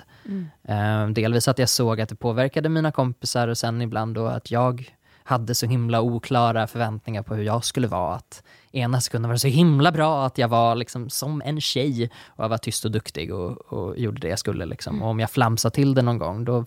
Ehm, 0.64 1.14
delvis 1.14 1.48
att 1.48 1.60
jag 1.60 1.70
såg 1.70 2.02
att 2.02 2.10
det 2.10 2.16
påverkade 2.16 2.70
mina 2.70 2.92
kompisar 2.92 3.48
och 3.48 3.58
sen 3.58 3.82
ibland 3.82 4.16
då 4.16 4.26
att 4.26 4.52
jag 4.52 4.94
hade 5.24 5.56
så 5.56 5.66
himla 5.66 6.02
oklara 6.02 6.68
förväntningar 6.68 7.24
på 7.24 7.36
hur 7.36 7.44
jag 7.44 7.66
skulle 7.66 7.88
vara. 7.88 8.16
Att 8.16 8.44
ena 8.72 9.02
sekunden 9.02 9.30
var 9.30 9.36
det 9.36 9.40
så 9.40 9.48
himla 9.48 9.92
bra 9.92 10.26
att 10.26 10.38
jag 10.38 10.48
var 10.48 10.76
liksom 10.76 11.10
som 11.10 11.42
en 11.46 11.62
tjej 11.62 12.12
och 12.26 12.44
jag 12.44 12.50
var 12.50 12.58
tyst 12.58 12.86
och 12.86 12.92
duktig 12.92 13.34
och, 13.34 13.58
och 13.58 14.00
gjorde 14.00 14.22
det 14.22 14.28
jag 14.28 14.40
skulle. 14.40 14.66
Liksom. 14.66 15.02
Och 15.02 15.10
om 15.10 15.20
jag 15.20 15.32
flamsade 15.32 15.76
till 15.76 15.94
det 15.94 16.02
någon 16.02 16.18
gång 16.18 16.46
då, 16.46 16.66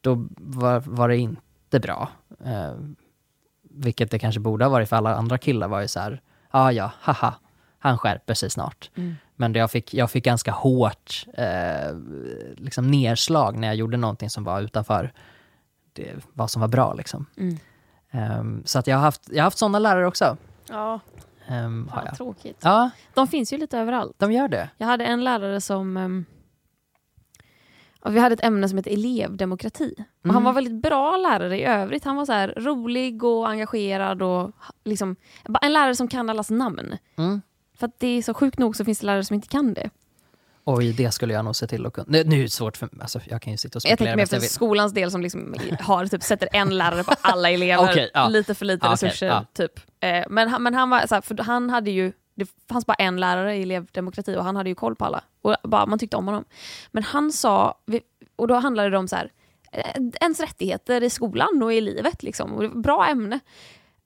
då 0.00 0.26
var, 0.36 0.80
var 0.80 1.08
det 1.08 1.16
inte 1.16 1.80
bra. 1.80 2.08
Ehm, 2.44 2.96
vilket 3.78 4.10
det 4.10 4.18
kanske 4.18 4.40
borde 4.40 4.64
ha 4.64 4.70
varit 4.70 4.88
för 4.88 4.96
alla 4.96 5.14
andra 5.14 5.38
killar 5.38 5.68
var 5.68 5.80
ju 5.80 5.88
så 5.88 6.00
här, 6.00 6.20
ja 6.52 6.72
ja, 6.72 6.92
haha, 7.00 7.34
han 7.78 7.98
skärper 7.98 8.34
sig 8.34 8.50
snart. 8.50 8.90
Men 9.36 9.52
det 9.52 9.58
jag, 9.58 9.70
fick, 9.70 9.94
jag 9.94 10.10
fick 10.10 10.24
ganska 10.24 10.50
hårt 10.52 11.26
eh, 11.34 11.96
liksom 12.56 12.90
nedslag 12.90 13.58
när 13.58 13.68
jag 13.68 13.76
gjorde 13.76 13.96
någonting 13.96 14.30
som 14.30 14.44
var 14.44 14.60
utanför 14.60 15.12
det, 15.92 16.14
vad 16.32 16.50
som 16.50 16.60
var 16.60 16.68
bra. 16.68 16.94
Liksom. 16.94 17.26
Mm. 17.36 17.56
Ehm, 18.10 18.62
så 18.64 18.78
att 18.78 18.86
jag 18.86 18.96
har 18.96 19.02
haft, 19.02 19.28
jag 19.28 19.38
har 19.38 19.44
haft 19.44 19.58
sådana 19.58 19.78
lärare 19.78 20.06
också. 20.06 20.36
Ja, 20.68 21.00
Um, 21.50 21.88
fan 21.94 22.14
tråkigt. 22.16 22.56
Ja, 22.60 22.90
De 23.14 23.28
finns 23.28 23.52
ju 23.52 23.56
lite 23.58 23.78
överallt. 23.78 24.14
de 24.18 24.32
gör 24.32 24.48
det. 24.48 24.70
Jag 24.78 24.86
hade 24.86 25.04
en 25.04 25.24
lärare 25.24 25.60
som... 25.60 25.96
ehm, 25.96 26.24
ja, 28.04 28.10
vi 28.10 28.18
hade 28.20 28.32
ett 28.32 28.44
ämne 28.44 28.68
som 28.68 28.78
heter 28.78 28.90
elevdemokrati. 28.90 29.94
Och 29.98 30.04
Han 30.22 30.30
Mm. 30.30 30.44
var 30.44 30.52
väldigt 30.52 30.82
bra 30.82 31.16
lärare 31.16 31.58
i 31.58 31.64
övrigt. 31.64 32.04
Han 32.04 32.16
var 32.16 32.24
så 32.26 32.32
här 32.32 32.54
rolig 32.56 33.24
och 33.24 33.48
engagerad. 33.48 34.22
och 34.22 34.50
liksom, 34.84 35.16
En 35.62 35.72
lärare 35.72 35.96
som 35.96 36.08
kan 36.08 36.30
allas 36.30 36.50
namn. 36.50 36.96
Mm. 37.18 37.42
För 37.78 37.86
att 37.86 38.00
det 38.00 38.06
är 38.06 38.22
så 38.22 38.34
sjukt 38.34 38.58
nog 38.58 38.76
så 38.76 38.84
finns 38.84 38.98
det 38.98 39.06
lärare 39.06 39.24
som 39.24 39.34
inte 39.34 39.48
kan 39.48 39.74
det. 39.74 39.90
Oj, 40.64 40.92
det 40.92 41.10
skulle 41.10 41.34
jag 41.34 41.44
nog 41.44 41.56
se 41.56 41.66
till 41.66 41.86
att 41.86 41.92
kunna. 41.92 42.06
Nu, 42.08 42.18
är 42.38 42.42
det 42.42 42.48
svårt 42.52 42.76
för 42.76 42.88
alltså, 43.00 43.20
jag 43.30 43.42
kan 43.42 43.52
ju 43.52 43.56
sitta 43.56 43.78
och 43.78 43.82
Jag 43.84 43.88
spekulera 43.90 43.96
tänker 43.96 44.16
mer 44.16 44.26
för 44.26 44.36
jag 44.36 44.40
vill. 44.40 44.50
skolans 44.50 44.92
del 44.92 45.10
som 45.10 45.20
liksom 45.22 45.54
har, 45.80 46.06
typ, 46.06 46.22
sätter 46.22 46.48
en 46.52 46.78
lärare 46.78 47.04
på 47.04 47.14
alla 47.20 47.50
elever. 47.50 47.90
Okej, 47.90 48.10
ja. 48.14 48.28
Lite 48.28 48.54
för 48.54 48.64
lite 48.64 48.86
okej, 48.86 48.92
resurser. 49.08 49.26
ja. 49.26 49.44
Typ. 49.52 49.80
Eh, 50.00 50.24
men, 50.30 50.48
han- 50.48 50.62
men 50.62 50.74
han 50.74 50.90
var 50.90 51.06
så 51.06 51.14
här, 51.14 51.22
för 51.22 51.42
han 51.42 51.70
hade 51.70 51.90
ju 51.90 52.12
det 52.38 52.48
fanns 52.68 52.86
bara 52.86 52.94
en 52.94 53.16
lärare 53.20 53.56
i 53.56 53.62
elevdemokrati 53.62 54.36
och 54.36 54.44
han 54.44 54.56
hade 54.56 54.68
ju 54.68 54.74
koll 54.74 54.96
på 54.96 55.04
alla. 55.04 55.24
Och 55.42 55.56
bara, 55.62 55.86
man 55.86 55.98
tyckte 55.98 56.16
om 56.16 56.26
honom. 56.26 56.44
Men 56.92 57.02
han 57.02 57.32
sa, 57.32 57.78
och 58.36 58.48
då 58.48 58.54
handlade 58.54 58.90
det 58.90 58.98
om 58.98 59.08
så 59.08 59.16
här, 59.16 59.32
eh, 59.72 60.02
ens 60.20 60.40
rättigheter 60.40 61.02
i 61.02 61.10
skolan 61.10 61.62
och 61.62 61.72
i 61.72 61.80
livet. 61.80 62.22
Liksom. 62.22 62.52
Och 62.52 62.62
det 62.62 62.68
var 62.68 62.76
ett 62.76 62.82
bra 62.82 63.06
ämne. 63.06 63.40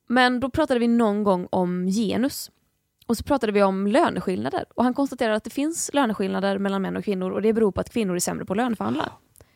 Men 0.07 0.39
då 0.39 0.49
pratade 0.49 0.79
vi 0.79 0.87
någon 0.87 1.23
gång 1.23 1.47
om 1.51 1.87
genus. 1.87 2.51
Och 3.07 3.17
så 3.17 3.23
pratade 3.23 3.51
vi 3.51 3.63
om 3.63 3.87
löneskillnader. 3.87 4.65
Och 4.75 4.83
han 4.83 4.93
konstaterade 4.93 5.35
att 5.35 5.43
det 5.43 5.49
finns 5.49 5.89
löneskillnader 5.93 6.57
mellan 6.57 6.81
män 6.81 6.97
och 6.97 7.03
kvinnor 7.03 7.31
och 7.31 7.41
det 7.41 7.53
beror 7.53 7.71
på 7.71 7.81
att 7.81 7.89
kvinnor 7.93 8.15
är 8.15 8.19
sämre 8.19 8.45
på 8.45 8.53
att 8.53 8.57
löneförhandla. 8.57 9.09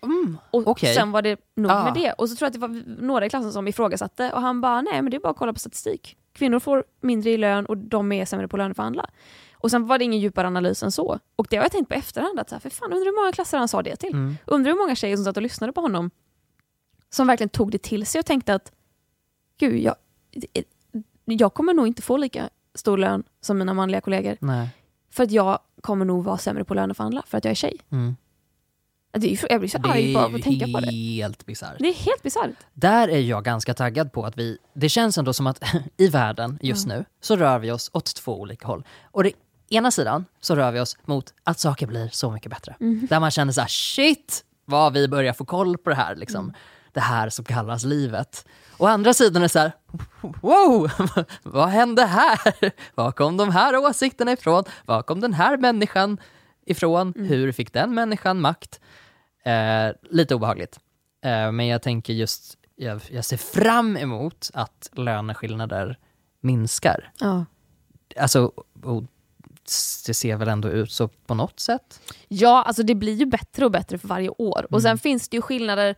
Mm, 0.04 0.38
Och 0.52 0.68
okej. 0.68 0.96
sen 0.96 1.12
var 1.12 1.22
det 1.22 1.40
nog 1.56 1.72
Ah. 1.72 1.84
med 1.84 1.94
det. 1.94 2.12
Och 2.13 2.30
så 2.30 2.36
tror 2.36 2.46
jag 2.46 2.48
att 2.50 2.54
det 2.54 2.60
var 2.60 3.02
några 3.04 3.26
i 3.26 3.30
klassen 3.30 3.52
som 3.54 3.68
ifrågasatte 3.68 4.32
och 4.32 4.42
han 4.42 4.62
bara, 4.62 4.82
nej 4.82 5.02
men 5.02 5.12
det 5.12 5.18
är 5.18 5.20
bara 5.22 5.30
att 5.30 5.38
kolla 5.38 5.54
på 5.54 5.60
statistik. 5.60 6.18
Kvinnor 6.38 6.60
får 6.60 6.84
mindre 7.02 7.30
i 7.30 7.38
lön 7.38 7.65
och 7.65 7.78
de 7.78 8.12
är 8.12 8.26
sämre 8.26 8.47
på 8.47 8.56
att 8.56 8.60
löneförhandla. 8.60 9.10
Och 9.54 9.71
sen 9.71 9.88
var 9.88 9.97
det 9.97 10.04
ingen 10.04 10.19
djupare 10.19 10.47
analys 10.47 10.84
än 10.84 10.91
så. 10.91 11.19
Och 11.36 11.47
det 11.50 11.58
har 11.58 11.63
jag 11.63 11.71
tänkt 11.71 11.89
på 11.89 11.93
efterhand, 11.93 12.39
att 12.39 12.50
så 12.50 12.56
här, 12.56 12.60
för 12.60 12.69
fan 12.69 12.93
undrar 12.93 13.06
hur 13.06 13.21
många 13.21 13.32
klasser 13.32 13.58
han 13.58 13.67
sa 13.67 13.84
det 13.84 13.95
till. 13.95 14.13
Mm. 14.13 14.38
Undrar 14.45 14.71
hur 14.71 14.78
många 14.78 14.95
tjejer 14.95 15.15
som 15.15 15.26
satt 15.26 15.38
och 15.38 15.43
lyssnade 15.43 15.73
på 15.73 15.82
honom 15.82 16.12
som 17.10 17.28
verkligen 17.28 17.50
tog 17.50 17.71
det 17.71 17.82
till 17.82 18.06
sig 18.06 18.19
och 18.19 18.26
tänkte 18.26 18.54
att 18.54 18.71
gud, 19.58 19.80
jag, 19.80 19.95
jag 21.26 21.54
kommer 21.54 21.73
nog 21.73 21.88
inte 21.88 22.02
få 22.02 22.17
lika 22.17 22.50
stor 22.76 22.97
lön 22.97 23.23
som 23.41 23.58
mina 23.58 23.73
manliga 23.73 24.02
kollegor. 24.02 24.38
Nej. 24.39 24.69
För 25.10 25.23
att 25.23 25.32
jag 25.32 25.60
kommer 25.82 26.06
nog 26.06 26.23
vara 26.23 26.38
sämre 26.38 26.63
på 26.63 26.73
att 26.73 26.76
löneförhandla 26.76 27.23
för 27.28 27.38
att 27.38 27.45
jag 27.45 27.52
är 27.52 27.56
tjej. 27.56 27.78
Mm. 27.89 28.15
Det 29.13 29.34
är 29.34 29.52
jag 29.52 29.60
blir 29.60 29.70
så 29.70 29.78
Det 29.78 29.89
arg 29.89 30.13
bara 30.13 30.24
är 30.24 30.28
av 30.28 30.36
att 30.36 30.43
tänka 30.43 30.65
på 30.65 30.80
det. 30.80 30.91
helt 30.91 31.46
bisarrt. 31.46 31.76
Det 31.80 31.88
är 31.88 31.93
helt 31.93 32.24
bisarrt. 32.24 32.50
Där 32.74 33.08
är 33.08 33.20
jag 33.20 33.43
ganska 33.43 33.74
taggad 33.74 34.12
på 34.12 34.26
att 34.26 34.38
vi, 34.38 34.58
det 34.74 34.89
känns 34.89 35.17
ändå 35.17 35.34
som 35.34 35.48
att 35.48 35.63
i 35.98 36.08
världen 36.08 36.60
just 36.62 36.88
nu 36.88 37.06
så 37.22 37.36
rör 37.36 37.60
vi 37.60 37.72
oss 37.72 37.89
åt 37.93 38.15
två 38.15 38.39
olika 38.41 38.67
håll. 38.67 38.84
Och 39.12 39.24
det 39.24 39.32
ena 39.70 39.91
sidan 39.91 40.26
så 40.41 40.56
rör 40.56 40.72
vi 40.72 40.80
oss 40.80 40.98
mot 41.06 41.34
att 41.43 41.60
saker 41.60 41.88
blir 41.88 42.10
så 42.12 42.32
mycket 42.32 42.50
bättre. 42.52 42.76
Där 43.10 43.20
man 43.20 43.32
känner 43.32 43.54
så 43.54 43.62
här, 43.62 43.67
shit 43.67 44.43
vad 44.65 44.93
vi 44.93 45.08
börjar 45.08 45.34
få 45.34 45.46
koll 45.46 45.78
på 45.78 45.89
det 45.89 45.96
här 45.96 46.15
liksom. 46.15 46.54
Det 46.93 47.00
här 47.00 47.30
som 47.30 47.46
kallas 47.46 47.84
livet. 47.84 48.46
Och 48.78 48.89
andra 48.89 49.13
sidan 49.13 49.43
är 49.43 49.48
så 49.48 49.60
här, 49.60 49.72
wow, 50.22 50.91
vad 51.43 51.70
hände 51.70 52.06
här? 52.06 52.72
Var 52.96 53.12
kom 53.12 53.38
de 53.38 53.52
här 53.52 53.78
åsikterna 53.78 54.32
ifrån? 54.32 54.63
Var 54.86 55.02
kom 55.02 55.22
den 55.22 55.34
här 55.34 55.58
människan 55.58 56.17
ifrån? 56.68 57.14
Hur 57.16 57.52
fick 57.52 57.74
den 57.74 57.94
människan 57.94 58.42
makt? 58.42 58.80
Eh, 59.46 59.96
lite 60.10 60.36
obehagligt. 60.36 60.80
Eh, 61.22 61.52
men 61.52 61.68
jag 61.68 61.82
tänker 61.82 62.14
just, 62.14 62.58
jag, 62.76 63.02
jag 63.10 63.26
ser 63.26 63.38
fram 63.38 63.98
emot 63.98 64.50
att 64.54 64.90
löneskillnader 64.94 65.98
minskar. 66.42 67.12
Ja. 67.20 67.46
Alltså, 68.18 68.52
och 68.84 69.04
det 70.06 70.13
ser 70.13 70.36
väl 70.36 70.48
ändå 70.48 70.70
ut 70.70 70.92
så 70.92 71.08
på 71.08 71.34
något 71.34 71.60
sätt? 71.60 72.02
Ja, 72.28 72.63
alltså 72.63 72.84
det 72.84 72.96
blir 72.96 73.13
ju 73.13 73.26
bättre 73.26 73.65
och 73.65 73.72
bättre 73.72 73.98
för 73.98 74.08
varje 74.08 74.30
år. 74.30 74.68
Och 74.72 74.82
sen 74.82 74.98
finns 74.98 75.30
det 75.30 75.38
ju 75.38 75.42
skillnader 75.42 75.96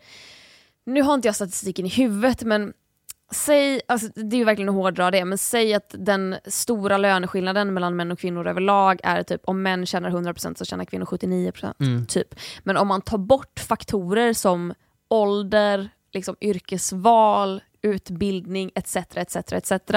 nu 0.90 1.02
har 1.02 1.14
inte 1.14 1.28
jag 1.28 1.36
statistiken 1.36 1.86
i 1.86 1.90
huvudet 1.90 2.44
men 2.44 2.74
säg, 3.32 3.82
alltså 3.88 4.08
det 4.16 4.36
är 4.36 4.38
ju 4.38 4.44
verkligen 4.44 4.70
att 4.70 4.76
hårdra 4.76 5.12
det, 5.12 5.26
men 5.26 5.38
säg 5.38 5.74
att 5.74 5.96
den 5.98 6.36
stora 6.46 6.98
löneskillnaden 6.98 7.74
mellan 7.74 7.96
män 7.96 8.12
och 8.12 8.20
kvinnor 8.20 8.48
överlag 8.48 9.00
är 9.04 9.24
typ 9.24 9.42
om 9.46 9.62
män 9.62 9.86
tjänar 9.86 10.10
100% 10.10 10.56
så 10.58 10.66
tjänar 10.66 10.86
kvinnor 10.86 11.06
79%. 11.06 11.74
Mm. 11.80 12.06
Typ. 12.06 12.36
Men 12.64 12.78
om 12.78 12.88
man 12.88 13.02
tar 13.02 13.18
bort 13.18 13.60
faktorer 13.60 14.34
som 14.34 14.74
ålder, 15.08 15.90
liksom 16.12 16.36
yrkesval, 16.42 17.62
utbildning 17.82 18.72
etc. 18.76 18.96
etc, 18.96 19.36
etc 19.36 19.96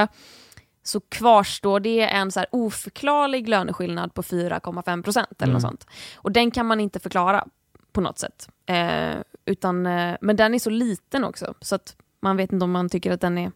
så 0.84 1.00
kvarstår 1.00 1.80
det 1.80 2.00
en 2.00 2.32
så 2.32 2.40
här 2.40 2.48
oförklarlig 2.52 3.48
löneskillnad 3.48 4.14
på 4.14 4.22
4,5% 4.22 5.18
eller 5.18 5.26
Mm. 5.42 5.52
något 5.52 5.62
sånt. 5.62 5.86
Och 6.16 6.32
den 6.32 6.50
kan 6.50 6.66
man 6.66 6.80
inte 6.80 7.00
förklara 7.00 7.46
på 7.92 8.00
något 8.00 8.18
sätt. 8.18 8.48
Eh, 8.66 9.14
utan, 9.44 9.86
eh, 9.86 10.16
men 10.20 10.36
den 10.36 10.54
är 10.54 10.58
så 10.58 10.70
liten 10.70 11.24
också 11.24 11.54
så 11.60 11.74
att 11.74 11.96
man 12.22 12.36
vet 12.36 12.52
inte 12.52 12.64
om 12.64 12.70
man 12.70 12.88
tycker 12.88 13.10
att 13.10 13.20
den 13.20 13.38
är 13.38 13.52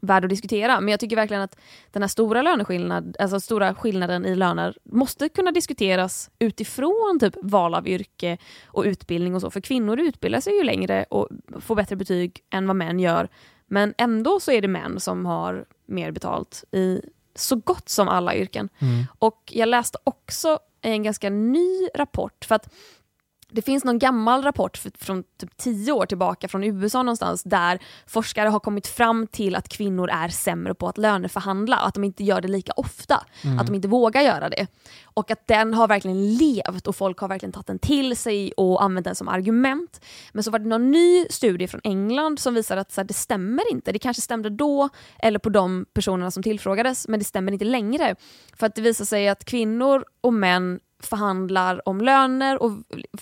värd 0.00 0.24
att 0.24 0.30
diskutera. 0.30 0.80
Men 0.80 0.88
jag 0.88 1.00
tycker 1.00 1.16
verkligen 1.16 1.42
att 1.42 1.56
den 1.90 2.02
här 2.02 2.08
stora 2.08 2.42
löneskillnad, 2.42 3.16
alltså 3.18 3.40
stora 3.40 3.74
skillnaden 3.74 4.26
i 4.26 4.34
löner 4.34 4.78
måste 4.84 5.28
kunna 5.28 5.52
diskuteras 5.52 6.30
utifrån 6.38 7.18
typ 7.20 7.34
val 7.42 7.74
av 7.74 7.88
yrke 7.88 8.38
och 8.66 8.84
utbildning 8.84 9.34
och 9.34 9.40
så. 9.40 9.50
För 9.50 9.60
kvinnor 9.60 10.00
utbildar 10.00 10.40
sig 10.40 10.56
ju 10.56 10.64
längre 10.64 11.04
och 11.10 11.28
får 11.60 11.76
bättre 11.76 11.96
betyg 11.96 12.44
än 12.50 12.66
vad 12.66 12.76
män 12.76 13.00
gör. 13.00 13.28
Men 13.66 13.94
ändå 13.98 14.40
så 14.40 14.52
är 14.52 14.62
det 14.62 14.68
män 14.68 15.00
som 15.00 15.26
har 15.26 15.64
mer 15.86 16.10
betalt 16.10 16.64
i 16.72 17.00
så 17.34 17.56
gott 17.56 17.88
som 17.88 18.08
alla 18.08 18.34
yrken. 18.34 18.68
Mm. 18.78 19.04
Och 19.18 19.42
jag 19.46 19.68
läste 19.68 19.98
också 20.04 20.58
en 20.80 21.02
ganska 21.02 21.30
ny 21.30 21.88
rapport, 21.94 22.44
för 22.44 22.54
att 22.54 22.72
det 23.56 23.62
finns 23.62 23.84
någon 23.84 23.98
gammal 23.98 24.42
rapport 24.42 24.80
f- 24.84 24.92
från 24.98 25.22
typ 25.40 25.56
tio 25.56 25.92
år 25.92 26.06
tillbaka 26.06 26.48
från 26.48 26.64
USA 26.64 27.02
någonstans 27.02 27.42
där 27.42 27.78
forskare 28.06 28.48
har 28.48 28.60
kommit 28.60 28.86
fram 28.86 29.26
till 29.26 29.56
att 29.56 29.68
kvinnor 29.68 30.08
är 30.10 30.28
sämre 30.28 30.74
på 30.74 30.88
att 30.88 30.98
löneförhandla 30.98 31.80
och 31.80 31.88
att 31.88 31.94
de 31.94 32.04
inte 32.04 32.24
gör 32.24 32.40
det 32.40 32.48
lika 32.48 32.72
ofta. 32.76 33.14
Att 33.60 33.66
de 33.66 33.74
inte 33.74 33.88
vågar 33.88 34.22
göra 34.22 34.48
det. 34.48 34.66
Och 35.04 35.30
att 35.30 35.46
den 35.46 35.74
har 35.74 35.88
verkligen 35.88 36.34
levt 36.34 36.86
och 36.86 36.96
folk 36.96 37.18
har 37.18 37.28
verkligen 37.28 37.52
tagit 37.52 37.66
den 37.66 37.78
till 37.78 38.16
sig 38.16 38.52
och 38.56 38.82
använt 38.82 39.04
den 39.04 39.14
som 39.14 39.28
argument. 39.28 40.00
Men 40.32 40.44
så 40.44 40.50
var 40.50 40.58
det 40.58 40.68
någon 40.68 40.90
ny 40.90 41.26
studie 41.30 41.66
från 41.68 41.80
England 41.84 42.38
som 42.40 42.54
visar 42.54 42.76
att 42.76 42.92
så 42.92 43.00
här, 43.00 43.08
det 43.08 43.14
stämmer 43.14 43.72
inte. 43.72 43.92
Det 43.92 43.98
kanske 43.98 44.22
stämde 44.22 44.50
då 44.50 44.88
eller 45.18 45.38
på 45.38 45.48
de 45.48 45.86
personerna 45.94 46.30
som 46.30 46.42
tillfrågades 46.42 47.08
men 47.08 47.18
det 47.18 47.24
stämmer 47.24 47.52
inte 47.52 47.64
längre. 47.64 48.16
För 48.56 48.66
att 48.66 48.74
det 48.74 48.82
visar 48.82 49.04
sig 49.04 49.28
att 49.28 49.44
kvinnor 49.44 50.04
och 50.20 50.34
män 50.34 50.80
förhandlar 50.98 51.88
om 51.88 52.00
löner 52.00 52.62
och 52.62 52.72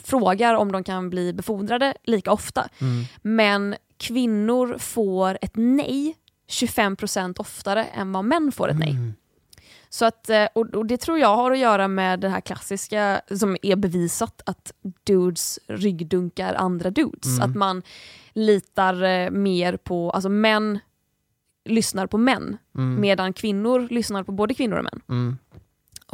frågar 0.05 0.55
om 0.55 0.73
de 0.73 0.85
kan 0.85 1.11
bli 1.11 1.33
befordrade 1.33 1.95
lika 2.05 2.33
ofta. 2.33 2.69
Mm. 2.81 3.05
Men 3.23 3.75
kvinnor 3.97 4.79
får 4.79 5.39
ett 5.43 5.53
nej 5.55 6.17
25% 6.49 7.35
oftare 7.41 7.85
än 7.85 8.13
vad 8.13 8.25
män 8.25 8.53
får 8.53 8.69
ett 8.69 8.79
nej. 8.79 8.91
Mm. 8.91 9.15
Så 9.89 10.05
att, 10.05 10.31
eh, 10.31 10.47
och, 10.55 10.87
det 10.87 10.97
tror 10.97 11.19
jag 11.19 11.37
har 11.37 11.51
att 11.51 11.59
göra 11.59 11.89
med 11.89 12.21
det 12.21 12.29
här 12.29 12.41
klassiska 12.41 13.21
som 13.31 13.57
är 13.63 13.77
bevisat 13.77 14.43
att 14.47 14.73
dudes 15.05 15.59
ryggdunkar 15.67 16.55
andra 16.55 16.91
dudes. 16.91 17.39
Mm. 17.39 17.51
Att 17.51 17.57
man 17.57 17.83
litar 18.33 19.03
eh, 19.03 19.31
mer 19.31 19.77
på, 19.77 20.11
alltså 20.11 20.29
män 20.29 20.79
lyssnar 21.65 22.07
på 22.07 22.19
män 22.19 22.57
Mm. 22.77 23.01
medan 23.01 23.33
kvinnor 23.33 23.89
lyssnar 23.91 24.23
på 24.23 24.33
både 24.33 24.55
kvinnor 24.55 24.77
och 24.77 24.85
män. 24.85 25.39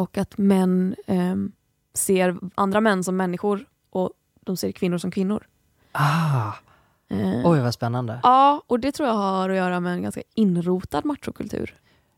Och 0.00 0.18
att 0.18 0.38
män 0.38 0.94
ehm, 1.06 1.52
ser 1.94 2.36
andra 2.54 2.80
män 2.80 3.04
som 3.04 3.16
människor 3.16 3.64
och 3.90 4.10
de 4.40 4.56
ser 4.56 4.72
kvinnor 4.72 4.98
som 4.98 5.10
kvinnor. 5.10 5.46
Ah, 5.92 6.52
Eh, 7.12 7.40
oj 7.50 7.60
vad 7.60 7.74
spännande. 7.74 8.20
Ja, 8.22 8.62
och 8.66 8.80
det 8.80 8.92
tror 8.92 9.08
jag 9.08 9.14
har 9.16 9.50
att 9.50 9.56
göra 9.56 9.80
med 9.80 9.92
en 9.92 10.02
ganska 10.02 10.22
inrotad 10.34 11.04
machokultur. 11.04 11.74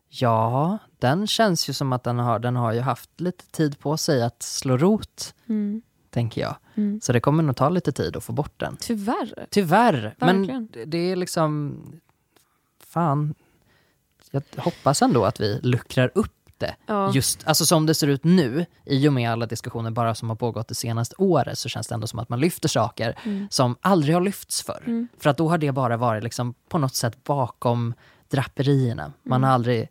Ja, 0.09 0.79
den 0.99 1.27
känns 1.27 1.69
ju 1.69 1.73
som 1.73 1.93
att 1.93 2.05
den 2.05 2.19
har, 2.19 2.39
den 2.39 2.57
har 2.57 2.73
ju 2.73 2.81
haft 2.81 3.21
lite 3.21 3.47
tid 3.47 3.79
på 3.79 3.97
sig 3.97 4.23
att 4.23 4.43
slå 4.43 4.77
rot, 4.77 5.35
Mm. 5.49 5.83
tänker 6.11 6.41
jag. 6.41 6.57
Mm. 6.75 7.01
Så 7.01 7.13
det 7.13 7.21
kommer 7.21 7.43
nog 7.43 7.57
ta 7.57 7.69
lite 7.69 7.93
tid 7.93 8.17
att 8.17 8.25
få 8.25 8.33
bort 8.33 8.53
den. 8.61 8.77
Tyvärr. 8.81 9.47
Tyvärr, 9.51 10.15
Verkligen. 10.19 10.47
men 10.47 10.69
det- 10.73 10.85
det 10.85 10.99
är 11.13 11.17
liksom... 11.17 11.77
Fan. 12.87 13.35
Jag 14.31 14.43
hoppas 14.57 15.03
ändå 15.03 15.25
att 15.25 15.41
vi 15.41 15.61
luckrar 15.63 16.11
upp 16.15 16.42
det. 16.63 16.75
Ja. 16.87 17.13
Just, 17.15 17.47
alltså 17.47 17.65
som 17.67 17.87
det 17.87 17.95
ser 17.95 18.07
ut 18.07 18.25
nu, 18.25 18.67
i 18.85 19.09
och 19.09 19.13
med 19.13 19.31
alla 19.31 19.47
diskussioner 19.47 19.91
bara 19.91 20.15
som 20.15 20.29
har 20.29 20.37
pågått 20.37 20.69
det 20.69 20.75
senaste 20.75 21.15
året, 21.19 21.59
så 21.59 21.69
känns 21.69 21.87
det 21.87 21.95
ändå 21.95 22.07
som 22.07 22.19
att 22.19 22.29
man 22.29 22.41
lyfter 22.41 22.69
saker 22.69 23.19
Mm. 23.25 23.47
som 23.51 23.77
aldrig 23.81 24.15
har 24.15 24.21
lyfts 24.23 24.63
förr. 24.63 24.83
Mm. 24.87 25.09
För 25.19 25.31
att 25.31 25.37
då 25.37 25.49
har 25.49 25.59
det 25.59 25.73
bara 25.73 25.97
varit 25.97 26.25
liksom 26.25 26.55
på 26.69 26.79
något 26.79 26.95
sätt 26.95 27.25
bakom 27.25 27.95
draperierna. 28.31 29.13
Man 29.23 29.37
Mm. 29.37 29.47
har 29.49 29.55
aldrig... 29.55 29.89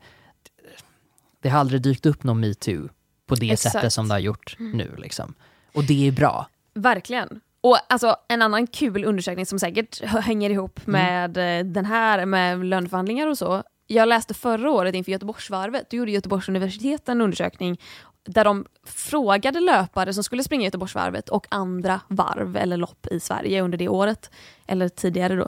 Det 1.42 1.50
har 1.50 1.60
aldrig 1.60 1.82
dykt 1.82 2.06
upp 2.06 2.24
någon 2.24 2.40
metoo 2.40 2.90
på 3.28 3.36
det 3.36 3.52
Exakt. 3.52 3.74
sättet 3.74 3.94
som 3.94 4.08
det 4.08 4.14
har 4.14 4.20
gjort 4.20 4.56
nu. 4.60 4.96
Liksom. 4.98 5.34
Och 5.74 5.84
det 5.84 6.08
är 6.08 6.12
bra. 6.12 6.48
Verkligen. 6.74 7.42
Och 7.62 7.78
alltså, 7.90 8.16
en 8.28 8.42
annan 8.42 8.68
kul 8.68 9.06
undersökning 9.06 9.46
som 9.46 9.60
säkert 9.60 10.02
hänger 10.06 10.50
ihop 10.50 10.88
med 10.88 11.38
eh, 11.60 11.66
den 11.66 11.86
här 11.86 12.26
med 12.26 12.66
löneförhandlingar 12.66 13.28
och 13.28 13.38
så. 13.38 13.64
Jag 13.94 14.10
läste 14.10 14.34
förra 14.34 14.72
året 14.72 14.96
inför 14.96 15.12
Göteborgsvarvet, 15.12 15.90
då 15.90 15.98
gjorde 15.98 16.12
Göteborgs 16.12 16.50
universitet 16.50 17.10
en 17.10 17.22
undersökning 17.22 17.80
där 18.24 18.46
de 18.46 18.66
frågade 18.86 19.60
löpare 19.60 20.14
som 20.14 20.24
skulle 20.24 20.44
springa 20.44 20.64
Göteborgsvarvet 20.64 21.30
och 21.30 21.48
andra 21.50 22.02
varv 22.08 22.58
eller 22.58 22.78
lopp 22.78 23.08
i 23.08 23.20
Sverige 23.20 23.62
under 23.62 23.78
det 23.78 23.90
året, 23.90 24.32
eller 24.68 24.90
tidigare 24.90 25.36
då, 25.36 25.48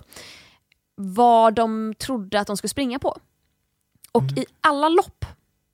vad 0.96 1.54
de 1.54 1.94
trodde 2.00 2.40
att 2.40 2.48
de 2.48 2.58
skulle 2.58 2.70
springa 2.70 3.00
på. 3.00 3.18
Och 4.12 4.24
i 4.36 4.46
alla 4.62 4.90
lopp 4.90 5.26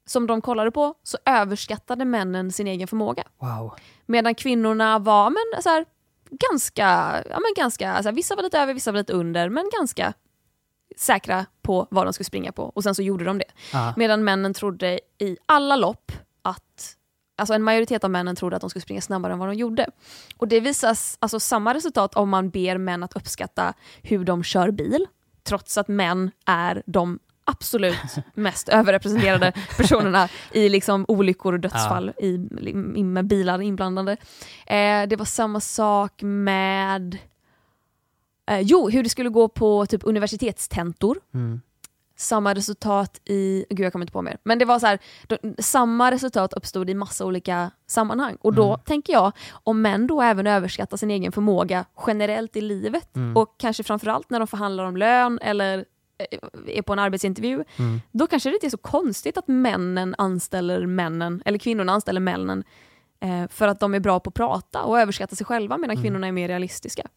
som 0.06 0.28
de 0.28 0.42
kollade 0.42 0.72
på 0.72 0.96
så 1.04 1.18
överskattade 1.26 2.06
männen 2.06 2.52
sin 2.52 2.68
egen 2.68 2.88
förmåga. 2.88 3.24
Wow. 3.38 3.74
Medan 4.06 4.36
kvinnorna 4.36 5.00
var 5.00 5.30
men, 5.30 5.64
så 5.64 5.70
här, 5.70 5.86
ganska, 6.30 6.84
ja, 7.30 7.40
men 7.40 7.54
ganska 7.56 8.04
så 8.04 8.10
här, 8.10 8.16
vissa 8.16 8.36
var 8.36 8.44
lite 8.44 8.60
över, 8.60 8.74
vissa 8.74 8.92
var 8.92 8.98
lite 9.00 9.14
under, 9.14 9.50
men 9.50 9.70
ganska 9.80 10.14
säkra 11.00 11.45
på 11.62 11.88
vad 11.91 12.06
de 12.08 12.14
skulle 12.14 12.26
springa 12.26 12.52
på. 12.52 12.64
Och 12.64 12.84
sen 12.84 12.95
så 12.95 13.02
gjorde 13.02 13.26
de 13.26 13.38
det. 13.38 13.52
Ja. 13.74 13.93
Medan 13.97 14.24
männen 14.24 14.54
trodde 14.54 15.00
i 15.18 15.38
alla 15.45 15.76
lopp 15.76 16.12
att, 16.41 16.95
alltså 17.38 17.54
en 17.54 17.64
majoritet 17.64 18.04
av 18.04 18.10
männen 18.10 18.36
trodde 18.36 18.56
att 18.56 18.62
de 18.62 18.70
skulle 18.70 18.84
springa 18.84 19.02
snabbare 19.02 19.34
än 19.34 19.39
vad 19.39 19.47
de 19.47 19.56
gjorde. 19.56 19.88
Och 20.38 20.47
det 20.47 20.60
visas 20.60 21.18
alltså 21.20 21.39
samma 21.39 21.74
resultat 21.74 22.16
om 22.16 22.30
man 22.30 22.50
ber 22.50 22.78
män 22.78 23.04
att 23.04 23.16
uppskatta 23.16 23.74
hur 24.02 24.26
de 24.26 24.43
kör 24.43 24.72
bil, 24.72 25.06
trots 25.43 25.78
att 25.78 25.88
män 25.88 26.32
är 26.45 26.84
de 26.86 27.20
absolut 27.45 28.16
mest 28.34 28.70
överrepresenterade 28.70 29.54
personerna 29.78 30.30
i 30.52 30.70
liksom 30.70 31.06
olyckor 31.08 31.54
och 31.54 31.60
dödsfall 31.60 32.12
i, 32.18 32.28
i, 32.95 33.04
med 33.04 33.28
bilar 33.28 33.62
inblandade. 33.62 34.12
Eh, 34.68 35.08
det 35.08 35.16
var 35.16 35.26
samma 35.26 35.60
sak 35.60 36.14
med 36.22 37.18
eh, 38.50 38.60
jo, 38.60 38.89
hur 38.89 39.04
det 39.04 39.10
skulle 39.10 39.30
gå 39.30 39.47
på 39.47 39.86
typ 39.86 40.02
universitetstentor 40.04 41.18
Mm. 41.34 41.62
samma 42.18 42.54
resultat 42.56 43.22
i, 43.26 43.66
gud 43.70 43.86
jag 43.86 43.91
kommer 43.91 44.04
inte 44.04 44.14
på 44.14 44.22
mer, 44.22 44.38
men 44.43 44.60
det 44.60 44.66
var 44.66 44.80
så 44.80 44.86
här, 44.88 45.00
då, 45.28 45.38
samma 45.60 46.12
resultat 46.12 46.54
uppstod 46.54 46.89
i 46.89 46.93
massa 46.93 47.26
olika 47.26 47.72
sammanhang. 47.88 48.38
Och 48.41 48.54
då 48.54 48.68
Mm. 48.68 48.80
tänker 48.86 49.14
jag, 49.14 49.32
om 49.52 49.82
män 49.82 50.08
då 50.08 50.22
även 50.22 50.47
överskattar 50.47 50.97
sin 50.97 51.12
egen 51.12 51.32
förmåga 51.32 51.86
generellt 52.08 52.56
i 52.56 52.62
livet 52.62 53.16
Mm. 53.16 53.38
och 53.38 53.56
kanske 53.58 53.84
framförallt 53.84 54.30
när 54.30 54.39
de 54.39 54.47
förhandlar 54.47 54.84
om 54.84 54.97
lön 54.97 55.39
eller 55.41 55.86
eh, 56.32 56.39
är 56.78 56.82
på 56.82 56.93
en 56.93 57.00
arbetsintervju, 57.00 57.64
Mm. 57.80 58.02
då 58.12 58.28
kanske 58.28 58.50
det 58.50 58.54
inte 58.54 58.68
är 58.68 58.70
så 58.70 58.78
konstigt 58.78 59.38
att 59.38 59.47
männen 59.47 60.16
anställer 60.18 60.86
männen, 60.86 61.41
eller 61.45 61.58
kvinnorna 61.60 61.91
anställer 61.93 62.20
männen 62.22 62.64
eh, 63.22 63.47
för 63.50 63.68
att 63.68 63.80
de 63.80 63.93
är 63.95 64.00
bra 64.00 64.20
på 64.20 64.28
att 64.30 64.34
prata 64.34 64.84
och 64.84 65.00
överskatta 65.00 65.36
sig 65.36 65.45
själva 65.45 65.78
medan 65.78 65.91
Mm. 65.95 66.04
kvinnorna 66.04 66.28
är 66.28 66.32
mer 66.32 66.47
realistiska. 66.47 67.08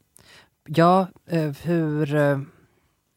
Ja, 0.64 1.06
eh, 1.26 1.50
hur, 1.62 2.14
eh, 2.14 2.38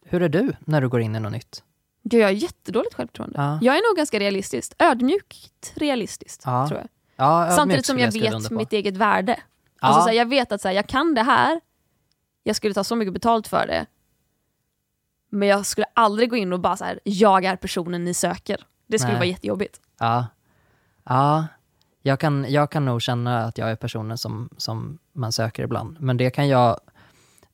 hur 0.06 0.22
är 0.22 0.30
du 0.30 0.54
när 0.60 0.82
du 0.82 0.89
går 0.89 1.02
in 1.02 1.16
i 1.16 1.20
något 1.20 1.32
nytt? 1.32 1.64
Gud, 2.04 2.22
jag 2.22 2.28
har 2.28 2.32
jättedåligt 2.32 2.93
självförtroende. 2.93 3.36
Ja. 3.38 3.60
Jag 3.62 3.76
är 3.78 3.89
nog 3.89 3.98
ganska 3.98 4.20
realistisk, 4.20 4.74
ödmjukt 4.80 5.74
realistiskt 5.76 6.41
Ja. 6.46 6.68
tror 6.68 6.80
jag. 6.80 6.89
Ja, 7.16 7.52
Samtidigt 7.52 7.86
som 7.86 8.00
jag 8.00 8.14
skriva 8.14 8.39
vet 8.39 8.52
mitt 8.52 8.74
eget 8.74 8.98
värde. 8.98 9.39
Alltså, 9.80 10.02
så 10.02 10.08
här, 10.08 10.16
jag 10.16 10.26
vet 10.30 10.52
att 10.52 10.62
så 10.62 10.68
här, 10.68 10.76
jag 10.76 10.88
kan 10.88 11.14
det 11.14 11.22
här, 11.22 11.62
jag 12.43 12.56
skulle 12.56 12.74
ta 12.74 12.84
så 12.84 12.96
mycket 12.96 13.14
betalt 13.14 13.48
för 13.48 13.68
det, 13.68 13.86
men 15.30 15.48
jag 15.48 15.66
skulle 15.66 15.86
aldrig 15.93 16.30
gå 16.30 16.36
in 16.36 16.54
och 16.54 16.60
bara 16.60 16.78
så 16.78 16.86
här, 16.86 17.00
jag 17.04 17.46
är 17.46 17.56
personen 17.56 18.04
ni 18.04 18.14
söker. 18.14 18.66
Det 18.88 19.00
skulle 19.00 19.14
Nej. 19.14 19.20
vara 19.20 19.28
jättejobbigt. 19.30 19.82
Ja, 20.00 20.28
ja 21.04 21.48
jag, 22.02 22.20
kan, 22.20 22.46
jag 22.50 22.72
kan 22.72 22.86
nog 22.86 23.02
känna 23.02 23.43
att 23.43 23.58
jag 23.58 23.72
är 23.72 23.76
personen 23.76 24.18
som, 24.18 24.50
som 24.58 24.98
man 25.14 25.32
söker 25.32 25.64
ibland. 25.64 25.98
Men 26.00 26.18
det 26.18 26.30
kan 26.30 26.48
jag, 26.48 26.80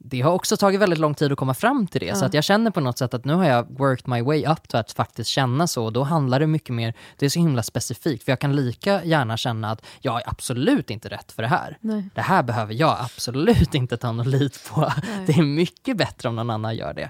det 0.03 0.21
har 0.21 0.31
också 0.31 0.57
tagit 0.57 0.79
väldigt 0.81 0.99
lång 0.99 1.13
tid 1.13 1.31
att 1.31 1.37
komma 1.37 1.53
fram 1.53 1.87
till 1.87 2.01
det, 2.01 2.17
så 2.17 2.25
att 2.25 2.33
jag 2.33 2.43
känner 2.43 2.71
på 2.71 2.79
något 2.79 2.97
sätt 2.97 3.13
att 3.13 3.25
nu 3.25 3.33
har 3.33 3.45
jag 3.45 3.79
worked 3.79 4.07
my 4.07 4.21
way 4.21 4.45
up 4.45 4.67
till 4.67 4.77
att 4.77 4.91
faktiskt 4.91 5.29
känna 5.29 5.67
så, 5.67 5.85
och 5.85 5.93
då 5.93 6.03
handlar 6.03 6.39
det 6.39 6.47
mycket 6.47 6.75
mer, 6.75 6.93
det 7.17 7.25
är 7.25 7.29
så 7.29 7.39
himla 7.39 7.63
specifikt, 7.63 8.23
för 8.23 8.31
jag 8.31 8.39
kan 8.39 8.55
lika 8.55 9.03
gärna 9.03 9.37
känna 9.37 9.71
att 9.71 9.85
jag 9.99 10.15
är 10.15 10.29
absolut 10.29 10.89
inte 10.89 11.09
rätt 11.09 11.31
för 11.31 11.41
det 11.43 11.49
här. 11.49 11.77
Nej. 11.81 12.09
Det 12.13 12.21
här 12.21 12.43
behöver 12.43 12.73
jag 12.73 12.97
absolut 12.99 13.75
inte 13.75 13.97
ta 13.97 14.11
något 14.11 14.27
lit 14.27 14.69
på. 14.69 14.93
Det 15.27 15.33
är 15.33 15.43
mycket 15.43 15.97
bättre 15.97 16.29
om 16.29 16.35
någon 16.35 16.49
annan 16.49 16.75
gör 16.75 16.93
det. 16.93 17.09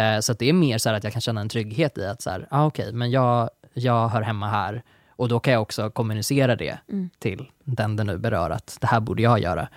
Eh, 0.00 0.20
så 0.20 0.32
det 0.32 0.48
är 0.48 0.52
mer 0.52 0.78
så 0.78 0.88
här 0.88 0.96
att 0.96 1.04
jag 1.04 1.12
kan 1.12 1.22
känna 1.22 1.40
en 1.40 1.48
trygghet 1.48 1.98
i 1.98 2.06
att 2.06 2.22
så 2.22 2.30
här, 2.30 2.46
ah, 2.50 2.66
okej, 2.66 2.92
men 2.92 3.10
jag, 3.10 3.50
jag 3.72 4.08
hör 4.08 4.22
hemma 4.22 4.48
här, 4.48 4.82
och 5.10 5.28
då 5.28 5.40
kan 5.40 5.52
jag 5.52 5.62
också 5.62 5.90
kommunicera 5.90 6.56
det 6.56 6.78
till 7.18 7.50
den 7.64 7.96
det 7.96 8.04
nu 8.04 8.18
berör, 8.18 8.50
att 8.50 8.78
det 8.80 8.86
här 8.86 9.00
borde 9.00 9.22
jag 9.22 9.38
göra. 9.38 9.68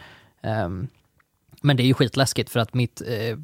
Ehm, 0.41 0.87
men 1.63 1.77
det 1.77 1.83
är 1.83 1.85
ju 1.85 1.93
skitläskigt 1.93 2.49
för 2.49 2.59
att 2.59 2.73
mitt, 2.73 3.01
eh, 3.01 3.37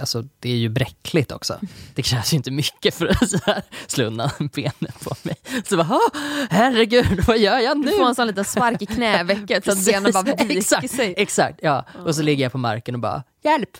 alltså 0.00 0.22
det 0.38 0.50
är 0.50 0.56
ju 0.56 0.68
bräckligt 0.68 1.32
också. 1.32 1.58
Det 1.94 2.02
krävs 2.02 2.32
ju 2.32 2.36
inte 2.36 2.50
mycket 2.50 2.94
för 2.94 3.06
att 3.06 3.30
så 3.30 3.38
här 3.46 3.62
slå 3.86 4.04
undan 4.04 4.30
benet 4.54 5.00
på 5.04 5.14
mig. 5.22 5.36
Så 5.64 5.76
bara, 5.76 5.88
"Åh, 5.90 6.20
herregud, 6.50 7.24
vad 7.26 7.38
gör 7.38 7.58
jag 7.58 7.78
nu? 7.78 7.86
Du 7.90 7.96
får 7.96 8.08
en 8.08 8.14
sån 8.14 8.26
liten 8.26 8.44
spark 8.44 8.82
i 8.82 8.86
knävecket 8.86 9.64
så 9.64 9.70
att 9.70 9.84
benen 9.84 10.12
bara 10.12 10.22
viker 10.22 10.56
exakt, 10.58 10.90
sig. 10.90 11.14
Exakt, 11.16 11.58
ja. 11.62 11.84
Och 12.06 12.14
så 12.14 12.22
ligger 12.22 12.44
jag 12.44 12.52
på 12.52 12.58
marken 12.58 12.94
och 12.94 13.00
bara, 13.00 13.22
hjälp! 13.42 13.76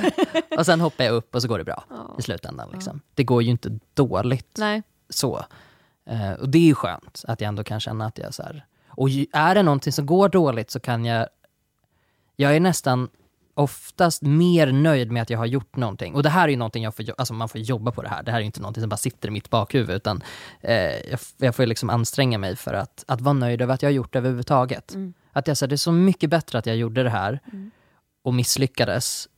och 0.58 0.66
sen 0.66 0.80
hoppar 0.80 1.04
jag 1.04 1.14
upp 1.14 1.34
och 1.34 1.42
så 1.42 1.48
går 1.48 1.58
det 1.58 1.64
bra 1.64 1.84
i 2.18 2.22
slutändan. 2.22 2.68
Liksom. 2.72 3.00
Det 3.14 3.24
går 3.24 3.42
ju 3.42 3.50
inte 3.50 3.78
dåligt 3.94 4.56
Nej. 4.58 4.82
så. 5.10 5.44
Eh, 6.10 6.32
och 6.32 6.48
det 6.48 6.58
är 6.58 6.62
ju 6.62 6.74
skönt 6.74 7.24
att 7.28 7.40
jag 7.40 7.48
ändå 7.48 7.64
kan 7.64 7.80
känna 7.80 8.06
att 8.06 8.18
jag 8.18 8.34
så 8.34 8.42
här, 8.42 8.64
och 8.88 9.08
är 9.32 9.54
det 9.54 9.62
någonting 9.62 9.92
som 9.92 10.06
går 10.06 10.28
dåligt 10.28 10.70
så 10.70 10.80
kan 10.80 11.04
jag, 11.04 11.28
jag 12.40 12.56
är 12.56 12.60
nästan 12.60 13.08
oftast 13.54 14.22
mer 14.22 14.72
nöjd 14.72 15.12
med 15.12 15.22
att 15.22 15.30
jag 15.30 15.38
har 15.38 15.46
gjort 15.46 15.76
någonting. 15.76 16.14
Och 16.14 16.22
det 16.22 16.28
här 16.28 16.44
är 16.44 16.48
ju 16.48 16.56
någonting 16.56 16.84
jag 16.84 16.96
får, 16.96 17.04
alltså 17.18 17.34
man 17.34 17.48
får 17.48 17.60
jobba 17.60 17.92
på 17.92 18.02
det 18.02 18.08
här. 18.08 18.22
Det 18.22 18.30
här 18.30 18.38
är 18.38 18.40
ju 18.42 18.46
inte 18.46 18.60
någonting 18.60 18.80
som 18.82 18.88
bara 18.88 18.96
sitter 18.96 19.28
i 19.28 19.30
mitt 19.30 19.50
bakhuvud, 19.50 19.96
utan 19.96 20.22
eh, 20.60 21.10
jag, 21.10 21.20
jag 21.36 21.54
får 21.54 21.66
liksom 21.66 21.90
anstränga 21.90 22.38
mig 22.38 22.56
för 22.56 22.74
att, 22.74 23.04
att 23.08 23.20
vara 23.20 23.32
nöjd 23.32 23.62
över 23.62 23.74
att 23.74 23.82
jag 23.82 23.88
har 23.88 23.94
gjort 23.94 24.12
det 24.12 24.18
överhuvudtaget. 24.18 24.96
Att 25.32 25.48
jag 25.48 25.56
säger 25.56 25.68
det 25.68 25.74
är 25.74 25.76
så 25.76 25.92
mycket 25.92 26.30
bättre 26.30 26.58
att 26.58 26.66
jag 26.66 26.76
gjorde 26.76 27.02
det 27.02 27.10
här 27.10 27.40
och 28.24 28.34
misslyckades 28.34 29.28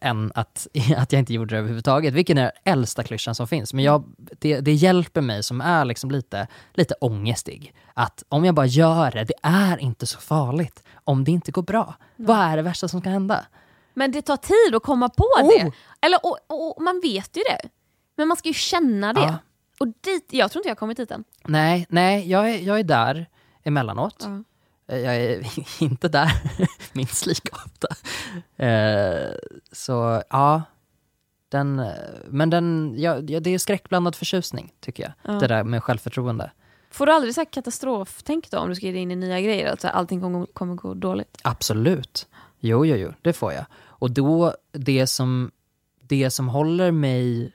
än 0.00 0.32
att, 0.34 0.66
att 0.96 1.12
jag 1.12 1.18
inte 1.18 1.34
gjorde 1.34 1.54
det 1.54 1.58
överhuvudtaget, 1.58 2.14
vilken 2.14 2.38
är 2.38 2.42
den 2.42 2.52
äldsta 2.72 3.02
klyschan 3.02 3.34
som 3.34 3.46
finns. 3.46 3.74
Men 3.74 3.84
jag, 3.84 4.04
det, 4.16 4.60
det 4.60 4.72
hjälper 4.72 5.20
mig 5.20 5.42
som 5.42 5.60
är 5.60 5.84
liksom 5.84 6.10
lite, 6.10 6.46
lite 6.72 6.94
ångestig, 7.00 7.74
att 7.94 8.24
om 8.28 8.44
jag 8.44 8.54
bara 8.54 8.66
gör 8.66 9.10
det, 9.10 9.24
det 9.24 9.34
är 9.42 9.78
inte 9.78 10.06
så 10.06 10.18
farligt 10.18 10.82
om 11.04 11.24
det 11.24 11.30
inte 11.30 11.52
går 11.52 11.62
bra. 11.62 11.94
Vad 12.16 12.38
är 12.38 12.56
det 12.56 12.62
värsta 12.62 12.88
som 12.88 13.02
kan 13.02 13.12
hända? 13.12 13.46
Men 13.94 14.12
det 14.12 14.22
tar 14.22 14.36
tid 14.36 14.74
att 14.74 14.82
komma 14.82 15.08
på 15.08 15.24
Oh! 15.24 15.48
det. 15.48 15.72
Eller, 16.06 16.26
och, 16.26 16.38
och, 16.46 16.76
och 16.76 16.82
man 16.82 17.00
vet 17.00 17.36
ju 17.36 17.42
det. 17.42 17.68
Men 18.16 18.28
man 18.28 18.36
ska 18.36 18.48
ju 18.48 18.54
känna 18.54 19.12
det. 19.12 19.20
Ja. 19.20 19.38
Och 19.80 19.86
dit, 19.86 20.28
jag 20.30 20.50
tror 20.52 20.60
inte 20.60 20.68
jag 20.68 20.74
har 20.74 20.78
kommit 20.78 20.96
dit 20.96 21.10
än. 21.10 21.24
Nej, 21.44 21.86
nej 21.88 22.30
jag, 22.30 22.50
är, 22.50 22.58
jag 22.58 22.78
är 22.78 22.84
där 22.84 23.26
emellanåt. 23.62 24.16
Ja. 24.18 24.42
Eh, 24.86 24.98
Jag 24.98 25.16
är 25.16 25.46
inte 25.82 26.08
där 26.08 26.32
minst 26.92 27.26
lika 27.26 27.56
ofta. 27.56 27.88
Eh, 28.64 29.32
så 29.72 30.22
ja, 30.30 30.62
den, 31.48 31.78
eh, 31.78 31.86
men 32.28 32.50
den, 32.50 32.94
ja, 32.98 33.20
ja, 33.28 33.40
det 33.40 33.50
är 33.50 33.58
skräckblandad 33.58 34.14
förtjusning 34.14 34.72
tycker 34.80 35.02
jag. 35.02 35.12
Ja. 35.34 35.40
Det 35.40 35.46
där 35.46 35.64
med 35.64 35.82
självförtroende. 35.82 36.50
Får 36.90 37.06
du 37.06 37.12
aldrig 37.12 37.34
så 37.34 37.40
här 37.40 37.52
katastroftänk 37.52 38.50
då 38.50 38.58
om 38.58 38.68
du 38.68 38.74
ska 38.74 38.86
ge 38.86 38.92
dig 38.92 39.00
in 39.00 39.10
i 39.10 39.16
nya 39.16 39.40
grejer? 39.40 39.72
Att 39.72 39.80
så 39.80 39.86
här, 39.86 39.94
allting 39.94 40.20
kommer, 40.20 40.46
kommer 40.46 40.74
gå 40.74 40.94
dåligt? 40.94 41.38
Absolut. 41.42 42.28
Jo, 42.60 42.86
jo, 42.86 42.96
jo, 42.96 43.12
det 43.22 43.32
får 43.32 43.52
jag. 43.52 43.64
Och 43.84 44.10
då, 44.10 44.54
det 44.72 45.06
som, 45.06 45.50
det 46.00 46.30
som 46.30 46.48
håller 46.48 46.90
mig 46.90 47.52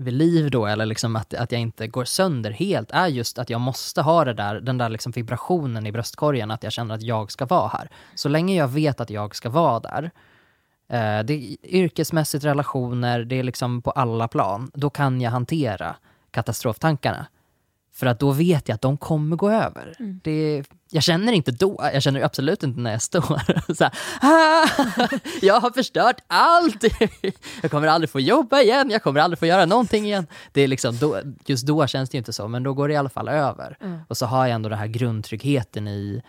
vid 0.00 0.14
liv 0.14 0.50
då, 0.50 0.66
eller 0.66 0.86
liksom 0.86 1.16
att, 1.16 1.34
att 1.34 1.52
jag 1.52 1.60
inte 1.60 1.86
går 1.86 2.04
sönder 2.04 2.50
helt, 2.50 2.90
är 2.90 3.06
just 3.06 3.38
att 3.38 3.50
jag 3.50 3.60
måste 3.60 4.02
ha 4.02 4.24
det 4.24 4.34
där, 4.34 4.60
den 4.60 4.78
där 4.78 4.88
liksom 4.88 5.12
vibrationen 5.12 5.86
i 5.86 5.92
bröstkorgen, 5.92 6.50
att 6.50 6.62
jag 6.62 6.72
känner 6.72 6.94
att 6.94 7.02
jag 7.02 7.32
ska 7.32 7.46
vara 7.46 7.68
här. 7.68 7.90
Så 8.14 8.28
länge 8.28 8.56
jag 8.56 8.68
vet 8.68 9.00
att 9.00 9.10
jag 9.10 9.36
ska 9.36 9.50
vara 9.50 9.80
där, 9.80 10.10
eh, 10.88 11.24
det 11.24 11.34
är 11.34 11.56
yrkesmässigt, 11.64 12.44
relationer, 12.44 13.24
det 13.24 13.38
är 13.38 13.42
liksom 13.42 13.82
på 13.82 13.90
alla 13.90 14.28
plan, 14.28 14.70
då 14.74 14.90
kan 14.90 15.20
jag 15.20 15.30
hantera 15.30 15.96
katastroftankarna. 16.30 17.26
För 18.00 18.06
att 18.06 18.18
då 18.20 18.30
vet 18.32 18.68
jag 18.68 18.74
att 18.74 18.80
de 18.80 18.96
kommer 18.96 19.36
gå 19.36 19.50
över. 19.50 19.94
Det, 20.22 20.64
jag 20.90 21.02
känner 21.02 21.32
inte 21.32 21.50
då, 21.52 21.90
jag 21.94 22.02
känner 22.02 22.20
absolut 22.20 22.62
inte 22.62 22.80
när 22.80 22.90
jag 22.92 23.02
står 23.02 23.74
så 23.74 23.84
här, 23.84 23.92
"Ah, 24.20 25.08
Jag 25.42 25.60
har 25.60 25.70
förstört 25.70 26.16
allt! 26.26 26.84
Jag 27.62 27.70
kommer 27.70 27.88
aldrig 27.88 28.10
få 28.10 28.20
jobba 28.20 28.60
igen, 28.60 28.90
jag 28.90 29.02
kommer 29.02 29.20
aldrig 29.20 29.38
få 29.38 29.46
göra 29.46 29.66
någonting 29.66 30.04
igen. 30.04 30.26
Det 30.52 30.60
är 30.62 30.68
liksom 30.68 30.96
då, 30.98 31.20
just 31.46 31.66
då 31.66 31.86
känns 31.86 32.10
det 32.10 32.16
ju 32.16 32.18
inte 32.18 32.32
så, 32.32 32.48
men 32.48 32.62
då 32.62 32.74
går 32.74 32.88
det 32.88 32.94
i 32.94 32.96
alla 32.96 33.08
fall 33.08 33.28
över. 33.28 33.76
Och 34.08 34.16
så 34.16 34.26
har 34.26 34.46
jag 34.46 34.54
ändå 34.54 34.68
den 34.68 34.78
här 34.78 34.86
grundtryggheten 34.86 35.88
i 35.88 36.22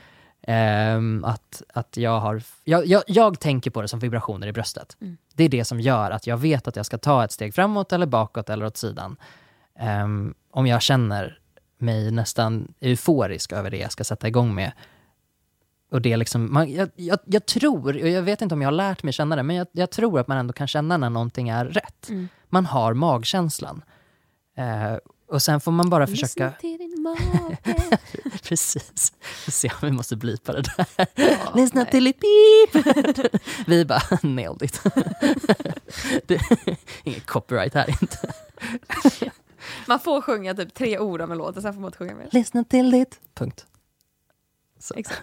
ehm, 0.48 1.24
att, 1.26 1.62
att 1.74 1.98
jag 1.98 2.20
har... 2.20 2.42
Jag, 2.64 2.86
jag, 2.86 3.04
jag 3.08 3.40
tänker 3.40 3.72
på 3.72 3.82
det 3.82 3.88
som 3.88 4.00
vibrationer 4.00 4.48
i 4.48 4.52
bröstet. 4.52 4.98
Det 5.34 5.44
är 5.44 5.50
det 5.50 5.66
som 5.66 5.80
gör 5.80 6.12
att 6.12 6.28
jag 6.28 6.38
vet 6.38 6.68
att 6.68 6.76
jag 6.76 6.86
ska 6.86 6.98
ta 6.98 7.24
ett 7.24 7.32
steg 7.32 7.56
framåt 7.56 7.94
eller 7.94 8.06
bakåt 8.06 8.50
eller 8.50 8.66
åt 8.66 8.78
sidan. 8.78 9.16
Ehm, 9.80 10.34
om 10.52 10.68
jag 10.68 10.82
känner 10.82 11.38
mig 11.82 12.12
nästan 12.12 12.74
euforisk 12.80 13.52
över 13.52 13.70
det 13.70 13.78
jag 13.78 13.92
ska 13.92 14.04
sätta 14.04 14.28
igång 14.28 14.56
med. 14.56 14.72
Och 15.92 16.02
det 16.02 16.14
är 16.14 16.18
liksom, 16.18 16.54
man, 16.54 16.72
jag, 16.72 16.90
jag, 16.96 17.20
jag 17.26 17.46
tror, 17.46 18.02
och 18.02 18.10
jag 18.10 18.22
vet 18.22 18.42
inte 18.42 18.56
om 18.56 18.62
jag 18.62 18.68
har 18.68 18.72
lärt 18.72 19.04
mig 19.04 19.14
känna 19.14 19.36
det, 19.36 19.44
men 19.44 19.56
jag, 19.56 19.68
jag 19.72 19.92
tror 19.92 20.20
att 20.20 20.28
man 20.28 20.38
ändå 20.38 20.54
kan 20.54 20.68
känna 20.68 20.98
när 20.98 21.10
någonting 21.10 21.50
är 21.50 21.66
rätt. 21.66 22.10
Man 22.50 22.66
har 22.66 22.94
magkänslan. 22.94 23.84
Eh, 24.58 24.98
och 25.32 25.42
sen 25.42 25.62
får 25.62 25.72
man 25.72 25.90
bara 25.90 26.08
försöka... 26.08 26.46
Lyssna 26.46 26.52
till 26.52 26.78
din 26.78 27.02
mage. 27.02 27.58
Precis. 28.44 29.14
Vi 29.46 29.52
ser 29.52 29.72
om 29.72 29.80
vi 29.82 29.92
måste 29.92 30.16
blipa 30.16 30.54
det 30.54 30.62
där. 30.62 31.08
Lyssna 31.56 31.86
till 31.86 32.08
i 32.08 32.14
pip! 32.14 32.86
Vi 33.68 33.86
bara, 33.86 34.02
nailed 34.24 34.62
it. 34.62 34.82
det, 36.28 36.42
inget 37.04 37.26
copyright 37.26 37.74
här 37.74 37.90
inte. 38.02 38.34
Man 39.88 40.00
får 40.00 40.22
sjunga 40.22 40.54
typ 40.54 40.74
tre 40.74 41.00
ord 41.00 41.22
av 41.22 41.32
en 41.32 41.38
låt 41.38 41.58
och 41.58 41.62
sen 41.62 41.74
får 41.74 41.82
man 41.82 41.88
inte 41.88 41.98
sjunga 41.98 42.16
mer. 42.16 42.30
Lyssna 42.32 42.64
till 42.64 42.92
ditt... 42.92 43.20
Punkt. 43.34 43.66
Exakt. 44.96 45.22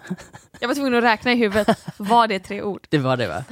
Jag 0.59 0.67
var 0.67 0.75
tvungen 0.75 0.95
att 0.95 1.03
räkna 1.03 1.31
i 1.31 1.35
huvudet. 1.35 1.77
Var 1.97 2.27
det 2.27 2.39
tre 2.39 2.61
ord? 2.61 2.87
Det 2.89 2.97
var 2.97 3.17
det 3.17 3.27
va? 3.27 3.43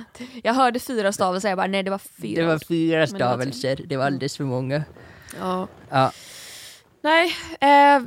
Jag 0.43 0.53
hörde 0.53 0.79
fyra 0.79 1.11
stavelser, 1.11 1.49
jag 1.49 1.57
bara 1.57 1.67
nej 1.67 1.83
det 1.83 1.91
var 1.91 1.97
fyra. 1.97 2.41
Det 2.41 2.47
var 2.47 2.59
fyra 2.59 2.95
det 3.05 3.11
var 3.11 3.17
stavelser, 3.17 3.81
det 3.85 3.97
var 3.97 4.05
alldeles 4.05 4.37
för 4.37 4.43
många. 4.43 4.83
Ja. 5.39 5.67
Ja, 5.89 6.11
Nej, 7.01 7.33
eh, 7.59 8.03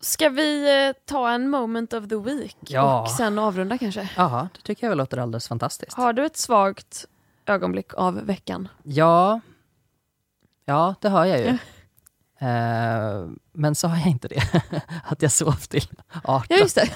ska 0.00 0.28
vi 0.28 0.84
eh, 0.88 0.92
ta 1.04 1.30
en 1.30 1.50
moment 1.50 1.92
of 1.92 2.08
the 2.08 2.16
week 2.16 2.56
Ja. 2.60 3.02
och 3.02 3.10
sen 3.10 3.38
avrunda 3.38 3.78
kanske? 3.78 4.10
Jaha, 4.16 4.48
det 4.54 4.60
tycker 4.60 4.84
jag 4.86 4.88
väl 4.90 4.98
låter 4.98 5.18
alldeles 5.18 5.48
fantastiskt. 5.48 5.92
Har 5.92 6.12
du 6.12 6.26
ett 6.26 6.36
svagt 6.36 7.04
ögonblick 7.46 7.94
av 7.94 8.26
veckan? 8.26 8.68
Ja, 8.82 9.40
ja 10.64 10.94
det 11.00 11.08
har 11.08 11.24
jag 11.24 11.38
ju. 11.40 11.58
Eh, 12.38 13.26
men 13.52 13.74
så 13.74 13.88
har 13.88 13.98
jag 13.98 14.06
inte 14.06 14.28
det. 14.28 14.42
Att 15.04 15.22
jag 15.22 15.30
sov 15.32 15.52
till 15.52 15.88
18. 16.24 16.46
Ja 16.48 16.56
just 16.56 16.74
det. 16.74 16.88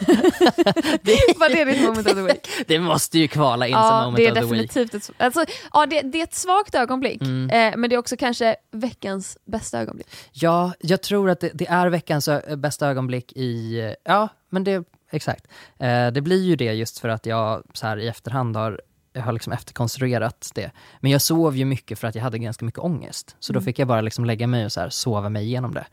Var 1.38 1.48
det 1.54 1.64
ditt 1.64 1.82
moment 1.82 2.06
of 2.08 2.14
the 2.14 2.22
week? 2.22 2.48
Det 2.66 2.78
måste 2.80 3.18
ju 3.18 3.28
kvala 3.28 3.66
in 3.66 3.74
som 3.74 3.82
Ja, 3.82 4.00
moment 4.04 4.16
det 4.16 4.26
är 4.26 4.30
of 4.30 4.34
the 4.50 4.54
week. 4.56 4.68
definitivt 4.72 4.94
ett, 4.94 5.10
alltså, 5.18 5.44
ja, 5.72 5.86
det, 5.86 6.00
det 6.00 6.18
är 6.20 6.22
ett 6.24 6.34
svagt 6.34 6.74
ögonblick, 6.74 7.22
Mm. 7.22 7.50
eh, 7.50 7.76
men 7.78 7.90
det 7.90 7.96
är 7.96 7.98
också 7.98 8.16
kanske 8.16 8.56
veckans 8.72 9.38
bästa 9.44 9.80
ögonblick. 9.80 10.06
Ja, 10.32 10.72
jag 10.80 11.00
tror 11.02 11.30
att 11.30 11.40
det, 11.40 11.50
det 11.54 11.66
är 11.68 11.86
veckans 11.88 12.28
bästa 12.56 12.88
ögonblick 12.88 13.32
i... 13.32 13.94
Ja, 14.04 14.28
men 14.50 14.64
det... 14.64 14.84
Exakt. 15.12 15.46
Eh, 15.78 16.10
det 16.10 16.20
blir 16.20 16.42
ju 16.44 16.56
det 16.56 16.72
just 16.72 16.98
för 16.98 17.08
att 17.08 17.26
jag 17.26 17.62
så 17.74 17.86
här 17.86 17.96
i 17.96 18.08
efterhand 18.08 18.56
har, 18.56 18.80
jag 19.12 19.22
har 19.22 19.32
liksom 19.32 19.52
efterkonstruerat 19.52 20.50
det. 20.54 20.70
Men 21.00 21.10
jag 21.10 21.22
sov 21.22 21.56
ju 21.56 21.64
mycket 21.64 21.98
för 21.98 22.08
att 22.08 22.14
jag 22.14 22.22
hade 22.22 22.38
ganska 22.38 22.64
mycket 22.64 22.80
ångest. 22.80 23.36
Så 23.40 23.52
då 23.52 23.60
fick 23.60 23.78
jag 23.78 23.88
bara 23.88 24.00
liksom 24.00 24.24
lägga 24.24 24.46
mig 24.46 24.64
och 24.64 24.72
så 24.72 24.80
här 24.80 24.88
sova 24.90 25.28
mig 25.28 25.44
igenom 25.44 25.74
det. 25.74 25.86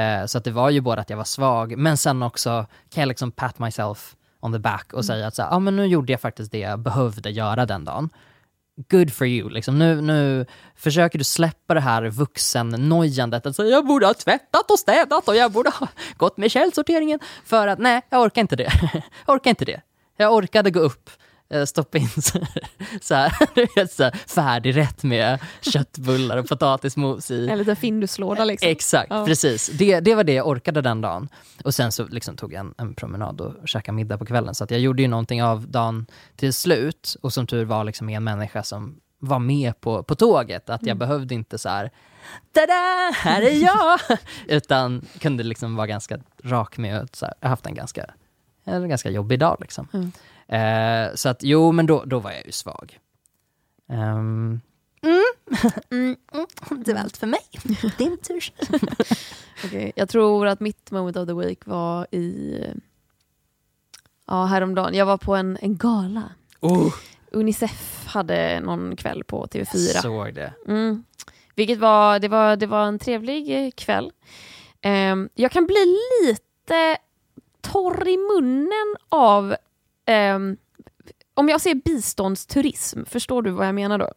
Eh, 0.00 0.26
så 0.26 0.38
att 0.38 0.44
det 0.44 0.50
var 0.50 0.70
ju 0.70 0.80
både 0.80 1.00
att 1.00 1.10
jag 1.10 1.16
var 1.16 1.24
svag, 1.24 1.78
men 1.78 1.96
sen 1.96 2.22
också 2.22 2.66
kan 2.90 3.00
jag 3.00 3.08
liksom 3.08 3.30
pat 3.30 3.58
myself 3.58 4.16
on 4.40 4.52
the 4.52 4.58
back 4.58 4.92
och 4.92 5.04
säga 5.04 5.26
att 5.26 5.34
så 5.34 5.42
här, 5.42 5.52
ah, 5.52 5.58
men 5.58 5.76
nu 5.76 5.86
gjorde 5.86 6.12
jag 6.12 6.20
faktiskt 6.20 6.52
det 6.52 6.58
jag 6.58 6.78
behövde 6.78 7.30
göra 7.30 7.66
den 7.66 7.84
dagen 7.84 8.10
good 8.76 9.12
for 9.12 9.26
you. 9.26 9.50
Liksom. 9.50 9.78
Nu, 9.78 10.00
nu 10.00 10.46
försöker 10.76 11.18
du 11.18 11.24
släppa 11.24 11.74
det 11.74 11.80
här 11.80 12.10
vuxennojandet. 12.10 13.46
Alltså, 13.46 13.64
jag 13.64 13.86
borde 13.86 14.06
ha 14.06 14.14
tvättat 14.14 14.70
och 14.70 14.78
städat 14.78 15.28
och 15.28 15.36
jag 15.36 15.52
borde 15.52 15.70
ha 15.70 15.88
gått 16.16 16.36
med 16.36 16.50
källsorteringen. 16.50 17.18
För 17.44 17.68
att 17.68 17.78
nej, 17.78 18.02
jag 18.10 18.22
orkar 18.22 18.40
inte 18.40 18.56
det. 18.56 18.72
jag 19.26 19.34
orkar 19.34 19.50
inte 19.50 19.64
det. 19.64 19.80
Jag 20.16 20.34
orkade 20.34 20.70
gå 20.70 20.80
upp 20.80 21.10
stoppa 21.66 21.98
in 21.98 22.08
så, 22.08 22.38
så 23.00 23.14
här, 23.14 23.32
du 23.54 23.66
vet, 23.76 23.92
så 23.92 24.02
här, 24.04 24.10
färdig 24.26 24.76
rätt 24.76 25.02
med 25.02 25.38
köttbullar 25.60 26.36
och 26.36 26.48
potatismos 26.48 27.30
i. 27.30 27.48
En 27.48 27.58
liten 27.58 27.76
Finduslåda 27.76 28.44
liksom. 28.44 28.68
Exakt, 28.68 29.10
Ja. 29.10 29.24
precis. 29.26 29.70
Det, 29.78 30.00
det 30.00 30.14
var 30.14 30.24
det 30.24 30.32
jag 30.34 30.48
orkade 30.48 30.80
den 30.80 31.00
dagen. 31.00 31.28
Och 31.64 31.74
sen 31.74 31.92
så 31.92 32.04
liksom 32.06 32.36
tog 32.36 32.52
jag 32.52 32.60
en, 32.60 32.74
en 32.78 32.94
promenad 32.94 33.40
och 33.40 33.68
käkade 33.68 33.96
middag 33.96 34.18
på 34.18 34.26
kvällen. 34.26 34.54
Så 34.54 34.66
jag 34.68 34.80
gjorde 34.80 35.02
ju 35.02 35.08
någonting 35.08 35.42
av 35.42 35.68
dagen 35.68 36.06
till 36.36 36.52
slut. 36.52 37.16
Och 37.22 37.32
som 37.32 37.46
tur 37.46 37.64
var 37.64 37.84
liksom 37.84 38.08
en 38.08 38.24
människa 38.24 38.62
som 38.62 39.00
var 39.18 39.38
med 39.38 39.80
på, 39.80 40.02
på 40.02 40.14
tåget. 40.14 40.70
Att 40.70 40.80
jag 40.82 40.88
Mm. 40.88 40.98
behövde 40.98 41.34
inte 41.34 41.58
så 41.58 41.68
här 41.68 41.90
Tada, 42.52 43.12
här 43.14 43.42
är 43.42 43.62
jag! 43.62 44.00
Utan 44.56 45.04
kunde 45.18 45.42
liksom 45.42 45.76
vara 45.76 45.86
ganska 45.86 46.18
rak 46.44 46.78
med 46.78 46.98
att 46.98 47.16
så 47.16 47.26
här, 47.26 47.34
jag 47.40 47.48
haft 47.48 47.66
en 47.66 47.74
ganska, 47.74 48.06
en 48.64 48.88
ganska 48.88 49.10
jobbig 49.10 49.38
dag. 49.38 49.56
Liksom. 49.60 49.88
Mm. 49.92 50.12
Eh, 50.48 51.14
så 51.14 51.28
att 51.28 51.42
jo, 51.42 51.72
men 51.72 51.86
då, 51.86 52.04
då 52.04 52.18
var 52.18 52.30
jag 52.30 52.46
ju 52.46 52.52
svag. 52.52 52.98
Ehm, 53.88 54.60
Mm. 55.90 56.16
det 56.84 56.92
var 56.92 57.00
allt 57.00 57.16
för 57.16 57.26
mig. 57.26 57.40
Din 57.98 58.18
tur. 58.18 58.52
Okej, 59.64 59.92
Jag 59.96 60.08
tror 60.08 60.46
att 60.46 60.60
mitt 60.60 60.90
moment 60.90 61.16
of 61.16 61.26
the 61.28 61.34
week 61.34 61.66
var 61.66 62.06
i 62.10 62.58
ja, 64.26 64.44
häromdagen. 64.44 64.94
Jag 64.94 65.06
var 65.06 65.16
på 65.16 65.34
en, 65.34 65.58
en 65.60 65.76
gala. 65.76 66.22
Oh, 66.60 66.94
Unicef 67.30 68.04
hade 68.06 68.60
någon 68.60 68.96
kväll 68.96 69.24
på 69.24 69.46
TV4. 69.46 70.02
såg 70.02 70.34
det. 70.34 70.52
Mm. 70.66 71.04
Vilket 71.54 71.78
var, 71.78 72.18
det 72.18 72.28
var, 72.28 72.56
det 72.56 72.66
var 72.66 72.86
en 72.86 72.98
trevlig 72.98 73.76
kväll. 73.76 74.12
Ehm, 74.80 75.28
jag 75.34 75.50
kan 75.50 75.66
bli 75.66 75.96
lite 76.26 76.96
torr 77.60 78.08
i 78.08 78.16
munnen 78.16 78.96
av 79.08 79.56
ehm, 80.06 80.56
om 81.34 81.48
jag 81.48 81.60
ser 81.60 81.74
biståndsturism, 81.74 83.04
förstår 83.04 83.42
du 83.42 83.50
vad 83.50 83.66
jag 83.66 83.74
menar 83.74 83.98
då? 83.98 84.12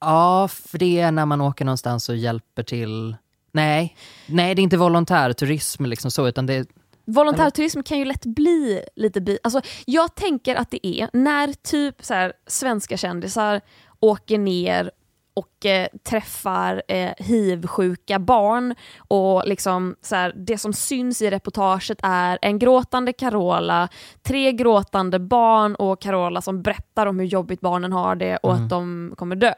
Ja, 0.00 0.48
för 0.48 0.78
det 0.78 1.00
är 1.00 1.12
när 1.12 1.26
man 1.26 1.40
åker 1.40 1.64
någonstans 1.64 2.08
och 2.08 2.16
hjälper 2.16 2.62
till... 2.62 3.16
Nej, 3.52 3.96
nej 4.26 4.54
det 4.54 4.60
är 4.60 4.64
inte 4.64 4.76
volontärturism 4.76 5.84
liksom 5.84 6.10
så, 6.10 6.28
utan 6.28 6.46
det 6.46 6.54
är... 6.54 6.66
Volontärturism 7.04 7.82
kan 7.82 7.98
ju 7.98 8.04
lätt 8.04 8.26
bli 8.26 8.84
lite... 8.96 9.20
Bi- 9.20 9.38
alltså, 9.42 9.60
jag 9.86 10.14
tänker 10.14 10.56
att 10.56 10.70
det 10.70 10.86
är 10.86 11.10
när 11.12 11.52
typ 11.52 12.04
så 12.04 12.14
här, 12.14 12.32
svenska 12.46 12.96
kändisar 12.96 13.60
åker 14.00 14.38
ner 14.38 14.90
och 15.34 15.66
eh, 15.66 15.88
träffar 16.02 16.82
eh, 16.88 17.10
hiv-sjuka 17.18 18.18
barn 18.18 18.74
och 18.98 19.42
liksom 19.46 19.96
så 20.02 20.16
här, 20.16 20.32
det 20.36 20.58
som 20.58 20.72
syns 20.72 21.22
i 21.22 21.30
reportaget 21.30 21.98
är 22.02 22.38
en 22.42 22.58
gråtande 22.58 23.12
Carola, 23.12 23.88
tre 24.22 24.52
gråtande 24.52 25.18
barn 25.18 25.74
och 25.74 26.00
Carola 26.00 26.40
som 26.40 26.62
berättar 26.62 27.06
om 27.06 27.18
hur 27.18 27.26
jobbigt 27.26 27.60
barnen 27.60 27.92
har 27.92 28.14
det 28.14 28.36
och 28.36 28.50
Mm. 28.52 28.64
att 28.64 28.70
de 28.70 29.14
kommer 29.16 29.36
dö. 29.36 29.54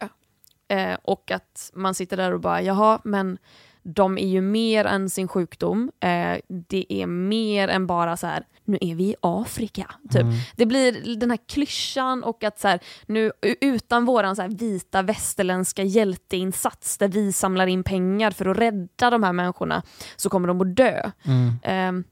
Eh, 0.69 0.97
och 1.03 1.31
att 1.31 1.71
man 1.75 1.95
sitter 1.95 2.17
där 2.17 2.33
och 2.33 2.41
bara, 2.41 2.63
jaha, 2.63 2.99
men 3.05 3.39
de 3.85 4.19
är 4.19 4.27
ju 4.27 4.41
mer 4.41 4.85
än 4.85 5.11
sin 5.11 5.29
sjukdom. 5.29 5.91
Eh, 6.01 6.37
det 6.69 6.87
är 6.89 7.07
mer 7.07 7.69
än 7.69 7.87
bara 7.87 8.17
så 8.17 8.27
här, 8.27 8.47
nu 8.65 8.79
är 8.81 8.95
vi 8.95 9.05
i 9.05 9.15
Afrika. 9.21 9.95
Typ. 10.11 10.23
Mm. 10.23 10.35
Det 10.57 10.67
blir 10.67 11.17
den 11.17 11.31
här 11.31 11.39
klyschan 11.49 12.25
och 12.25 12.45
att 12.45 12.61
så 12.61 12.69
här, 12.69 12.81
nu 13.07 13.33
utan 13.61 14.05
våran 14.05 14.37
så 14.37 14.43
här 14.43 14.49
vita 14.49 15.03
västerländska 15.03 15.83
hjälteinsats 15.83 16.99
där 16.99 17.09
vi 17.09 17.33
samlar 17.33 17.67
in 17.67 17.83
pengar 17.83 18.31
för 18.31 18.47
att 18.47 18.59
rädda 18.59 19.11
de 19.11 19.23
här 19.23 19.33
människorna 19.33 19.83
så 20.17 20.31
kommer 20.31 20.49
de 20.49 20.61
att 20.61 20.77
dö. 20.77 21.11
Mm. 21.25 21.53
Ehm, 21.63 22.05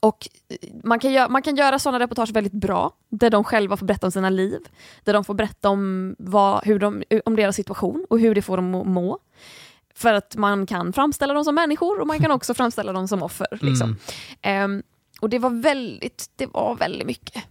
och 0.00 0.28
eh, 0.48 0.68
man 0.84 0.98
kan, 0.98 1.12
göra, 1.12 1.28
man 1.28 1.42
kan 1.42 1.56
göra 1.56 1.78
sådana 1.78 2.00
reportage 2.00 2.30
väldigt 2.32 2.52
bra, 2.52 2.92
där 3.08 3.30
de 3.30 3.44
själva 3.44 3.76
får 3.76 3.86
berätta 3.86 4.06
om 4.06 4.12
sina 4.12 4.30
liv, 4.30 4.60
där 5.04 5.12
de 5.12 5.24
får 5.24 5.34
berätta 5.34 5.68
om, 5.68 6.16
vad, 6.18 6.64
hur 6.66 6.78
de, 6.78 7.02
om 7.24 7.36
deras 7.36 7.56
situation 7.56 8.06
och 8.10 8.20
hur 8.20 8.34
det 8.34 8.42
får 8.42 8.56
dem 8.56 8.74
att 8.74 8.86
må. 8.86 9.18
För 9.98 10.12
att 10.12 10.36
man 10.36 10.66
kan 10.66 10.92
framställa 10.92 11.34
dem 11.34 11.44
som 11.44 11.54
människor 11.54 12.00
och 12.00 12.06
man 12.06 12.18
kan 12.18 12.30
också 12.30 12.54
framställa 12.54 12.92
dem 12.92 13.08
som 13.08 13.22
offer. 13.22 13.58
Liksom. 13.60 13.96
Mm. 14.42 14.72
Ehm, 14.72 14.82
och 15.20 15.28
det 15.28 15.38
var 15.38 15.50
väldigt, 15.50 16.30
det 16.36 16.46
var 16.46 16.76
väldigt 16.76 17.06
mycket 17.06 17.44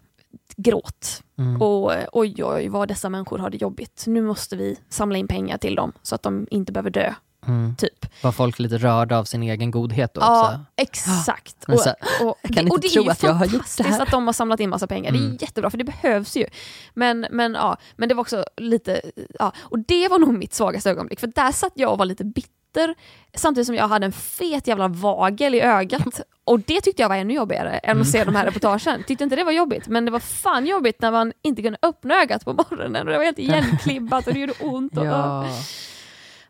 gråt. 0.57 1.23
Mm. 1.37 1.61
Och 1.61 1.91
oj, 2.11 2.43
oj, 2.43 2.67
vad 2.67 2.87
dessa 2.87 3.09
människor 3.09 3.37
har 3.37 3.49
det 3.49 3.61
jobbigt. 3.61 4.03
Nu 4.07 4.21
måste 4.21 4.55
vi 4.55 4.79
samla 4.89 5.17
in 5.17 5.27
pengar 5.27 5.57
till 5.57 5.75
dem 5.75 5.91
så 6.01 6.15
att 6.15 6.23
de 6.23 6.47
inte 6.51 6.71
behöver 6.71 6.89
dö, 6.89 7.13
Mm. 7.47 7.75
typ. 7.75 8.05
Var 8.23 8.31
folk 8.31 8.59
lite 8.59 8.77
rörda 8.77 9.17
av 9.17 9.23
sin 9.23 9.43
egen 9.43 9.71
godhet 9.71 10.13
då 10.13 10.21
Ja, 10.21 10.47
också? 10.47 10.59
exakt. 10.77 11.67
Men 11.67 11.73
Och, 11.77 11.81
så- 11.83 11.89
och, 12.21 12.37
jag 12.41 12.55
kan 12.55 12.65
det, 12.65 12.71
inte 12.73 12.87
det 12.87 12.89
tro 12.93 13.01
är 13.01 13.05
ju 13.05 13.11
att 13.11 13.23
jag 13.23 13.33
har 13.33 13.45
gjort 13.45 13.77
det 13.77 13.83
här. 13.83 14.01
att 14.01 14.11
de 14.11 14.25
har 14.25 14.33
samlat 14.33 14.59
in 14.59 14.69
massa 14.69 14.87
pengar. 14.87 15.11
Det 15.11 15.17
Mm. 15.17 15.31
är 15.33 15.41
jättebra, 15.41 15.69
för 15.69 15.77
det 15.77 15.83
behövs 15.83 16.35
ju. 16.35 16.45
Men, 16.93 17.27
men, 17.31 17.53
ja, 17.53 17.77
men 17.95 18.09
det 18.09 18.15
var 18.15 18.21
också 18.21 18.45
lite... 18.57 19.01
Ja, 19.39 19.51
och 19.59 19.79
det 19.79 20.07
var 20.07 20.19
nog 20.19 20.33
mitt 20.33 20.53
svagaste 20.53 20.89
ögonblick, 20.91 21.19
för 21.19 21.27
där 21.27 21.51
satt 21.51 21.71
jag 21.75 21.91
och 21.91 21.97
var 21.97 22.05
lite 22.05 22.23
bitter 22.25 22.95
samtidigt 23.35 23.65
som 23.65 23.75
jag 23.75 23.87
hade 23.87 24.05
en 24.05 24.11
fet 24.11 24.67
jävla 24.67 24.87
vagel 24.87 25.55
i 25.55 25.61
ögat. 25.61 26.21
Och 26.43 26.59
det 26.59 26.81
tyckte 26.81 27.01
jag 27.01 27.09
var 27.09 27.15
ännu 27.15 27.33
jobbigare 27.33 27.77
än 27.77 28.01
att 28.01 28.07
se 28.07 28.23
de 28.23 28.35
här 28.35 28.45
reportagen. 28.45 29.03
Tyckte 29.07 29.23
inte 29.23 29.35
det 29.35 29.43
var 29.43 29.51
jobbigt, 29.51 29.87
men 29.87 30.05
det 30.05 30.11
var 30.11 30.19
fan 30.19 30.65
jobbigt 30.65 31.01
när 31.01 31.11
man 31.11 31.33
inte 31.41 31.61
kunde 31.61 31.77
öppna 31.81 32.15
ögat 32.21 32.45
på 32.45 32.53
morgonen 32.53 33.07
och 33.07 33.11
det 33.11 33.17
var 33.17 33.25
helt 33.25 33.39
igenklibbat 33.79 34.27
och 34.27 34.33
det 34.33 34.39
gjorde 34.39 34.53
ont. 34.59 34.97
Och, 34.97 35.05
Ja. 35.05 35.45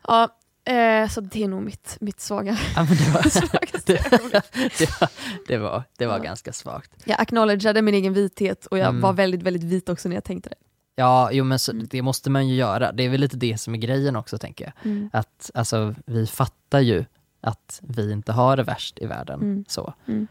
ja, 0.08 0.28
eh, 0.68 1.08
så 1.08 1.20
det 1.20 1.44
är 1.44 1.48
nog 1.48 1.62
mitt, 1.62 1.96
mitt 2.00 2.20
svaga, 2.20 2.58
ja 2.76 2.82
det 2.88 3.10
var, 3.12 4.14
ögonblick. 4.14 4.78
det 4.78 4.88
var, 5.00 5.08
det 5.48 5.58
var, 5.58 5.82
det 5.98 6.06
var 6.06 6.16
Ja. 6.16 6.22
ganska 6.22 6.52
svagt. 6.52 6.90
Jag 7.04 7.20
acknowledgade 7.20 7.82
min 7.82 7.94
egen 7.94 8.12
vithet 8.12 8.66
och 8.66 8.78
jag 8.78 8.88
Mm. 8.88 9.00
var 9.00 9.12
väldigt, 9.12 9.42
väldigt 9.42 9.62
vit 9.64 9.88
också 9.88 10.08
när 10.08 10.16
jag 10.16 10.24
tänkte 10.24 10.48
det. 10.48 10.56
Ja, 10.94 11.30
jo 11.32 11.44
men 11.44 11.58
så, 11.58 11.72
Mm. 11.72 11.86
det 11.90 12.02
måste 12.02 12.30
man 12.30 12.48
ju 12.48 12.54
göra. 12.54 12.92
Det 12.92 13.02
är 13.02 13.08
väl 13.08 13.20
lite 13.20 13.36
det 13.36 13.58
som 13.60 13.74
är 13.74 13.78
grejen 13.78 14.16
också 14.16 14.38
tänker 14.38 14.64
jag. 14.64 14.92
Mm. 14.92 15.10
Att 15.12 15.50
alltså, 15.54 15.94
vi 16.06 16.26
fattar 16.26 16.80
ju 16.80 17.04
att 17.40 17.80
vi 17.82 18.12
inte 18.12 18.32
har 18.32 18.56
det 18.56 18.62
värst 18.62 18.98
i 18.98 19.06
världen. 19.06 19.40
Mm. 19.40 19.64
Så. 19.68 19.94
Mm. 20.08 20.28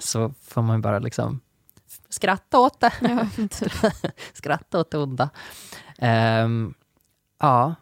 så 0.00 0.34
får 0.42 0.62
man 0.62 0.76
ju 0.76 0.82
bara 0.82 0.98
liksom 0.98 1.40
skratta 2.08 2.58
åt 2.58 2.80
det. 2.80 2.92
Ja, 3.00 3.26
typ. 3.50 3.72
Skratta 4.32 4.80
åt 4.80 4.90
det 4.90 4.98
onda. 4.98 5.30
Ehm, 5.98 6.74
ja, 7.40 7.74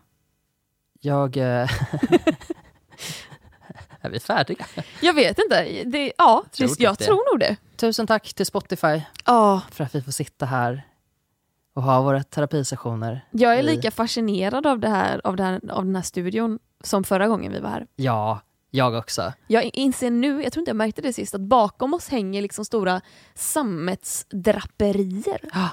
jag... 1.02 1.36
eh, 1.36 1.42
är 4.00 4.10
vi 4.10 4.20
färdiga? 4.20 4.66
Jag 5.00 5.14
vet 5.14 5.38
inte. 5.38 5.82
Det, 5.84 6.12
ja, 6.18 6.44
Tror 6.52 6.66
det, 6.68 6.74
typ 6.74 6.80
jag 6.82 6.96
det. 6.96 7.04
tror 7.04 7.32
nog 7.32 7.40
det. 7.40 7.56
Tusen 7.76 8.06
tack 8.06 8.34
till 8.34 8.46
Spotify 8.46 9.00
Ja, 9.24 9.60
för 9.70 9.84
att 9.84 9.94
vi 9.94 10.02
får 10.02 10.12
sitta 10.12 10.46
här 10.46 10.86
och 11.74 11.82
ha 11.82 12.02
våra 12.02 12.22
terapisessioner. 12.22 13.24
jag 13.30 13.58
är 13.58 13.62
lika 13.62 13.90
fascinerad 13.90 14.66
av, 14.66 14.78
det 14.78 14.88
här, 14.88 15.20
av, 15.24 15.36
det 15.36 15.42
här, 15.42 15.60
av 15.70 15.84
den 15.84 15.96
här 15.96 16.02
studion 16.02 16.58
som 16.84 17.04
förra 17.04 17.28
gången 17.28 17.52
vi 17.52 17.60
var 17.60 17.70
här. 17.70 17.86
Ja, 17.96 18.40
jag 18.70 18.94
också. 18.94 19.32
Jag 19.46 19.64
inser 19.64 20.10
nu, 20.10 20.42
jag 20.42 20.52
tror 20.52 20.60
inte 20.60 20.68
jag 20.70 20.76
märkte 20.76 21.02
det 21.02 21.12
sist, 21.12 21.34
att 21.34 21.40
bakom 21.40 21.94
oss 21.94 22.08
hänger 22.08 22.42
liksom 22.42 22.64
stora 22.64 23.00
sammetsdraperier. 23.34 25.40
Ja. 25.52 25.68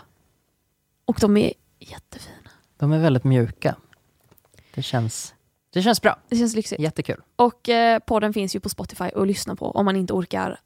Och 1.05 1.17
de 1.21 1.37
är 1.37 1.53
jättefina. 1.79 2.49
De 2.77 2.91
är 2.91 2.99
väldigt 2.99 3.23
mjuka. 3.23 3.75
Det 4.79 4.83
känns, 4.83 5.33
det 5.73 5.81
känns 5.81 6.01
bra. 6.01 6.15
Det 6.29 6.35
känns 6.35 6.55
lyxigt. 6.55 6.81
Jättekul. 6.81 7.21
Och 7.35 7.69
eh, 7.69 7.99
podden 7.99 8.33
finns 8.33 8.55
ju 8.55 8.59
på 8.59 8.69
Spotify 8.69 9.03
att 9.15 9.27
lyssna 9.27 9.55
på 9.55 9.71
om 9.71 9.85
man 9.85 9.95
inte 9.95 10.13
orkar 10.13 10.59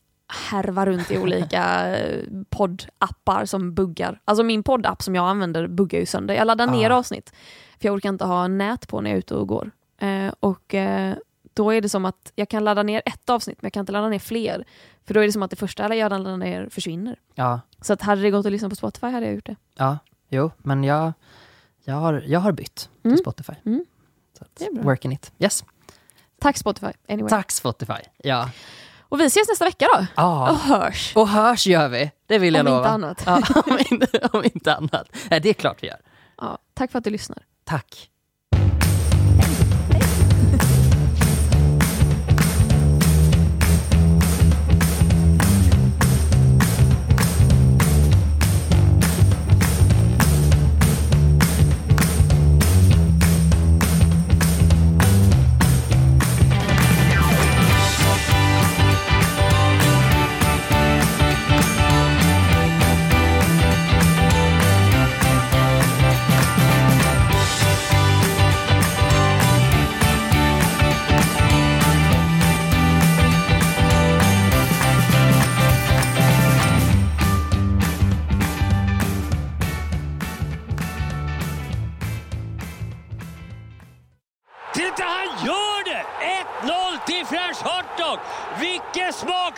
härva 0.51 0.85
runt 0.85 1.11
i 1.11 1.17
olika 1.17 1.87
eh, 1.97 2.23
poddappar 2.49 3.45
som 3.45 3.73
buggar. 3.73 4.19
Alltså 4.25 4.43
min 4.43 4.63
poddapp 4.63 5.01
som 5.03 5.15
jag 5.15 5.25
använder 5.29 5.67
buggar 5.67 5.99
ju 5.99 6.05
sönder. 6.05 6.35
Jag 6.35 6.45
laddar 6.47 6.67
ner 6.67 6.89
Ah. 6.89 6.95
avsnitt 6.95 7.33
för 7.79 7.87
jag 7.87 7.95
orkar 7.95 8.09
inte 8.09 8.25
ha 8.25 8.47
nät 8.47 8.87
på 8.87 9.01
när 9.01 9.09
jag 9.09 9.15
är 9.15 9.19
ute 9.19 9.35
och 9.35 9.47
går. 9.47 9.71
Eh, 9.97 10.33
och 10.39 10.73
eh, 10.75 11.15
då 11.53 11.73
är 11.73 11.81
det 11.81 11.89
som 11.89 12.05
att 12.05 12.31
jag 12.35 12.49
kan 12.49 12.63
ladda 12.63 12.83
ner 12.83 13.01
ett 13.05 13.29
avsnitt 13.29 13.61
men 13.61 13.65
jag 13.67 13.73
kan 13.73 13.79
inte 13.81 13.91
ladda 13.91 14.09
ner 14.09 14.19
fler. 14.19 14.65
För 15.05 15.13
då 15.13 15.19
är 15.19 15.25
det 15.25 15.31
som 15.31 15.43
att 15.43 15.49
det 15.49 15.55
första 15.55 15.95
jag 15.95 16.09
laddar 16.09 16.37
ner 16.37 16.69
försvinner. 16.69 17.15
Ja, 17.35 17.59
Så 17.81 17.93
att 17.93 18.01
hade 18.01 18.21
det 18.21 18.31
gått 18.31 18.45
att 18.45 18.51
lyssna 18.51 18.69
på 18.69 18.75
Spotify 18.75 19.07
hade 19.07 19.25
jag 19.25 19.35
gjort 19.35 19.45
det. 19.45 19.55
ja, 19.75 19.97
jo, 20.29 20.51
men 20.57 20.83
jag, 20.83 21.13
jag, 21.83 21.95
har, 21.95 22.23
jag 22.27 22.39
har 22.39 22.51
bytt 22.51 22.75
till 22.75 22.89
Mm. 23.11 23.17
Spotify. 23.17 23.53
Mm. 23.65 23.85
Så. 24.59 24.81
Working 24.81 25.11
it. 25.13 25.31
Yes. 25.39 25.63
Tack 26.41 26.57
Spotify. 26.57 26.91
Anyway. 27.09 27.29
Tack 27.29 27.51
Spotify. 27.51 28.01
Ja. 28.17 28.49
Och 29.01 29.19
vi 29.19 29.25
ses 29.25 29.47
nästa 29.49 29.65
vecka 29.65 29.87
då. 29.97 30.05
ja. 30.15 30.51
Och 30.51 30.57
hörs. 30.57 31.15
Och 31.15 31.27
hörs 31.27 31.67
gör 31.67 31.89
vi. 31.89 32.11
Det 32.27 32.37
vill 32.39 32.53
jag 32.53 32.59
Om 32.67 32.73
lova. 32.73 32.77
inte 32.79 32.89
annat. 32.89 33.23
Ja, 33.25 33.41
om, 33.65 33.77
inte, 33.91 34.29
om 34.33 34.43
inte 34.43 34.75
annat. 34.75 35.07
Nej, 35.29 35.39
det 35.39 35.49
är 35.49 35.53
klart 35.53 35.83
vi 35.83 35.87
gör. 35.87 35.99
Ja, 36.37 36.57
tack 36.73 36.91
för 36.91 36.97
att 36.99 37.03
du 37.03 37.09
lyssnar. 37.09 37.37
Tack. 37.63 38.09